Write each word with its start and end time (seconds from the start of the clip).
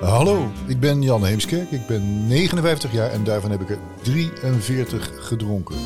Hallo, 0.00 0.50
ik 0.66 0.80
ben 0.80 1.02
Jan 1.02 1.24
Heemskerk. 1.24 1.70
Ik 1.70 1.86
ben 1.86 2.26
59 2.26 2.92
jaar 2.92 3.10
en 3.10 3.24
daarvan 3.24 3.50
heb 3.50 3.60
ik 3.60 3.70
er 3.70 3.78
43 4.02 5.10
gedronken. 5.18 5.76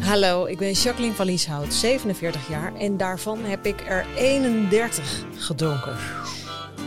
Hallo, 0.00 0.44
ik 0.46 0.58
ben 0.58 0.72
Jacqueline 0.72 1.14
van 1.14 1.26
Lieshout, 1.26 1.74
47 1.74 2.48
jaar 2.48 2.74
en 2.74 2.96
daarvan 2.96 3.38
heb 3.44 3.66
ik 3.66 3.84
er 3.88 4.06
31 4.16 5.24
gedronken. 5.36 5.96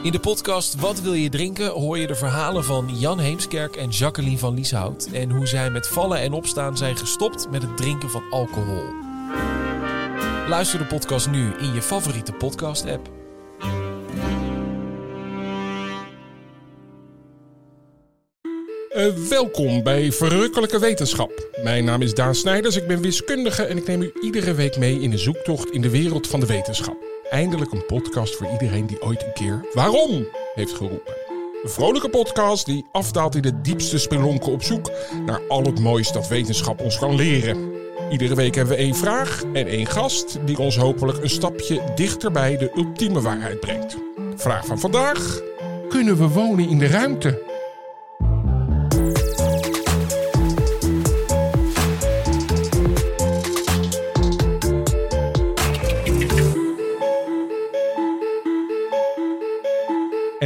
In 0.04 0.12
de 0.12 0.20
podcast 0.20 0.76
Wat 0.76 1.02
wil 1.02 1.14
je 1.14 1.30
drinken 1.30 1.70
hoor 1.70 1.98
je 1.98 2.08
de 2.08 2.16
verhalen 2.16 2.64
van 2.64 2.90
Jan 2.98 3.20
Heemskerk 3.20 3.76
en 3.76 3.90
Jacqueline 3.90 4.38
van 4.38 4.54
Lieshout 4.54 5.10
en 5.12 5.30
hoe 5.32 5.48
zij 5.48 5.70
met 5.70 5.88
vallen 5.88 6.20
en 6.20 6.34
opstaan 6.34 6.78
zijn 6.78 6.98
gestopt 6.98 7.50
met 7.52 7.62
het 7.62 7.78
drinken 7.78 8.10
van 8.10 8.24
alcohol. 8.30 8.84
Luister 10.48 10.80
de 10.80 10.86
podcast 10.86 11.30
nu 11.30 11.54
in 11.60 11.74
je 11.74 11.82
favoriete 11.82 12.32
podcast-app. 12.32 13.23
Uh, 18.98 19.08
welkom 19.30 19.84
bij 19.84 20.12
Verrukkelijke 20.12 20.80
Wetenschap. 20.80 21.50
Mijn 21.64 21.86
naam 21.86 22.02
is 22.02 22.14
Daan 22.14 22.36
Snijders, 22.36 22.76
ik 22.76 22.88
ben 22.88 23.02
wiskundige 23.02 23.64
en 23.64 23.78
ik 23.78 23.88
neem 23.88 24.02
u 24.02 24.14
iedere 24.22 24.54
week 24.54 24.78
mee 24.78 25.00
in 25.00 25.12
een 25.12 25.20
zoektocht 25.20 25.72
in 25.72 25.82
de 25.82 25.90
wereld 25.90 26.28
van 26.28 26.40
de 26.40 26.46
wetenschap. 26.46 26.98
Eindelijk 27.30 27.72
een 27.72 27.86
podcast 27.86 28.36
voor 28.36 28.52
iedereen 28.52 28.86
die 28.86 29.02
ooit 29.02 29.24
een 29.24 29.34
keer 29.34 29.66
waarom 29.74 30.28
heeft 30.56 30.74
geroepen. 30.74 31.14
Een 31.64 31.70
vrolijke 31.70 32.10
podcast 32.10 32.66
die 32.66 32.86
afdaalt 32.92 33.36
in 33.36 33.42
de 33.42 33.62
diepste 33.62 33.98
spelonken 33.98 34.52
op 34.52 34.64
zoek 34.64 34.92
naar 35.26 35.42
al 35.48 35.64
het 35.64 35.80
moois 35.80 36.12
dat 36.12 36.28
wetenschap 36.28 36.82
ons 36.82 37.00
kan 37.00 37.16
leren. 37.16 37.72
Iedere 38.12 38.36
week 38.36 38.56
hebben 38.56 38.76
we 38.76 38.82
één 38.82 38.96
vraag 38.96 39.44
en 39.54 39.68
één 39.68 39.88
gast 39.88 40.38
die 40.46 40.58
ons 40.58 40.78
hopelijk 40.78 41.24
een 41.24 41.30
stapje 41.30 41.82
dichter 41.96 42.32
bij 42.32 42.58
de 42.58 42.72
ultieme 42.76 43.22
waarheid 43.22 43.60
brengt. 43.60 43.98
Vraag 44.36 44.66
van 44.66 44.80
vandaag: 44.80 45.42
Kunnen 45.90 46.18
we 46.18 46.28
wonen 46.28 46.70
in 46.70 46.80
de 46.80 46.88
ruimte? 46.88 47.53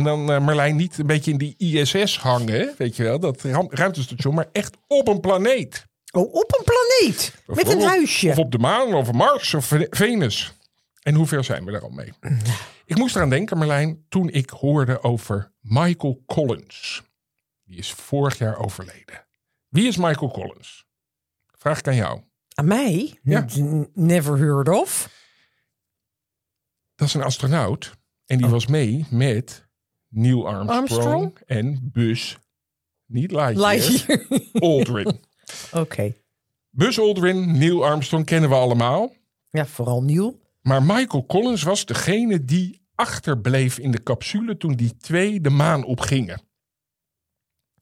Dan 0.07 0.31
uh, 0.31 0.45
Marlijn 0.45 0.75
niet 0.75 0.97
een 0.97 1.07
beetje 1.07 1.31
in 1.31 1.37
die 1.37 1.55
ISS 1.57 2.19
hangen, 2.19 2.73
weet 2.77 2.95
je 2.95 3.03
wel, 3.03 3.19
dat 3.19 3.41
ruimtestation, 3.69 4.35
maar 4.35 4.49
echt 4.51 4.77
op 4.87 5.07
een 5.07 5.19
planeet. 5.19 5.85
Oh, 6.11 6.33
op 6.33 6.57
een 6.57 6.63
planeet? 6.63 7.33
met 7.45 7.71
een 7.71 7.81
huisje? 7.81 8.29
Of 8.29 8.37
op 8.37 8.51
de 8.51 8.57
maan, 8.57 8.93
of 8.93 9.11
Mars, 9.11 9.53
of 9.53 9.73
Venus. 9.89 10.53
En 11.01 11.15
hoe 11.15 11.27
ver 11.27 11.43
zijn 11.43 11.65
we 11.65 11.71
daar 11.71 11.81
al 11.81 11.89
mee? 11.89 12.13
Ik 12.85 12.97
moest 12.97 13.15
eraan 13.15 13.29
denken, 13.29 13.57
Marlijn, 13.57 14.05
toen 14.09 14.29
ik 14.29 14.49
hoorde 14.49 15.03
over 15.03 15.51
Michael 15.59 16.23
Collins. 16.25 17.03
Die 17.63 17.77
is 17.77 17.91
vorig 17.91 18.37
jaar 18.37 18.57
overleden. 18.57 19.27
Wie 19.67 19.87
is 19.87 19.97
Michael 19.97 20.31
Collins? 20.31 20.85
Vraag 21.51 21.79
ik 21.79 21.87
aan 21.87 21.95
jou. 21.95 22.21
Aan 22.53 22.67
mij? 22.67 23.19
Ja. 23.23 23.45
Never 23.93 24.37
heard 24.37 24.69
of. 24.69 25.09
Dat 26.95 27.07
is 27.07 27.13
een 27.13 27.23
astronaut. 27.23 27.97
En 28.25 28.37
die 28.37 28.45
oh. 28.45 28.51
was 28.51 28.67
mee 28.67 29.05
met 29.09 29.66
Neil 30.07 30.47
Armstrong, 30.47 31.39
en 31.45 31.89
Buzz, 31.91 32.37
niet 33.05 33.31
Lightyear, 33.31 33.71
Lightyear. 33.71 34.25
Aldrin. 34.69 35.23
Oké. 35.73 36.15
Buzz 36.69 36.99
Aldrin, 36.99 37.57
Neil 37.57 37.85
Armstrong 37.85 38.25
kennen 38.25 38.49
we 38.49 38.55
allemaal. 38.55 39.15
Ja, 39.49 39.65
vooral 39.65 40.03
Neil. 40.03 40.39
Maar 40.61 40.83
Michael 40.83 41.25
Collins 41.25 41.63
was 41.63 41.85
degene 41.85 42.45
die 42.45 42.87
achterbleef 42.95 43.77
in 43.77 43.91
de 43.91 44.03
capsule 44.03 44.57
toen 44.57 44.73
die 44.73 44.97
twee 44.97 45.41
de 45.41 45.49
maan 45.49 45.83
opgingen. 45.83 46.41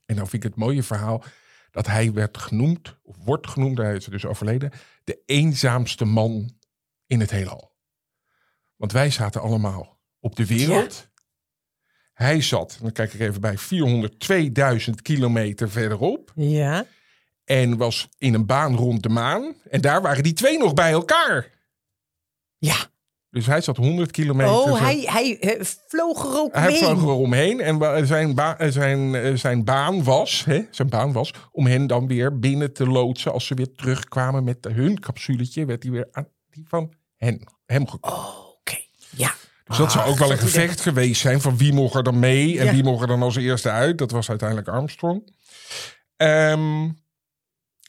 En 0.06 0.16
dan 0.16 0.28
vind 0.28 0.44
ik 0.44 0.50
het 0.50 0.60
mooie 0.60 0.84
verhaal 0.84 1.24
dat 1.72 1.88
hij 1.88 2.14
werd 2.14 2.38
genoemd, 2.38 2.98
of 3.04 3.16
wordt 3.24 3.48
genoemd, 3.48 3.78
hij 3.78 3.96
is 3.96 4.06
dus 4.06 4.26
overleden, 4.26 4.72
de 5.04 5.22
eenzaamste 5.26 6.06
man 6.06 6.56
in 7.08 7.20
het 7.20 7.32
heelal. 7.32 7.76
Want 8.76 8.92
wij 8.92 9.10
zaten 9.10 9.42
allemaal 9.42 10.00
op 10.20 10.36
de 10.36 10.46
wereld. 10.46 11.10
Hij 12.16 12.42
zat, 12.42 12.78
dan 12.82 12.92
kijk 12.92 13.14
ik 13.14 13.20
even 13.20 13.42
bij, 13.42 13.58
402.000 14.88 14.90
kilometer 15.02 15.70
verderop. 15.70 16.32
Ja. 16.36 16.86
En 17.44 17.78
was 17.78 18.10
in 18.18 18.34
een 18.34 18.46
baan 18.46 18.76
rond 18.76 19.04
de 19.04 19.10
maan. 19.10 19.56
En 19.70 19.82
daar 19.82 20.02
waren 20.02 20.24
die 20.24 20.34
twee 20.34 20.58
nog 20.58 20.74
bij 20.74 20.92
elkaar. 20.92 21.50
Ja. 22.58 22.76
Dus 23.30 23.46
hij 23.46 23.62
zat 23.62 23.78
100 23.78 24.12
kilometer. 24.12 24.54
Oh, 24.54 24.80
hij, 24.80 25.00
hij, 25.06 25.38
hij 25.40 25.58
vloog 25.88 26.24
er 26.24 26.40
ook 26.40 26.54
Hij 26.54 26.76
vloog 26.76 27.02
er 27.02 27.08
omheen. 27.08 27.62
En 27.62 28.08
zijn, 28.08 28.36
ba 28.36 28.70
zijn, 28.72 29.38
zijn 29.38 29.64
baan 29.64 30.04
was, 30.04 30.46
hè, 30.46 30.66
zijn 30.72 30.90
baan 30.90 31.12
was 31.12 31.34
om 31.52 31.66
hen 31.66 31.88
dan 31.88 32.08
weer 32.08 32.40
binnen 32.40 32.74
te 32.74 32.88
loodsen. 32.88 33.32
Als 33.34 33.46
ze 33.46 33.54
weer 33.54 33.72
terugkwamen 33.72 34.44
met 34.44 34.68
hun 34.72 35.00
capsuletje, 35.00 35.66
werd 35.66 35.84
hij 35.84 35.92
weer 35.92 36.08
aan 36.12 36.28
die 36.50 36.66
van 36.68 36.94
hen, 37.16 37.44
hem 37.66 37.88
gekomen. 37.88 38.20
Oh, 38.20 38.50
oké. 38.50 38.78
Ja. 39.10 39.34
Dus 39.66 39.78
dat 39.78 39.92
zou 39.92 40.10
ook 40.10 40.18
wel 40.18 40.32
een 40.32 40.38
gevecht 40.38 40.82
geweest 40.82 41.22
zijn 41.22 41.42
van 41.42 41.58
wie 41.58 41.74
mocht 41.74 41.96
er 41.96 42.04
dan 42.04 42.20
mee 42.20 42.60
en 42.60 42.76
wie 42.76 43.00
er 43.00 43.08
dan 43.08 43.22
als 43.22 43.36
eerste 43.36 43.70
uit. 43.70 43.98
Dat 43.98 44.12
was 44.12 44.30
uiteindelijk 44.30 44.68
Armstrong. 44.68 45.34
Um, 46.18 46.98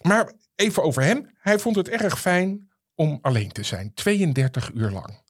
maar 0.03 0.33
even 0.55 0.83
over 0.83 1.03
hem. 1.03 1.31
Hij 1.39 1.59
vond 1.59 1.77
het 1.77 1.89
erg 1.89 2.21
fijn 2.21 2.69
om 2.95 3.19
alleen 3.23 3.53
te 3.53 3.63
zijn. 3.63 3.95
32 3.95 4.71
uur 4.75 4.91
lang. 4.91 5.25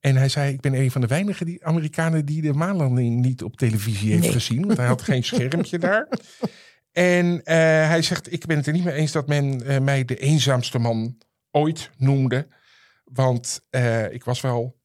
En 0.00 0.16
hij 0.16 0.28
zei, 0.28 0.52
ik 0.52 0.60
ben 0.60 0.74
een 0.74 0.90
van 0.90 1.00
de 1.00 1.06
weinige 1.06 1.44
die, 1.44 1.64
Amerikanen 1.64 2.24
die 2.24 2.42
de 2.42 2.52
maanlanding 2.52 3.20
niet 3.20 3.42
op 3.42 3.56
televisie 3.56 4.12
heeft 4.12 4.32
gezien. 4.32 4.66
Want 4.66 4.78
hij 4.78 4.86
had 4.86 5.02
geen 5.02 5.24
schermpje 5.30 5.78
daar. 5.78 6.08
En 6.92 7.26
uh, 7.26 7.42
hij 7.88 8.02
zegt, 8.02 8.32
ik 8.32 8.46
ben 8.46 8.56
het 8.56 8.66
er 8.66 8.72
niet 8.72 8.84
mee 8.84 8.94
eens 8.94 9.12
dat 9.12 9.26
men 9.26 9.70
uh, 9.70 9.78
mij 9.78 10.04
de 10.04 10.16
eenzaamste 10.16 10.78
man 10.78 11.18
ooit 11.50 11.90
noemde. 11.96 12.48
Want 13.04 13.60
uh, 13.70 14.12
ik 14.12 14.24
was 14.24 14.40
wel 14.40 14.77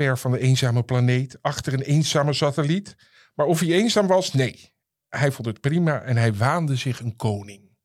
ver 0.00 0.18
van 0.18 0.30
de 0.30 0.38
eenzame 0.38 0.82
planeet, 0.82 1.38
achter 1.40 1.72
een 1.72 1.82
eenzame 1.82 2.32
satelliet. 2.32 2.96
Maar 3.34 3.46
of 3.46 3.60
hij 3.60 3.68
eenzaam 3.68 4.06
was, 4.06 4.32
nee. 4.32 4.72
Hij 5.08 5.32
vond 5.32 5.46
het 5.46 5.60
prima 5.60 6.02
en 6.02 6.16
hij 6.16 6.34
waande 6.34 6.76
zich 6.76 7.00
een 7.00 7.16
koning. 7.16 7.76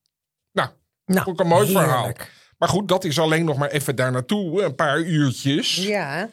Nou, 0.52 0.70
nou 1.06 1.28
ook 1.28 1.40
een 1.40 1.48
mooi 1.48 1.72
verhaal. 1.72 2.12
Maar 2.58 2.70
goed, 2.70 2.88
dat 2.88 3.04
is 3.04 3.20
alleen 3.20 3.46
nog 3.46 3.58
maar 3.58 3.70
even 3.70 3.96
daar 3.96 4.12
naartoe, 4.12 4.64
een 4.64 4.76
paar 4.76 5.00
uurtjes. 5.00 5.76
Ja. 5.76 6.30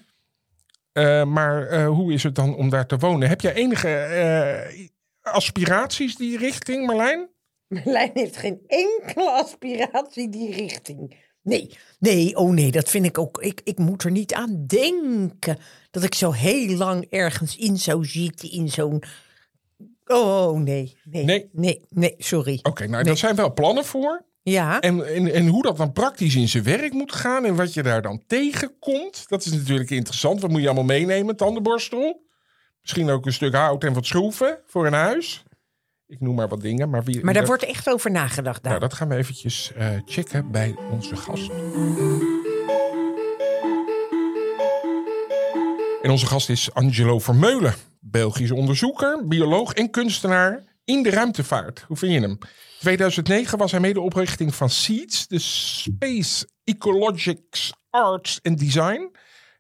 Uh, 0.92 1.25
maar 1.25 1.72
uh, 1.72 1.87
hoe 1.87 2.12
is 2.12 2.22
het 2.22 2.34
dan 2.34 2.54
om 2.54 2.71
daar 2.71 2.87
te 2.87 2.97
wonen? 2.97 3.28
Heb 3.28 3.41
jij 3.41 3.54
enige 3.54 3.88
uh, 4.71 5.32
aspiraties 5.34 6.16
die 6.16 6.38
richting, 6.38 6.87
Marlijn? 6.87 7.31
Marlijn 7.69 8.10
heeft 8.15 8.37
geen 8.37 8.60
enkele 8.66 9.31
aspiratie 9.31 10.28
die 10.28 10.54
richting. 10.54 11.31
Nee, 11.42 11.76
nee, 11.98 12.36
oh 12.36 12.50
nee, 12.50 12.70
dat 12.70 12.88
vind 12.88 13.04
ik 13.04 13.19
ook. 13.19 13.42
Ik, 13.42 13.60
ik 13.64 13.78
moet 13.78 14.04
er 14.04 14.10
niet 14.10 14.34
aan 14.34 14.66
denken 14.66 15.58
dat 15.91 16.03
ik 16.03 16.14
zo 16.14 16.32
heel 16.32 16.76
lang 16.76 17.06
ergens 17.10 17.56
in 17.56 17.76
zou 17.76 18.04
zitten 18.04 18.50
in 18.50 18.69
zo'n. 18.69 19.03
Oh 20.06 20.58
nee, 20.58 20.97
nee, 21.04 21.25
nee, 21.25 21.48
nee, 21.53 21.80
nee 21.88 22.14
sorry. 22.19 22.58
Oké, 22.58 22.69
okay, 22.69 22.86
nou, 22.86 22.97
nee. 22.97 23.06
daar 23.06 23.16
zijn 23.16 23.36
wel 23.36 23.53
plannen 23.53 23.84
voor. 23.84 24.25
Ja. 24.42 24.80
En, 24.80 25.14
en, 25.14 25.32
en 25.32 25.47
hoe 25.47 25.62
dat 25.62 25.76
dan 25.76 25.92
praktisch 25.92 26.34
in 26.34 26.48
zijn 26.48 26.64
werk 26.64 26.92
moet 26.92 27.12
gaan 27.12 27.44
en 27.44 27.54
wat 27.54 27.74
je 27.74 27.82
daar 27.82 28.03
dan 28.03 28.22
tegenkomt, 28.26 29.28
dat 29.28 29.44
is 29.44 29.53
natuurlijk 29.53 29.91
interessant. 29.91 30.41
Wat 30.41 30.50
moet 30.50 30.60
je 30.60 30.66
allemaal 30.66 30.84
meenemen? 30.84 31.36
Tandenborstel? 31.36 32.22
Misschien 32.80 33.10
ook 33.10 33.26
een 33.26 33.32
stuk 33.32 33.54
hout 33.54 33.84
en 33.84 33.92
wat 33.92 34.06
schroeven 34.06 34.59
voor 34.66 34.86
een 34.86 34.92
huis. 34.92 35.42
Ik 36.12 36.21
noem 36.21 36.34
maar 36.34 36.49
wat 36.49 36.61
dingen. 36.61 36.91
Maar, 36.91 37.05
wie, 37.05 37.25
maar 37.25 37.34
daar 37.34 37.47
wordt 37.47 37.65
echt 37.65 37.89
over 37.89 38.11
nagedacht. 38.11 38.62
Nou, 38.62 38.78
dat 38.78 38.95
gaan 38.95 39.09
we 39.09 39.17
eventjes 39.17 39.73
uh, 39.78 39.89
checken 40.05 40.50
bij 40.50 40.75
onze 40.91 41.17
gast. 41.17 41.50
En 46.03 46.11
onze 46.11 46.27
gast 46.27 46.49
is 46.49 46.75
Angelo 46.75 47.19
Vermeulen. 47.19 47.75
Belgisch 48.01 48.51
onderzoeker, 48.51 49.27
bioloog 49.27 49.72
en 49.72 49.91
kunstenaar 49.91 50.65
in 50.84 51.03
de 51.03 51.10
ruimtevaart. 51.10 51.84
Hoe 51.89 51.97
vind 51.97 52.13
je 52.13 52.21
hem? 52.21 52.39
2009 52.78 53.59
was 53.59 53.71
hij 53.71 53.81
medeoprichting 53.81 54.54
van 54.54 54.71
SEEDS, 54.71 55.28
de 55.28 55.39
Space 55.39 56.48
Ecologics 56.65 57.72
Arts 57.91 58.39
and 58.42 58.59
Design. 58.59 59.10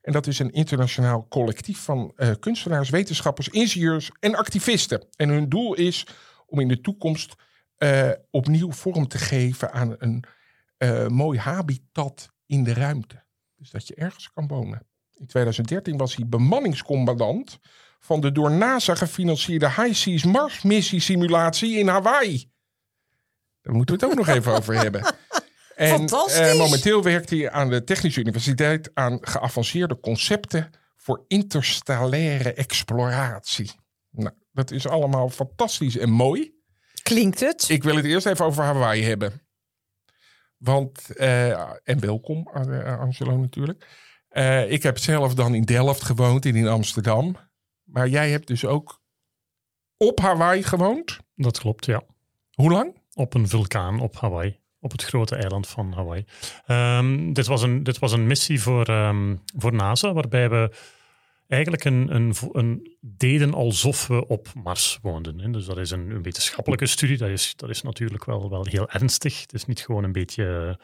En 0.02 0.12
dat 0.12 0.26
is 0.26 0.38
een 0.38 0.50
internationaal 0.50 1.26
collectief 1.28 1.78
van 1.78 2.12
uh, 2.16 2.30
kunstenaars, 2.40 2.90
wetenschappers, 2.90 3.48
ingenieurs 3.48 4.10
en 4.20 4.34
activisten. 4.34 5.06
En 5.16 5.28
hun 5.28 5.48
doel 5.48 5.74
is 5.74 6.06
om 6.52 6.60
in 6.60 6.68
de 6.68 6.80
toekomst 6.80 7.34
uh, 7.78 8.10
opnieuw 8.30 8.72
vorm 8.72 9.08
te 9.08 9.18
geven 9.18 9.72
aan 9.72 9.94
een 9.98 10.24
uh, 10.78 11.06
mooi 11.06 11.38
habitat 11.38 12.32
in 12.46 12.64
de 12.64 12.74
ruimte. 12.74 13.22
Dus 13.56 13.70
dat 13.70 13.86
je 13.86 13.94
ergens 13.94 14.30
kan 14.32 14.46
wonen. 14.46 14.86
In 15.14 15.26
2013 15.26 15.96
was 15.96 16.16
hij 16.16 16.26
bemanningscommandant 16.26 17.58
van 17.98 18.20
de 18.20 18.32
door 18.32 18.50
NASA 18.50 18.94
gefinancierde 18.94 19.66
High 19.66 19.92
Seas 19.92 20.24
Mars 20.24 20.62
missie 20.62 21.00
simulatie 21.00 21.78
in 21.78 21.88
Hawaii. 21.88 22.50
Daar 23.60 23.74
moeten 23.74 23.98
we 23.98 24.00
het 24.00 24.10
ook 24.10 24.26
nog 24.26 24.36
even 24.36 24.52
over 24.52 24.74
hebben. 24.74 25.04
En 25.76 26.02
uh, 26.02 26.54
momenteel 26.58 27.02
werkt 27.02 27.30
hij 27.30 27.50
aan 27.50 27.70
de 27.70 27.84
Technische 27.84 28.20
Universiteit 28.20 28.90
aan 28.94 29.18
geavanceerde 29.20 30.00
concepten 30.00 30.70
voor 30.96 31.24
interstellaire 31.28 32.54
exploratie. 32.54 33.70
Dat 34.52 34.70
is 34.70 34.86
allemaal 34.86 35.28
fantastisch 35.28 35.96
en 35.96 36.10
mooi. 36.10 36.60
Klinkt 37.02 37.40
het? 37.40 37.68
Ik 37.68 37.82
wil 37.82 37.96
het 37.96 38.04
eerst 38.04 38.26
even 38.26 38.44
over 38.44 38.64
Hawaii 38.64 39.02
hebben. 39.02 39.42
Want, 40.56 41.16
eh, 41.16 41.50
en 41.84 42.00
welkom, 42.00 42.48
eh, 42.52 42.98
Angelo 43.00 43.36
natuurlijk. 43.36 43.86
Eh, 44.28 44.70
ik 44.70 44.82
heb 44.82 44.98
zelf 44.98 45.34
dan 45.34 45.54
in 45.54 45.62
Delft 45.62 46.02
gewoond 46.02 46.46
en 46.46 46.56
in 46.56 46.68
Amsterdam. 46.68 47.36
Maar 47.82 48.08
jij 48.08 48.30
hebt 48.30 48.46
dus 48.46 48.64
ook 48.64 49.00
op 49.96 50.20
Hawaii 50.20 50.62
gewoond. 50.62 51.18
Dat 51.34 51.58
klopt, 51.58 51.86
ja. 51.86 52.02
Hoe 52.52 52.70
lang? 52.70 53.00
Op 53.14 53.34
een 53.34 53.48
vulkaan 53.48 54.00
op 54.00 54.16
Hawaii. 54.16 54.60
Op 54.80 54.90
het 54.90 55.02
grote 55.02 55.36
eiland 55.36 55.68
van 55.68 55.92
Hawaii. 55.92 56.24
Ehm, 56.66 57.32
dit, 57.32 57.46
was 57.46 57.62
een, 57.62 57.82
dit 57.82 57.98
was 57.98 58.12
een 58.12 58.26
missie 58.26 58.60
voor, 58.60 58.84
ehm, 58.84 59.36
voor 59.56 59.72
NASA, 59.74 60.12
waarbij 60.12 60.50
we 60.50 60.70
eigenlijk 61.52 61.84
een, 61.84 62.14
een, 62.14 62.34
een, 62.52 62.96
deden 63.00 63.54
alsof 63.54 64.06
we 64.06 64.26
op 64.26 64.48
Mars 64.54 64.98
woonden. 65.02 65.40
Hè. 65.40 65.50
Dus 65.50 65.64
dat 65.64 65.78
is 65.78 65.90
een, 65.90 66.10
een, 66.10 66.22
wetenschappelijke 66.22 66.86
studie. 66.86 67.16
Dat 67.16 67.28
is, 67.28 67.52
dat 67.56 67.70
is 67.70 67.82
natuurlijk 67.82 68.24
wel, 68.24 68.50
wel 68.50 68.66
heel 68.66 68.88
ernstig. 68.90 69.40
Het 69.40 69.52
is 69.52 69.64
niet 69.64 69.80
gewoon 69.80 70.04
een 70.04 70.12
beetje, 70.12 70.78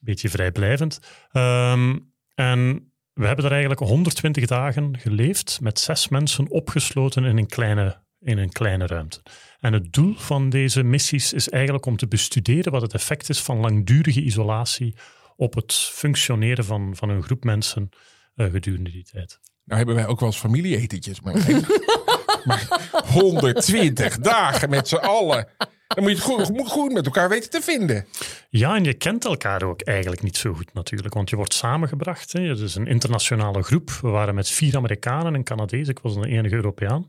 beetje 0.00 0.28
vrijblijvend. 0.28 1.00
Ehm, 1.32 1.98
en 2.34 2.92
we 3.12 3.26
hebben 3.26 3.44
er 3.44 3.50
eigenlijk 3.50 3.80
120 3.80 4.46
dagen 4.46 4.98
geleefd 4.98 5.58
met 5.60 5.78
zes 5.78 6.08
mensen 6.08 6.50
opgesloten 6.50 7.24
in 7.24 7.38
een 7.38 7.48
kleine, 7.48 8.02
in 8.20 8.38
een 8.38 8.52
kleine 8.52 8.86
ruimte. 8.86 9.22
En 9.60 9.72
het 9.72 9.92
doel 9.92 10.14
van 10.14 10.50
deze 10.50 10.82
missies 10.82 11.32
is 11.32 11.48
eigenlijk 11.48 11.86
om 11.86 11.96
te 11.96 12.08
bestuderen 12.08 12.72
wat 12.72 12.82
het 12.82 12.94
effect 12.94 13.28
is 13.28 13.40
van 13.40 13.60
langdurige 13.60 14.22
isolatie 14.22 14.96
op 15.36 15.54
het 15.54 15.74
functioneren 15.74 16.64
van, 16.64 16.96
van 16.96 17.08
een 17.08 17.22
groep 17.22 17.44
mensen 17.44 17.88
uh, 18.34 18.50
gedurende 18.50 18.90
die 18.90 19.04
tijd. 19.04 19.40
Nou 19.70 19.82
hebben 19.82 19.94
wij 19.94 20.06
ook 20.06 20.20
wel 20.20 20.28
eens 20.28 20.38
familieetentjes, 20.38 21.20
maar, 21.20 21.34
maar 22.44 22.68
120 23.06 24.18
dagen 24.18 24.70
met 24.70 24.88
z'n 24.88 24.94
allen. 24.94 25.48
Dan 25.86 26.02
moet 26.02 26.10
je 26.10 26.16
het 26.16 26.24
goed, 26.24 26.68
goed, 26.68 26.92
met 26.92 27.06
elkaar 27.06 27.28
weten 27.28 27.50
te 27.50 27.60
vinden. 27.60 28.06
Ja, 28.48 28.76
en 28.76 28.84
je 28.84 28.94
kent 28.94 29.24
elkaar 29.24 29.62
ook 29.62 29.80
eigenlijk 29.80 30.22
niet 30.22 30.36
zo 30.36 30.52
goed 30.52 30.74
natuurlijk, 30.74 31.14
want 31.14 31.30
je 31.30 31.36
wordt 31.36 31.54
samengebracht. 31.54 32.32
Hè. 32.32 32.40
Het 32.40 32.58
is 32.58 32.74
een 32.74 32.86
internationale 32.86 33.62
groep. 33.62 33.90
We 33.90 34.08
waren 34.08 34.34
met 34.34 34.48
vier 34.48 34.76
Amerikanen 34.76 35.26
en 35.26 35.34
een 35.34 35.44
Canadees. 35.44 35.88
Ik 35.88 35.98
was 35.98 36.14
de 36.14 36.28
enige 36.28 36.54
Europeaan. 36.54 37.06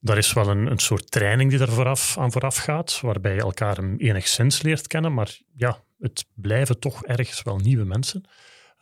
Daar 0.00 0.18
is 0.18 0.32
wel 0.32 0.48
een, 0.48 0.70
een 0.70 0.78
soort 0.78 1.10
training 1.10 1.50
die 1.50 1.60
er 1.60 1.72
vooraf, 1.72 2.18
aan 2.18 2.32
vooraf 2.32 2.56
gaat, 2.56 3.00
waarbij 3.02 3.34
je 3.34 3.40
elkaar 3.40 3.78
enigszins 3.96 4.62
leert 4.62 4.86
kennen, 4.86 5.14
maar 5.14 5.38
ja, 5.56 5.78
het 5.98 6.24
blijven 6.34 6.78
toch 6.78 7.04
ergens 7.04 7.42
wel 7.42 7.56
nieuwe 7.56 7.84
mensen. 7.84 8.24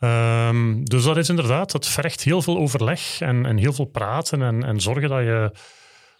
Um, 0.03 0.83
dus 0.85 1.03
dat 1.03 1.17
is 1.17 1.29
inderdaad, 1.29 1.71
dat 1.71 1.87
vergt 1.87 2.23
heel 2.23 2.41
veel 2.41 2.57
overleg 2.57 3.21
en, 3.21 3.45
en 3.45 3.57
heel 3.57 3.73
veel 3.73 3.85
praten 3.85 4.41
en, 4.41 4.63
en 4.63 4.79
zorgen 4.79 5.09
dat 5.09 5.23
je 5.23 5.51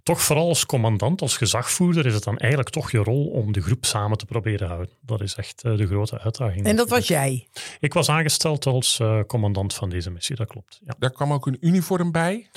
toch 0.04 0.22
vooral 0.22 0.48
als 0.48 0.66
commandant, 0.66 1.22
als 1.22 1.38
gezagvoerder, 1.38 2.06
is 2.06 2.14
het 2.14 2.24
dan 2.24 2.38
eigenlijk 2.38 2.70
toch 2.72 2.92
je 2.92 2.98
rol 2.98 3.26
om 3.26 3.52
de 3.52 3.62
groep 3.62 3.86
samen 3.86 4.18
te 4.18 4.26
proberen 4.26 4.68
houden. 4.68 4.90
Dat 5.02 5.22
is 5.22 5.36
echt 5.36 5.64
uh, 5.66 5.78
de 5.78 5.88
grote 5.88 6.20
uitdaging. 6.20 6.66
En 6.66 6.76
dat 6.76 6.90
was 6.90 7.08
jij? 7.08 7.48
Ik 7.80 7.94
was 7.94 8.10
aangesteld 8.10 8.66
als 8.66 9.00
uh, 9.00 9.20
commandant 9.28 9.74
van 9.74 9.90
deze 9.90 10.12
missie, 10.12 10.36
dat 10.36 10.48
klopt. 10.48 10.80
Ja. 10.86 10.96
Daar 11.00 11.12
kwam 11.12 11.34
ook 11.34 11.46
een 11.46 11.58
uniform 11.60 12.12
bij? 12.12 12.50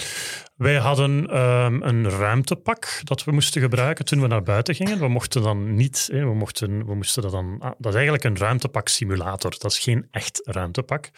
Wij 0.56 0.76
hadden 0.76 1.40
um, 1.40 1.82
een 1.82 2.10
ruimtepak 2.10 3.00
dat 3.04 3.24
we 3.24 3.32
moesten 3.32 3.60
gebruiken 3.60 4.04
toen 4.04 4.20
we 4.20 4.26
naar 4.26 4.42
buiten 4.42 4.74
gingen. 4.74 4.98
We 4.98 5.08
mochten 5.08 5.42
dan 5.42 5.74
niet, 5.74 6.08
we, 6.12 6.34
mochten, 6.34 6.86
we 6.86 6.94
moesten 6.94 7.22
dat 7.22 7.32
dan, 7.32 7.56
ah, 7.58 7.70
dat 7.78 7.86
is 7.86 7.94
eigenlijk 7.94 8.24
een 8.24 8.36
ruimtepak 8.36 8.88
simulator. 8.88 9.54
Dat 9.58 9.70
is 9.70 9.78
geen 9.78 10.08
echt 10.10 10.40
ruimtepak. 10.44 11.10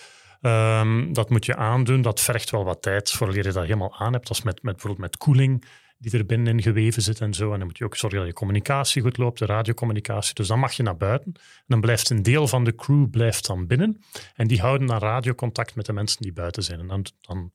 Um, 0.42 1.12
dat 1.12 1.30
moet 1.30 1.46
je 1.46 1.56
aandoen, 1.56 2.02
dat 2.02 2.20
vergt 2.20 2.50
wel 2.50 2.64
wat 2.64 2.82
tijd 2.82 3.10
voordat 3.10 3.36
je 3.36 3.42
dat 3.42 3.62
helemaal 3.62 3.98
aan 3.98 4.12
hebt. 4.12 4.28
Als 4.28 4.42
met, 4.42 4.62
met 4.62 4.72
bijvoorbeeld 4.72 5.02
met 5.02 5.16
koeling 5.16 5.64
die 5.98 6.18
er 6.18 6.26
binnenin 6.26 6.62
geweven 6.62 7.02
zit 7.02 7.20
en 7.20 7.34
zo. 7.34 7.52
En 7.52 7.58
dan 7.58 7.66
moet 7.66 7.78
je 7.78 7.84
ook 7.84 7.96
zorgen 7.96 8.18
dat 8.18 8.28
je 8.28 8.34
communicatie 8.34 9.02
goed 9.02 9.16
loopt, 9.16 9.38
de 9.38 9.46
radiocommunicatie. 9.46 10.34
Dus 10.34 10.48
dan 10.48 10.58
mag 10.58 10.72
je 10.72 10.82
naar 10.82 10.96
buiten. 10.96 11.32
En 11.34 11.64
dan 11.66 11.80
blijft 11.80 12.10
een 12.10 12.22
deel 12.22 12.48
van 12.48 12.64
de 12.64 12.74
crew 12.74 13.10
blijft 13.10 13.46
dan 13.46 13.66
binnen. 13.66 14.02
En 14.34 14.46
die 14.46 14.60
houden 14.60 14.86
dan 14.86 14.98
radiocontact 14.98 15.74
met 15.74 15.86
de 15.86 15.92
mensen 15.92 16.22
die 16.22 16.32
buiten 16.32 16.62
zijn. 16.62 16.80
En 16.80 16.86
dan, 16.86 17.04
dan 17.20 17.52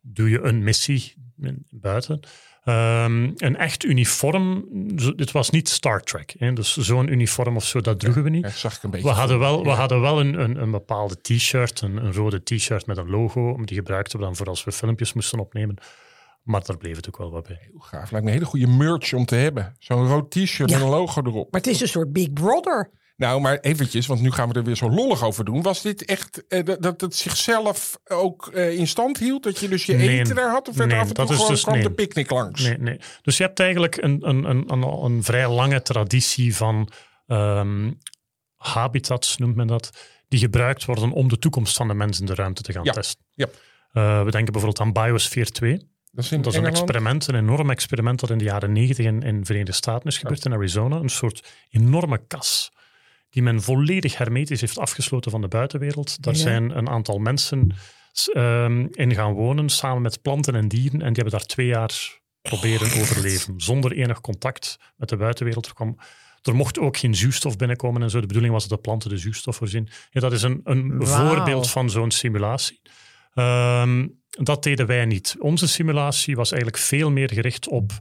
doe 0.00 0.30
je 0.30 0.40
een 0.40 0.62
missie 0.62 1.14
buiten. 1.70 2.20
Um, 2.68 3.32
een 3.36 3.56
echt 3.56 3.84
uniform, 3.84 4.64
dit 5.16 5.32
was 5.32 5.50
niet 5.50 5.68
Star 5.68 6.02
Trek. 6.02 6.34
Hè? 6.38 6.52
Dus 6.52 6.76
zo'n 6.76 7.12
uniform 7.12 7.56
of 7.56 7.64
zo, 7.64 7.80
dat 7.80 8.00
droegen 8.00 8.22
we 8.22 8.30
niet. 8.30 8.44
Ja, 8.44 8.50
zag 8.50 8.76
ik 8.76 8.82
een 8.82 8.90
beetje 8.90 9.08
we 9.08 9.14
hadden 9.14 9.38
wel, 9.38 9.62
we 9.62 9.70
hadden 9.70 10.00
wel 10.00 10.20
een, 10.20 10.40
een, 10.40 10.62
een 10.62 10.70
bepaalde 10.70 11.20
t-shirt, 11.20 11.80
een, 11.80 11.96
een, 11.96 12.12
rode 12.12 12.42
t-shirt 12.42 12.86
met 12.86 12.96
een 12.96 13.10
logo. 13.10 13.64
Die 13.64 13.76
gebruikten 13.76 14.18
we 14.18 14.24
dan 14.24 14.36
voor 14.36 14.46
als 14.46 14.64
we 14.64 14.72
filmpjes 14.72 15.12
moesten 15.12 15.38
opnemen. 15.38 15.76
Maar 16.46 16.64
daar 16.64 16.76
bleef 16.76 16.96
het 16.96 17.08
ook 17.08 17.18
wel 17.18 17.30
wat 17.30 17.46
bij. 17.46 17.58
Heel 17.60 17.78
gaaf. 17.78 18.10
Lijkt 18.10 18.26
me 18.26 18.32
een 18.32 18.36
hele 18.38 18.50
goede 18.50 18.66
merch 18.66 19.12
om 19.12 19.24
te 19.24 19.34
hebben. 19.34 19.76
Zo'n 19.78 20.06
rood 20.06 20.30
t-shirt 20.30 20.70
met 20.70 20.80
een 20.80 20.88
logo 20.88 21.22
erop. 21.22 21.52
Maar 21.52 21.60
het 21.60 21.70
is 21.70 21.80
een 21.80 21.88
soort 21.88 22.12
Big 22.12 22.32
Brother. 22.32 22.90
Nou, 23.16 23.40
maar 23.40 23.58
eventjes, 23.58 24.06
want 24.06 24.20
nu 24.20 24.30
gaan 24.30 24.48
we 24.48 24.54
er 24.54 24.64
weer 24.64 24.76
zo 24.76 24.90
lollig 24.90 25.24
over 25.24 25.44
doen. 25.44 25.62
Was 25.62 25.82
dit 25.82 26.04
echt 26.04 26.46
eh, 26.46 26.64
dat 26.80 27.00
het 27.00 27.14
zichzelf 27.14 27.98
ook 28.04 28.46
eh, 28.46 28.78
in 28.78 28.86
stand 28.86 29.18
hield? 29.18 29.42
Dat 29.42 29.58
je 29.58 29.68
dus 29.68 29.86
je 29.86 29.94
nee, 29.94 30.20
eten 30.20 30.34
daar 30.34 30.50
had? 30.50 30.68
Of 30.68 30.76
werd 30.76 30.90
nee, 30.90 30.98
af 30.98 31.08
en 31.08 31.14
toe 31.14 31.26
gewoon 31.26 31.48
dus- 31.48 31.62
kwam 31.62 31.74
nee. 31.74 31.82
de 31.82 31.90
picknick 31.90 32.30
langs? 32.30 32.62
Nee, 32.62 32.78
nee. 32.78 33.00
Dus 33.22 33.36
je 33.36 33.42
hebt 33.42 33.60
eigenlijk 33.60 33.96
een, 33.96 34.28
een, 34.28 34.44
een, 34.44 34.72
een, 34.72 34.82
een 34.82 35.22
vrij 35.22 35.48
lange 35.48 35.82
traditie 35.82 36.56
van 36.56 36.88
ehm, 37.26 37.90
habitats, 38.56 39.36
noemt 39.36 39.56
men 39.56 39.66
dat, 39.66 39.90
die 40.28 40.38
gebruikt 40.38 40.84
worden 40.84 41.10
om 41.10 41.28
de 41.28 41.38
toekomst 41.38 41.76
van 41.76 41.88
de 41.88 41.94
mens 41.94 42.20
in 42.20 42.26
de 42.26 42.34
ruimte 42.34 42.62
te 42.62 42.72
gaan 42.72 42.84
Ja. 42.84 42.92
testen. 42.92 43.24
Ja. 43.34 43.46
Eh, 43.92 44.24
we 44.24 44.30
denken 44.30 44.52
bijvoorbeeld 44.52 44.80
aan 44.80 44.92
Biosphere 44.92 45.50
2. 45.50 45.94
Dat 46.16 46.24
is, 46.24 46.32
in 46.32 46.42
Dat 46.42 46.52
is 46.52 46.58
een 46.58 46.66
experiment, 46.66 47.26
een 47.26 47.34
enorm 47.34 47.70
experiment 47.70 48.20
dat 48.20 48.30
in 48.30 48.38
de 48.38 48.44
jaren 48.44 48.72
90 48.72 49.04
in, 49.06 49.22
in 49.22 49.38
de 49.40 49.44
Verenigde 49.46 49.72
Staten 49.72 50.08
is 50.08 50.18
gebeurd, 50.18 50.44
in 50.44 50.52
Arizona. 50.52 50.96
Een 50.96 51.08
soort 51.08 51.52
enorme 51.70 52.20
kas 52.26 52.70
die 53.30 53.42
men 53.42 53.62
volledig 53.62 54.16
hermetisch 54.18 54.60
heeft 54.60 54.78
afgesloten 54.78 55.30
van 55.30 55.40
de 55.40 55.48
buitenwereld. 55.48 56.22
Daar 56.22 56.34
Ja. 56.34 56.40
zijn 56.40 56.76
een 56.76 56.88
aantal 56.88 57.18
mensen 57.18 57.74
ehm, 58.32 58.86
in 58.90 59.14
gaan 59.14 59.32
wonen, 59.32 59.68
samen 59.68 60.02
met 60.02 60.22
planten 60.22 60.54
en 60.54 60.68
dieren. 60.68 61.00
En 61.02 61.12
die 61.12 61.22
hebben 61.22 61.32
daar 61.32 61.46
twee 61.46 61.66
jaar 61.66 62.18
proberen 62.42 63.00
overleven, 63.00 63.54
zonder 63.56 63.92
enig 63.92 64.20
contact 64.20 64.78
met 64.96 65.08
de 65.08 65.16
buitenwereld. 65.16 65.66
Er, 65.66 65.74
kwam, 65.74 65.98
er 66.42 66.54
mocht 66.54 66.78
ook 66.78 66.96
geen 66.96 67.14
zuurstof 67.14 67.56
binnenkomen 67.56 68.02
en 68.02 68.10
zo. 68.10 68.20
De 68.20 68.26
bedoeling 68.26 68.52
was 68.54 68.68
dat 68.68 68.78
de 68.78 68.84
planten 68.84 69.10
de 69.10 69.18
zuurstof 69.18 69.56
voorzien. 69.56 69.88
Ja, 70.10 70.20
dat 70.20 70.32
is 70.32 70.42
een, 70.42 70.60
een 70.64 71.06
voorbeeld 71.06 71.70
van 71.70 71.90
zo'n 71.90 72.10
simulatie. 72.10 72.80
Ehm, 73.36 74.06
dat 74.30 74.62
deden 74.62 74.86
wij 74.86 75.04
niet. 75.04 75.36
Onze 75.38 75.68
simulatie 75.68 76.36
was 76.36 76.52
eigenlijk 76.52 76.82
veel 76.82 77.10
meer 77.10 77.30
gericht 77.32 77.68
op 77.68 77.92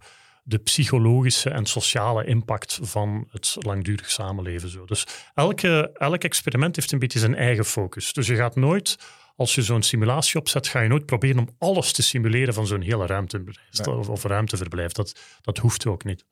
de 0.44 0.58
psychologische 0.58 1.50
en 1.50 1.66
sociale 1.66 2.26
impact 2.26 2.80
van 2.82 3.28
het 3.32 3.56
langdurig 3.60 4.12
samenleven. 4.12 4.70
Zo. 4.70 4.86
Dus 4.86 5.08
elke, 5.34 5.92
elk 5.94 6.24
experiment 6.24 6.76
heeft 6.76 6.92
een 6.92 7.00
beetje 7.00 7.20
zijn 7.20 7.36
eigen 7.36 7.66
focus. 7.66 8.14
Dus 8.14 8.28
je 8.28 8.36
gaat 8.36 8.56
nooit, 8.56 8.98
als 9.36 9.56
je 9.56 9.62
zo'n 9.62 9.82
simulatie 9.82 10.40
opzet, 10.40 10.68
ga 10.68 10.80
je 10.80 10.90
nooit 10.90 11.06
proberen 11.06 11.40
om 11.40 11.56
alles 11.58 11.92
te 11.92 12.04
simuleren 12.04 12.54
van 12.54 12.68
zo'n 12.68 12.82
hele 12.82 13.06
ruimtereis 13.06 13.82
of, 13.88 14.10
of 14.10 14.24
ruimteverblijf. 14.24 14.92
Dat, 14.92 15.20
dat 15.42 15.58
hoeft 15.58 15.86
ook 15.86 16.04
niet. 16.04 16.26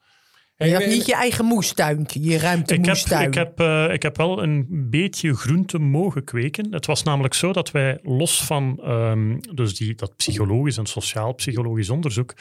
Je 0.56 0.74
had 0.74 0.82
en- 0.82 0.90
niet 0.90 1.06
je 1.06 1.16
eigen 1.16 1.46
moestuintje, 1.46 2.20
je 2.20 2.26
Ik 2.26 2.32
heb, 2.32 2.42
ruimtemoestuin. 2.42 3.28
ik, 3.28 3.34
heb, 3.34 3.60
eh, 3.60 3.94
ik 3.94 4.02
heb 4.02 4.18
wel 4.18 4.44
een 4.44 4.66
beetje 4.90 5.36
groente 5.36 5.80
mogen 5.80 6.24
kweken. 6.24 6.74
Het 6.74 6.86
was 6.86 7.04
namelijk 7.04 7.34
zo 7.34 7.54
dat 7.54 7.72
wij 7.72 8.00
los 8.04 8.44
van 8.44 8.80
ehm, 8.84 9.38
dus 9.54 9.76
die, 9.76 9.96
dat 9.96 10.16
psychologisch 10.16 10.78
en 10.78 10.86
sociaal-psychologisch 10.86 11.90
onderzoek, 11.90 12.34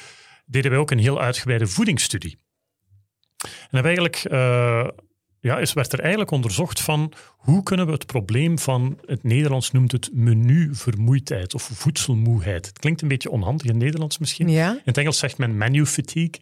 deden 0.47 0.71
wij 0.71 0.81
ook 0.81 0.91
een 0.91 0.99
heel 0.99 1.21
uitgebreide 1.21 1.67
voedingsstudie. 1.67 2.39
En 3.71 3.85
eigenlijk, 3.85 4.17
eh, 4.17 4.89
ja, 5.41 5.59
is, 5.59 5.73
werd 5.73 5.93
er 5.93 6.01
eigenlijk 6.01 6.31
onderzocht 6.31 6.81
van 6.81 7.13
hoe 7.37 7.63
kunnen 7.63 7.87
we 7.87 7.93
het 7.93 8.07
probleem 8.07 8.59
van, 8.59 8.99
het 9.07 9.23
Nederlands 9.23 9.71
noemt 9.71 9.93
het 9.93 10.11
menuvermoeidheid 10.13 11.55
of 11.55 11.63
voedselmoeheid. 11.63 12.67
Het 12.67 12.79
klinkt 12.79 13.03
een 13.03 13.09
beetje 13.09 13.31
onhandig 13.31 13.67
in 13.67 13.73
het 13.73 13.83
Nederlands 13.83 14.19
misschien. 14.19 14.49
Ja? 14.49 14.71
In 14.71 14.81
het 14.85 14.99
Engels 14.99 15.19
zegt 15.19 15.39
men 15.39 15.57
menu 15.57 15.87
fatigue. 15.87 16.41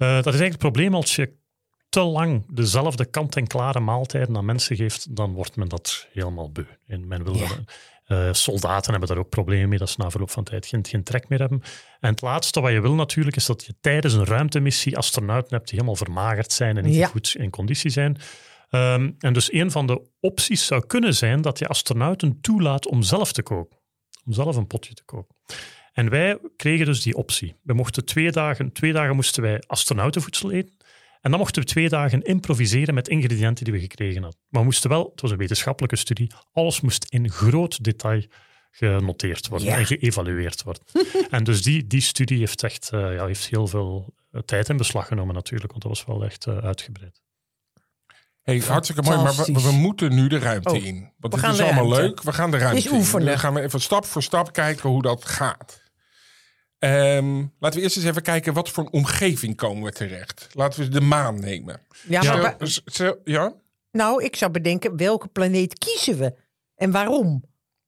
Eh, 0.00 0.08
dat 0.08 0.18
is 0.34 0.40
eigenlijk 0.40 0.52
het 0.52 0.58
probleem 0.72 0.94
als 0.94 1.16
je 1.16 1.38
te 1.88 2.00
lang 2.00 2.44
dezelfde 2.54 3.04
kant-en-klare 3.04 3.80
maaltijden 3.80 4.36
aan 4.36 4.44
mensen 4.44 4.76
geeft, 4.76 5.16
dan 5.16 5.32
wordt 5.32 5.56
men 5.56 5.68
dat 5.68 6.08
helemaal 6.12 6.50
beu. 6.52 6.64
En 6.86 7.08
men 7.08 7.24
wil 7.24 7.34
Ja. 7.36 7.48
dat- 7.48 7.58
eh, 8.04 8.32
soldaten 8.32 8.90
hebben 8.90 9.08
daar 9.08 9.18
ook 9.18 9.28
problemen 9.28 9.68
mee, 9.68 9.78
dat 9.78 9.90
ze 9.90 9.94
na 10.00 10.10
verloop 10.10 10.30
van 10.30 10.44
tijd 10.44 10.66
geen, 10.66 10.86
geen 10.86 11.02
trek 11.02 11.28
meer 11.28 11.38
hebben. 11.38 11.62
En 12.00 12.10
het 12.10 12.20
laatste 12.20 12.60
wat 12.60 12.72
je 12.72 12.80
wil 12.80 12.94
natuurlijk, 12.94 13.36
is 13.36 13.46
dat 13.46 13.64
je 13.64 13.74
tijdens 13.80 14.14
een 14.14 14.24
ruimtemissie 14.24 14.96
astronauten 14.96 15.50
hebt 15.56 15.64
die 15.68 15.74
helemaal 15.78 15.96
vermagerd 16.04 16.52
zijn 16.52 16.76
en 16.76 16.84
niet 16.84 16.94
Ja. 16.94 17.06
goed 17.06 17.34
in 17.38 17.50
conditie 17.50 17.90
zijn. 17.90 18.16
Ehm, 18.70 19.10
en 19.18 19.32
dus 19.32 19.52
een 19.52 19.70
van 19.70 19.86
de 19.86 20.08
opties 20.20 20.66
zou 20.66 20.86
kunnen 20.86 21.14
zijn 21.14 21.40
dat 21.42 21.58
je 21.58 21.66
astronauten 21.66 22.40
toelaat 22.40 22.86
om 22.86 23.02
zelf 23.02 23.32
te 23.32 23.42
koken. 23.42 23.78
Om 24.24 24.32
zelf 24.32 24.56
een 24.56 24.66
potje 24.66 24.94
te 24.94 25.04
koken. 25.04 25.36
En 25.92 26.10
wij 26.10 26.38
kregen 26.56 26.86
dus 26.86 27.02
die 27.02 27.16
optie. 27.16 27.54
We 27.62 27.74
mochten 27.74 28.04
twee 28.04 28.30
dagen, 28.32 28.72
twee 28.72 28.92
dagen 28.92 29.14
moesten 29.14 29.42
wij 29.42 29.62
astronautenvoedsel 29.66 30.50
eten. 30.50 30.76
En 31.20 31.30
dan 31.30 31.40
mochten 31.40 31.62
we 31.62 31.68
twee 31.68 31.88
dagen 31.88 32.22
improviseren 32.22 32.94
met 32.94 33.08
ingrediënten 33.08 33.64
die 33.64 33.74
we 33.74 33.80
gekregen 33.80 34.22
hadden. 34.22 34.40
Maar 34.48 34.60
we 34.60 34.66
moesten 34.66 34.90
wel, 34.90 35.10
het 35.10 35.20
was 35.20 35.30
een 35.30 35.36
wetenschappelijke 35.36 35.96
studie, 35.96 36.30
alles 36.52 36.80
moest 36.80 37.04
in 37.08 37.30
groot 37.30 37.84
detail 37.84 38.22
genoteerd 38.70 39.48
worden 39.48 39.68
Ja. 39.68 39.76
en 39.76 39.86
geëvalueerd 39.86 40.62
worden. 40.62 40.82
en 41.30 41.44
dus 41.44 41.62
die, 41.62 41.86
die 41.86 42.00
studie 42.00 42.38
heeft 42.38 42.62
echt 42.62 42.90
eh, 42.92 43.14
ja, 43.14 43.26
heeft 43.26 43.46
heel 43.48 43.66
veel 43.66 44.14
eh, 44.30 44.40
tijd 44.40 44.68
in 44.68 44.76
beslag 44.76 45.06
genomen 45.06 45.34
natuurlijk, 45.34 45.70
want 45.70 45.82
dat 45.82 45.92
was 45.92 46.04
wel 46.04 46.24
echt 46.24 46.46
eh, 46.46 46.58
uitgebreid. 46.58 47.22
Hey, 48.42 48.58
hartstikke 48.58 49.02
mooi, 49.02 49.16
maar 49.22 49.34
we, 49.34 49.52
we 49.62 49.70
moeten 49.72 50.14
nu 50.14 50.28
de 50.28 50.38
ruimte 50.38 50.68
Oh, 50.70 50.84
in. 50.84 51.12
Want 51.18 51.34
het 51.34 51.42
is 51.52 51.60
allemaal 51.60 51.82
ruimte. 51.90 52.00
leuk. 52.08 52.22
We 52.22 52.32
gaan 52.32 52.50
de 52.50 52.58
ruimte 52.58 52.88
in. 52.88 52.94
oefenen. 52.94 53.26
Dan 53.26 53.38
gaan 53.38 53.54
we 53.54 53.60
even 53.60 53.80
stap 53.80 54.04
voor 54.04 54.22
stap 54.22 54.52
kijken 54.52 54.88
hoe 54.88 55.02
dat 55.02 55.24
gaat. 55.24 55.82
Ehm, 56.78 57.44
laten 57.58 57.78
we 57.78 57.84
eerst 57.84 57.96
eens 57.96 58.04
even 58.06 58.22
kijken 58.22 58.52
wat 58.52 58.68
voor 58.68 58.84
een 58.84 58.92
omgeving 58.92 59.56
komen 59.56 59.82
we 59.84 59.92
terecht. 59.92 60.48
Laten 60.52 60.80
we 60.80 60.88
de 60.88 61.00
maan 61.00 61.40
nemen. 61.40 61.80
Ja, 62.08 62.22
Ja. 62.22 62.36
maar 62.36 62.56
Zo- 62.68 62.80
zo- 62.84 63.18
ja? 63.24 63.52
nou, 63.90 64.24
ik 64.24 64.36
zou 64.36 64.50
bedenken, 64.50 64.96
welke 64.96 65.28
planeet 65.28 65.78
kiezen 65.78 66.18
we? 66.18 66.34
En 66.74 66.90
waarom? 66.90 67.44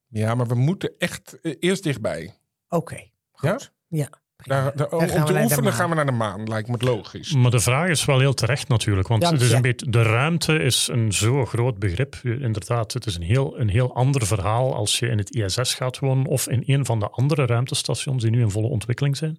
ja, 0.07 0.35
maar 0.35 0.47
we 0.47 0.55
moeten 0.55 0.93
echt 0.97 1.39
eh, 1.41 1.55
eerst 1.59 1.83
dichtbij. 1.83 2.33
Oké, 2.69 2.95
Ja? 3.41 3.51
goed. 3.51 3.71
Ja. 3.87 4.09
Daar, 4.43 4.71
daar- 4.75 4.89
om 4.89 4.99
Dan 4.99 5.07
gaan 5.09 5.17
om 5.17 5.21
we 5.21 5.25
te 5.25 5.33
naar 5.33 5.41
de 5.41 5.43
oefenen 5.43 5.63
maan. 5.63 5.73
gaan 5.73 5.89
we 5.89 5.95
naar 5.95 6.05
de 6.05 6.11
maan, 6.11 6.47
lijkt 6.47 6.67
me 6.67 6.73
het 6.73 6.81
logisch. 6.83 7.33
Maar 7.33 7.51
de 7.51 7.59
vraag 7.59 7.89
is 7.89 8.05
wel 8.05 8.19
heel 8.19 8.33
terecht 8.33 8.67
natuurlijk, 8.67 9.07
want 9.07 9.29
het 9.29 9.41
is 9.41 9.51
een 9.51 9.61
beetje, 9.61 9.89
de 9.89 10.01
ruimte 10.01 10.53
is 10.57 10.87
een 10.91 11.11
zo 11.13 11.45
groot 11.45 11.79
begrip. 11.79 12.15
Inderdaad, 12.23 12.93
het 12.93 13.05
is 13.05 13.15
een 13.15 13.21
heel, 13.23 13.59
een 13.59 13.69
heel 13.69 13.95
ander 13.95 14.25
verhaal 14.27 14.75
als 14.75 14.99
je 14.99 15.07
in 15.07 15.17
het 15.17 15.35
ISS 15.35 15.73
gaat 15.73 15.99
wonen 15.99 16.25
of 16.25 16.47
in 16.47 16.63
een 16.65 16.85
van 16.85 16.99
de 16.99 17.09
andere 17.09 17.45
ruimtestations 17.45 18.21
die 18.23 18.31
nu 18.31 18.41
in 18.41 18.49
volle 18.51 18.67
ontwikkeling 18.67 19.17
zijn. 19.17 19.35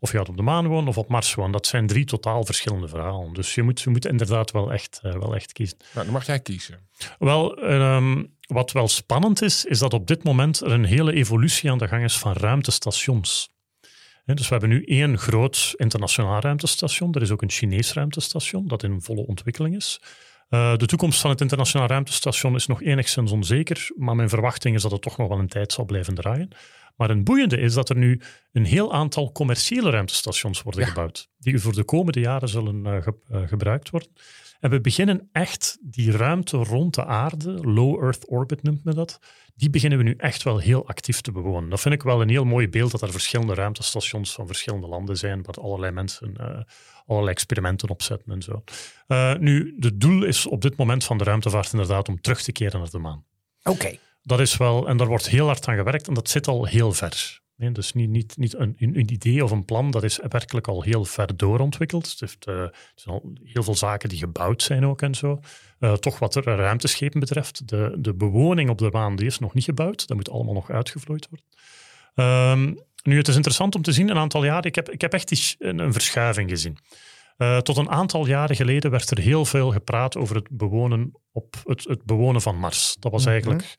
Of 0.00 0.12
je 0.12 0.18
gaat 0.18 0.28
op 0.28 0.36
de 0.36 0.42
maan 0.42 0.66
wonen 0.66 0.88
of 0.88 0.98
op 0.98 1.08
Mars 1.08 1.34
wonen. 1.34 1.52
Dat 1.52 1.66
zijn 1.66 1.86
drie 1.86 2.04
totaal 2.04 2.44
verschillende 2.44 2.88
verhalen. 2.88 3.32
Dus 3.32 3.54
je 3.54 3.62
moet, 3.62 3.80
je 3.80 3.90
moet 3.90 4.06
inderdaad 4.06 4.50
wel 4.50 4.72
echt, 4.72 5.00
eh, 5.02 5.12
wel 5.12 5.34
echt 5.34 5.52
kiezen. 5.52 5.76
Nou, 5.92 6.04
dan 6.04 6.14
mag 6.14 6.26
jij 6.26 6.40
kiezen. 6.40 6.78
Wel, 7.18 7.56
ehm, 7.56 8.24
wat 8.46 8.72
wel 8.72 8.88
spannend 8.88 9.42
is, 9.42 9.64
is 9.64 9.78
dat 9.78 9.92
op 9.92 10.06
dit 10.06 10.24
moment 10.24 10.60
er 10.60 10.72
een 10.72 10.84
hele 10.84 11.12
evolutie 11.12 11.70
aan 11.70 11.78
de 11.78 11.88
gang 11.88 12.04
is 12.04 12.18
van 12.18 12.32
ruimtestations. 12.32 13.50
Dus 14.34 14.48
we 14.48 14.54
hebben 14.54 14.68
nu 14.68 14.84
één 14.84 15.18
groot 15.18 15.74
internationaal 15.76 16.40
ruimtestation. 16.40 17.14
Er 17.14 17.22
is 17.22 17.30
ook 17.30 17.42
een 17.42 17.50
Chinees 17.50 17.92
ruimtestation 17.92 18.66
dat 18.68 18.82
in 18.82 19.02
volle 19.02 19.26
ontwikkeling 19.26 19.76
is. 19.76 20.00
Eh, 20.48 20.76
de 20.76 20.86
toekomst 20.86 21.20
van 21.20 21.30
het 21.30 21.40
internationaal 21.40 21.88
ruimtestation 21.88 22.54
is 22.54 22.66
nog 22.66 22.82
enigszins 22.82 23.32
onzeker, 23.32 23.90
maar 23.96 24.16
mijn 24.16 24.28
verwachting 24.28 24.74
is 24.74 24.82
dat 24.82 24.90
het 24.90 25.02
toch 25.02 25.16
nog 25.18 25.28
wel 25.28 25.38
een 25.38 25.48
tijd 25.48 25.72
zal 25.72 25.84
blijven 25.84 26.14
draaien. 26.14 26.48
Maar 26.96 27.10
een 27.10 27.24
boeiende 27.24 27.56
is 27.58 27.74
dat 27.74 27.88
er 27.88 27.96
nu 27.96 28.20
een 28.52 28.64
heel 28.64 28.92
aantal 28.92 29.32
commerciële 29.32 29.90
ruimtestations 29.90 30.62
worden 30.62 30.80
Ja. 30.80 30.86
gebouwd, 30.88 31.28
die 31.38 31.58
voor 31.58 31.74
de 31.74 31.84
komende 31.84 32.20
jaren 32.20 32.48
zullen 32.48 32.86
eh, 32.86 33.02
ge- 33.02 33.18
eh, 33.28 33.40
gebruikt 33.46 33.90
worden. 33.90 34.08
En 34.60 34.70
we 34.70 34.80
beginnen 34.80 35.28
echt 35.32 35.78
die 35.80 36.10
ruimte 36.10 36.56
rond 36.56 36.94
de 36.94 37.04
aarde, 37.04 37.50
low 37.50 38.02
Earth 38.02 38.28
orbit 38.28 38.62
noemt 38.62 38.84
men 38.84 38.94
dat, 38.94 39.18
die 39.54 39.70
beginnen 39.70 39.98
we 39.98 40.04
nu 40.04 40.14
echt 40.16 40.42
wel 40.42 40.58
heel 40.58 40.86
actief 40.86 41.20
te 41.20 41.32
bewonen. 41.32 41.70
Dat 41.70 41.80
vind 41.80 41.94
ik 41.94 42.02
wel 42.02 42.20
een 42.20 42.28
heel 42.28 42.44
mooi 42.44 42.68
beeld 42.68 42.90
dat 42.90 43.02
er 43.02 43.10
verschillende 43.10 43.54
ruimtestations 43.54 44.32
van 44.32 44.46
verschillende 44.46 44.86
landen 44.86 45.16
zijn, 45.16 45.42
waar 45.42 45.54
allerlei 45.54 45.92
mensen 45.92 46.36
eh, 46.36 46.60
allerlei 47.06 47.32
experimenten 47.32 47.88
opzetten 47.88 48.32
en 48.32 48.42
zo. 48.42 48.62
Eh, 49.06 49.34
nu, 49.34 49.76
het 49.78 50.00
doel 50.00 50.24
is 50.24 50.46
op 50.46 50.62
dit 50.62 50.76
moment 50.76 51.04
van 51.04 51.18
de 51.18 51.24
ruimtevaart 51.24 51.72
inderdaad 51.72 52.08
om 52.08 52.20
terug 52.20 52.42
te 52.42 52.52
keren 52.52 52.80
naar 52.80 52.90
de 52.90 52.98
maan. 52.98 53.24
Oké. 53.62 53.98
Dat 54.22 54.40
is 54.40 54.56
wel, 54.56 54.88
en 54.88 54.96
daar 54.96 55.06
wordt 55.06 55.28
heel 55.28 55.46
hard 55.46 55.68
aan 55.68 55.76
gewerkt 55.76 56.08
en 56.08 56.14
dat 56.14 56.28
zit 56.28 56.46
al 56.46 56.64
heel 56.64 56.92
ver. 56.92 57.40
Nee, 57.58 57.72
dus 57.72 57.92
niet, 57.92 58.10
niet, 58.10 58.36
niet 58.36 58.54
een, 58.54 58.74
een 58.78 59.12
idee 59.12 59.44
of 59.44 59.50
een 59.50 59.64
plan, 59.64 59.90
dat 59.90 60.02
is 60.02 60.18
werkelijk 60.28 60.68
al 60.68 60.82
heel 60.82 61.04
ver 61.04 61.36
doorontwikkeld. 61.36 62.10
Het, 62.10 62.20
heeft, 62.20 62.46
eh, 62.46 62.54
er 62.54 62.92
zijn 62.94 63.14
al 63.14 63.32
heel 63.44 63.62
veel 63.62 63.74
zaken 63.74 64.08
die 64.08 64.18
gebouwd 64.18 64.62
zijn 64.62 64.86
ook 64.86 65.02
en 65.02 65.14
zo. 65.14 65.40
Eh, 65.78 65.92
toch 65.92 66.18
wat 66.18 66.32
de 66.32 66.40
ruimteschepen 66.40 67.20
betreft, 67.20 67.68
de, 67.68 67.96
de 67.98 68.14
bewoning 68.14 68.70
op 68.70 68.78
de 68.78 68.88
maan 68.92 69.16
die 69.16 69.26
is 69.26 69.38
nog 69.38 69.54
niet 69.54 69.64
gebouwd. 69.64 70.06
Dat 70.06 70.16
moet 70.16 70.30
allemaal 70.30 70.54
nog 70.54 70.70
uitgevlooid 70.70 71.28
worden. 71.30 71.46
Ehm, 72.14 72.74
nu, 73.02 73.16
het 73.16 73.28
is 73.28 73.34
interessant 73.36 73.74
om 73.74 73.82
te 73.82 73.92
zien, 73.92 74.08
een 74.08 74.16
aantal 74.16 74.44
jaren, 74.44 74.64
ik 74.64 74.74
heb, 74.74 74.90
ik 74.90 75.00
heb 75.00 75.12
echt 75.12 75.30
iets, 75.30 75.56
een, 75.58 75.78
een 75.78 75.92
verschuiving 75.92 76.50
gezien. 76.50 76.78
Eh, 77.36 77.58
tot 77.58 77.76
een 77.76 77.90
aantal 77.90 78.26
jaren 78.26 78.56
geleden 78.56 78.90
werd 78.90 79.10
er 79.10 79.18
heel 79.18 79.44
veel 79.44 79.70
gepraat 79.70 80.16
over 80.16 80.36
het 80.36 80.48
bewonen, 80.50 81.12
op 81.32 81.56
het, 81.64 81.84
het 81.84 82.04
bewonen 82.04 82.40
van 82.40 82.56
Mars. 82.56 82.96
Dat 82.98 83.12
was 83.12 83.26
eigenlijk 83.26 83.76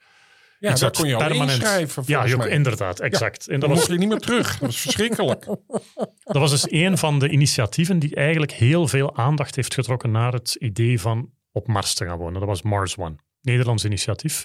Ja, 0.59 0.73
dat 0.75 0.97
kon 0.97 1.07
je 1.07 1.15
al 1.15 1.31
inschrijven. 1.31 2.03
Ja, 2.05 2.25
je- 2.25 2.49
inderdaad, 2.49 2.99
exact. 2.99 3.47
En 3.47 3.51
Dan 3.51 3.59
dat 3.59 3.69
mocht 3.69 3.81
was, 3.81 3.91
je 3.95 3.99
niet 4.01 4.09
meer 4.09 4.19
terug. 4.19 4.51
Dat 4.51 4.59
was 4.59 4.77
verschrikkelijk. 4.79 5.45
dat 6.23 6.37
was 6.37 6.49
dus 6.51 6.71
een 6.71 6.97
van 6.97 7.19
de 7.19 7.29
initiatieven 7.29 7.99
die 7.99 8.15
eigenlijk 8.15 8.51
heel 8.51 8.87
veel 8.87 9.15
aandacht 9.17 9.55
heeft 9.55 9.73
getrokken 9.73 10.11
naar 10.11 10.33
het 10.33 10.55
idee 10.59 11.01
van 11.01 11.29
op 11.51 11.67
Mars 11.67 11.93
te 11.93 12.05
gaan 12.05 12.17
wonen. 12.17 12.39
Dat 12.39 12.49
was 12.49 12.61
Mars 12.61 12.97
One. 12.97 13.15
Nederlands 13.41 13.85
initiatief. 13.85 14.43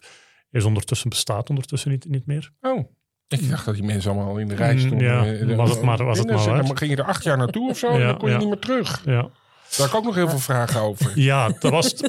Is 0.51 0.65
ondertussen, 0.65 1.09
bestaat 1.09 1.49
ondertussen 1.51 1.91
niet, 1.91 2.05
niet 2.09 2.27
meer. 2.27 2.51
Oh, 2.61 2.93
ik 3.29 3.49
dacht 3.51 3.65
dat 3.65 3.75
die 3.75 3.85
mensen 3.85 4.11
allemaal 4.11 4.39
in 4.39 4.49
de 4.49 4.55
rij 4.55 4.73
Mm, 4.73 4.79
stonden. 4.79 5.07
ja, 5.07 5.25
Eh, 5.27 5.57
was 5.57 5.71
het 5.71 5.83
maar- 5.83 6.05
was 6.05 6.19
het 6.19 6.27
maar 6.31 6.37
waar. 6.45 6.67
Dan 6.67 6.79
ging 6.79 6.91
je 6.91 6.97
er 6.97 7.05
acht 7.05 7.25
jaar 7.25 7.37
naartoe 7.37 7.71
of 7.71 7.79
zo 7.79 7.89
en 7.89 8.01
dan 8.01 8.19
kon 8.19 8.29
je 8.29 8.35
ja. 8.35 8.41
niet 8.41 8.49
meer 8.49 8.59
terug. 8.59 9.03
Ja, 9.05 9.13
Daar 9.13 9.31
had 9.77 9.87
ik 9.89 9.95
ook 9.95 10.05
nog 10.05 10.15
heel 10.15 10.29
veel 10.29 10.39
vragen 10.39 10.81
over. 10.81 11.13
ja 11.21 11.49
dat 11.59 11.71
was... 11.71 11.95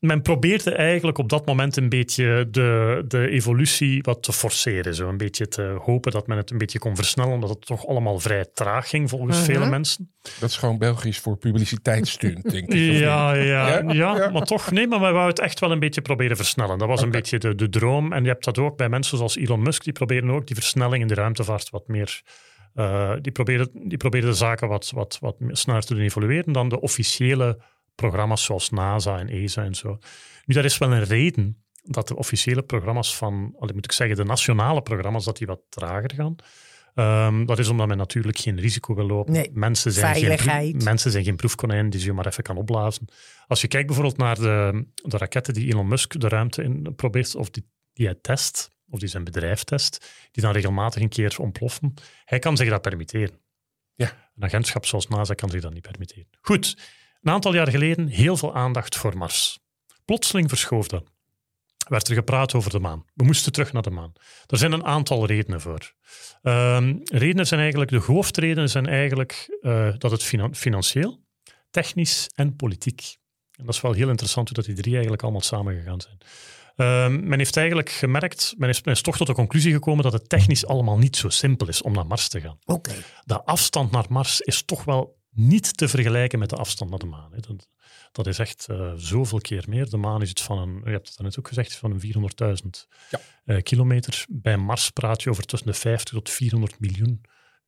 Men 0.00 0.22
probeerde 0.22 0.70
eigenlijk 0.74 1.18
op 1.18 1.28
dat 1.28 1.46
moment 1.46 1.76
een 1.76 1.88
beetje 1.88 2.48
de, 2.50 3.04
de 3.08 3.28
evolutie 3.28 4.02
wat 4.02 4.22
te 4.22 4.32
forceren. 4.32 4.94
Zo 4.94 5.08
een 5.08 5.16
beetje 5.16 5.48
te 5.48 5.62
hopen 5.82 6.12
dat 6.12 6.26
men 6.26 6.36
het 6.36 6.50
een 6.50 6.58
beetje 6.58 6.78
kon 6.78 6.96
versnellen, 6.96 7.32
omdat 7.32 7.48
het 7.50 7.66
toch 7.66 7.86
allemaal 7.86 8.18
vrij 8.18 8.44
traag 8.54 8.88
ging 8.88 9.08
volgens 9.10 9.36
Mhm. 9.36 9.44
vele 9.46 9.68
mensen. 9.70 10.10
Dat 10.40 10.50
is 10.50 10.56
gewoon 10.56 10.78
Belgisch 10.78 11.18
voor 11.18 11.36
publiciteitsstunt, 11.36 12.42
denk 12.50 12.68
ik. 12.68 12.98
Ja, 12.98 13.34
ja, 13.34 13.82
Ja? 13.92 14.30
maar 14.30 14.42
toch, 14.44 14.70
nee, 14.70 14.86
maar 14.86 15.00
wij 15.00 15.12
wouden 15.12 15.34
het 15.34 15.44
echt 15.44 15.60
wel 15.60 15.70
een 15.72 15.78
beetje 15.78 16.00
proberen 16.02 16.36
versnellen. 16.36 16.78
Dat 16.78 16.88
was 16.88 17.02
een 17.02 17.10
beetje 17.10 17.38
de, 17.38 17.54
de 17.54 17.68
droom. 17.68 18.12
En 18.12 18.22
je 18.22 18.28
hebt 18.28 18.44
dat 18.44 18.58
ook 18.58 18.76
bij 18.76 18.88
mensen 18.88 19.16
zoals 19.16 19.36
Elon 19.36 19.62
Musk, 19.62 19.84
die 19.84 19.92
proberen 19.92 20.30
ook 20.30 20.46
die 20.46 20.56
versnelling 20.56 21.02
in 21.02 21.08
de 21.08 21.14
ruimtevaart 21.14 21.70
wat 21.70 21.88
meer. 21.88 22.22
eh, 22.74 23.12
die, 23.20 23.32
proberen, 23.32 23.68
die 23.88 23.98
proberen 23.98 24.28
de 24.28 24.34
zaken 24.36 24.68
wat, 24.68 24.90
wat, 24.94 25.18
wat 25.20 25.36
sneller 25.48 25.82
te 25.82 25.94
doen 25.94 26.02
evolueren 26.02 26.52
dan 26.52 26.68
de 26.68 26.80
officiële 26.80 27.58
programma's 28.00 28.44
zoals 28.44 28.70
NASA 28.70 29.18
en 29.18 29.28
ESA 29.28 29.64
en 29.64 29.74
zo. 29.74 29.98
Nu, 30.44 30.54
daar 30.54 30.64
is 30.64 30.78
wel 30.78 30.92
een 30.92 31.04
reden 31.04 31.64
dat 31.82 32.08
de 32.08 32.16
officiële 32.16 32.62
programma's 32.62 33.16
van, 33.16 33.54
allee, 33.58 33.74
moet 33.74 33.84
ik 33.84 33.92
zeggen, 33.92 34.16
de 34.16 34.24
nationale 34.24 34.82
programma's, 34.82 35.24
dat 35.24 35.36
die 35.36 35.46
wat 35.46 35.60
trager 35.68 36.12
gaan. 36.14 36.36
Ehm, 36.94 37.44
dat 37.44 37.58
is 37.58 37.68
omdat 37.68 37.86
men 37.86 37.96
natuurlijk 37.96 38.38
geen 38.38 38.60
risico 38.60 38.94
wil 38.94 39.06
lopen. 39.06 39.32
Nee, 39.32 39.50
mensen, 39.52 39.92
zijn 39.92 40.38
geen, 40.38 40.80
mensen 40.84 41.10
zijn 41.10 41.24
geen 41.24 41.36
proefkonijn 41.36 41.90
die 41.90 42.00
ze 42.00 42.06
je 42.06 42.12
maar 42.12 42.26
even 42.26 42.42
kan 42.42 42.56
opblazen. 42.56 43.08
Als 43.46 43.60
je 43.60 43.68
kijkt 43.68 43.86
bijvoorbeeld 43.86 44.16
naar 44.16 44.34
de, 44.34 44.84
de 44.94 45.16
raketten 45.16 45.54
die 45.54 45.72
Elon 45.72 45.88
Musk 45.88 46.20
de 46.20 46.28
ruimte 46.28 46.62
in 46.62 46.94
probeert, 46.96 47.34
of 47.34 47.50
die, 47.50 47.70
die 47.92 48.06
hij 48.06 48.18
test, 48.20 48.70
of 48.88 48.98
die 48.98 49.08
zijn 49.08 49.24
bedrijf 49.24 49.64
test, 49.64 50.10
die 50.30 50.42
dan 50.42 50.52
regelmatig 50.52 51.02
een 51.02 51.08
keer 51.08 51.36
ontploffen, 51.38 51.94
hij 52.24 52.38
kan 52.38 52.56
zich 52.56 52.68
dat 52.68 52.82
permitteren. 52.82 53.38
Ja. 53.94 54.30
Een 54.36 54.44
agentschap 54.44 54.86
zoals 54.86 55.08
NASA 55.08 55.34
kan 55.34 55.50
zich 55.50 55.60
dat 55.60 55.72
niet 55.72 55.82
permitteren. 55.82 56.26
Goed, 56.40 56.76
een 57.22 57.32
aantal 57.32 57.54
jaar 57.54 57.70
geleden 57.70 58.06
heel 58.06 58.36
veel 58.36 58.54
aandacht 58.54 58.96
voor 58.96 59.16
Mars. 59.16 59.58
Plotseling 60.04 60.48
verschoof 60.48 60.88
dat. 60.88 61.04
Werd 61.88 62.08
er 62.08 62.14
gepraat 62.14 62.54
over 62.54 62.70
de 62.70 62.78
maan. 62.78 63.04
We 63.14 63.24
moesten 63.24 63.52
terug 63.52 63.72
naar 63.72 63.82
de 63.82 63.90
maan. 63.90 64.12
Er 64.46 64.58
zijn 64.58 64.72
een 64.72 64.84
aantal 64.84 65.26
redenen 65.26 65.60
voor. 65.60 65.92
Ehm, 66.42 66.96
redenen 67.04 67.46
zijn 67.46 67.60
eigenlijk, 67.60 67.90
de 67.90 67.98
hoofdredenen 67.98 68.68
zijn 68.68 68.86
eigenlijk 68.86 69.58
eh, 69.60 69.88
dat 69.98 70.10
het 70.10 70.22
finan- 70.22 70.54
financieel, 70.54 71.20
technisch 71.70 72.30
en 72.34 72.56
politiek. 72.56 73.16
En 73.56 73.64
dat 73.66 73.74
is 73.74 73.80
wel 73.80 73.92
heel 73.92 74.08
interessant 74.08 74.48
hoe 74.48 74.56
dat 74.56 74.66
die 74.66 74.74
drie 74.74 74.92
eigenlijk 74.92 75.22
allemaal 75.22 75.40
samengegaan 75.40 76.00
zijn. 76.00 76.18
Ehm, 76.76 77.28
men 77.28 77.38
heeft 77.38 77.56
eigenlijk 77.56 77.90
gemerkt, 77.90 78.54
men 78.56 78.68
is, 78.68 78.82
men 78.82 78.94
is 78.94 79.02
toch 79.02 79.16
tot 79.16 79.26
de 79.26 79.32
conclusie 79.34 79.72
gekomen 79.72 80.02
dat 80.02 80.12
het 80.12 80.28
technisch 80.28 80.66
allemaal 80.66 80.98
niet 80.98 81.16
zo 81.16 81.28
simpel 81.28 81.68
is 81.68 81.82
om 81.82 81.92
naar 81.92 82.06
Mars 82.06 82.28
te 82.28 82.40
gaan. 82.40 82.58
Oké. 82.64 82.92
De 83.24 83.44
afstand 83.44 83.90
naar 83.90 84.04
Mars 84.08 84.40
is 84.40 84.62
toch 84.62 84.84
wel 84.84 85.19
niet 85.30 85.76
te 85.76 85.88
vergelijken 85.88 86.38
met 86.38 86.48
de 86.50 86.56
afstand 86.56 86.90
naar 86.90 86.98
de 86.98 87.06
maan. 87.06 87.32
Hè. 87.32 87.38
Dat, 87.40 87.68
dat 88.12 88.26
is 88.26 88.38
echt 88.38 88.66
eh, 88.68 88.92
zoveel 88.96 89.40
keer 89.40 89.64
meer. 89.68 89.90
De 89.90 89.96
maan 89.96 90.22
is 90.22 90.30
iets 90.30 90.42
van 90.42 90.58
een, 90.58 90.80
je 90.84 90.90
hebt 90.90 91.08
het 91.08 91.18
net 91.18 91.38
ook 91.38 91.48
gezegd, 91.48 91.76
van 91.76 91.90
een 91.90 92.00
400.000 92.00 92.86
Ja. 93.10 93.20
eh, 93.44 93.62
kilometer. 93.62 94.24
Bij 94.28 94.56
Mars 94.56 94.90
praat 94.90 95.22
je 95.22 95.30
over 95.30 95.44
tussen 95.44 95.68
de 95.68 95.74
50 95.74 96.14
tot 96.14 96.30
400 96.30 96.80
miljoen 96.80 97.20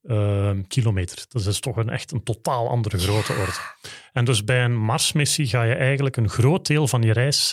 ehm, 0.02 0.62
kilometer. 0.62 1.24
Dat 1.28 1.46
is 1.46 1.60
toch 1.60 1.76
een, 1.76 1.88
echt 1.90 2.10
een 2.12 2.22
totaal 2.22 2.68
andere 2.68 2.98
grote 2.98 3.32
orde. 3.32 3.52
En 4.12 4.24
dus 4.24 4.44
bij 4.44 4.64
een 4.64 4.76
Marsmissie 4.76 5.46
ga 5.46 5.62
je 5.62 5.74
eigenlijk 5.74 6.16
een 6.16 6.28
groot 6.28 6.66
deel 6.66 6.88
van 6.88 7.02
je 7.02 7.12
reis 7.12 7.52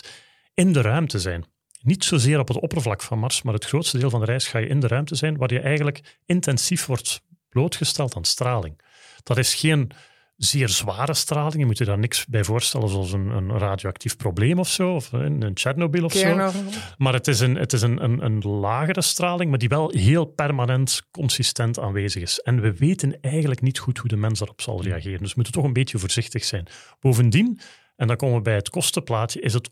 in 0.54 0.72
de 0.72 0.80
ruimte 0.80 1.18
zijn. 1.18 1.44
Niet 1.82 2.04
zozeer 2.04 2.38
op 2.38 2.48
het 2.48 2.60
oppervlak 2.60 3.02
van 3.02 3.18
Mars, 3.18 3.42
maar 3.42 3.54
het 3.54 3.64
grootste 3.64 3.98
deel 3.98 4.10
van 4.10 4.20
de 4.20 4.26
reis 4.26 4.48
ga 4.48 4.58
je 4.58 4.66
in 4.66 4.80
de 4.80 4.86
ruimte 4.86 5.14
zijn, 5.14 5.36
waar 5.36 5.52
je 5.52 5.60
eigenlijk 5.60 6.18
intensief 6.26 6.86
wordt 6.86 7.22
blootgesteld 7.48 8.16
aan 8.16 8.24
straling. 8.24 8.80
Dat 9.22 9.38
is 9.38 9.54
geen 9.54 9.92
zeer 10.36 10.68
zware 10.68 11.14
straling. 11.14 11.58
Je 11.58 11.66
moet 11.66 11.78
je 11.78 11.84
daar 11.84 11.98
niks 11.98 12.26
bij 12.26 12.44
voorstellen, 12.44 12.88
zoals 12.88 13.12
een, 13.12 13.28
een 13.28 13.58
radioactief 13.58 14.16
probleem 14.16 14.58
of 14.58 14.68
zo, 14.68 14.94
of 14.94 15.12
een, 15.12 15.54
Tsjernobyl 15.54 16.04
of 16.04 16.12
zo. 16.12 16.50
Maar 16.96 17.12
het 17.12 17.28
is, 17.28 17.40
een, 17.40 17.54
het 17.54 17.72
is 17.72 17.82
een, 17.82 18.04
een, 18.04 18.24
een 18.24 18.38
lagere 18.38 19.02
straling, 19.02 19.50
maar 19.50 19.58
die 19.58 19.68
wel 19.68 19.90
heel 19.90 20.24
permanent, 20.24 21.02
consistent 21.10 21.78
aanwezig 21.78 22.22
is. 22.22 22.38
En 22.38 22.60
we 22.60 22.74
weten 22.74 23.20
eigenlijk 23.20 23.62
niet 23.62 23.78
goed 23.78 23.98
hoe 23.98 24.08
de 24.08 24.16
mens 24.16 24.38
daarop 24.38 24.60
zal 24.60 24.82
reageren. 24.82 25.18
Dus 25.18 25.28
we 25.28 25.34
moeten 25.34 25.52
toch 25.52 25.64
een 25.64 25.72
beetje 25.72 25.98
voorzichtig 25.98 26.44
zijn. 26.44 26.66
Bovendien, 27.00 27.60
en 27.96 28.06
dan 28.06 28.16
komen 28.16 28.36
we 28.36 28.42
bij 28.42 28.54
het 28.54 28.70
kostenplaatje, 28.70 29.40
is 29.40 29.54
het 29.54 29.70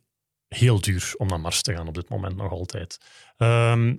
heel 0.48 0.80
duur 0.80 1.14
om 1.16 1.28
naar 1.28 1.40
Mars 1.40 1.62
te 1.62 1.74
gaan 1.74 1.88
op 1.88 1.94
dit 1.94 2.08
moment 2.08 2.36
nog 2.36 2.50
altijd. 2.50 2.98
Ehm, 3.36 3.94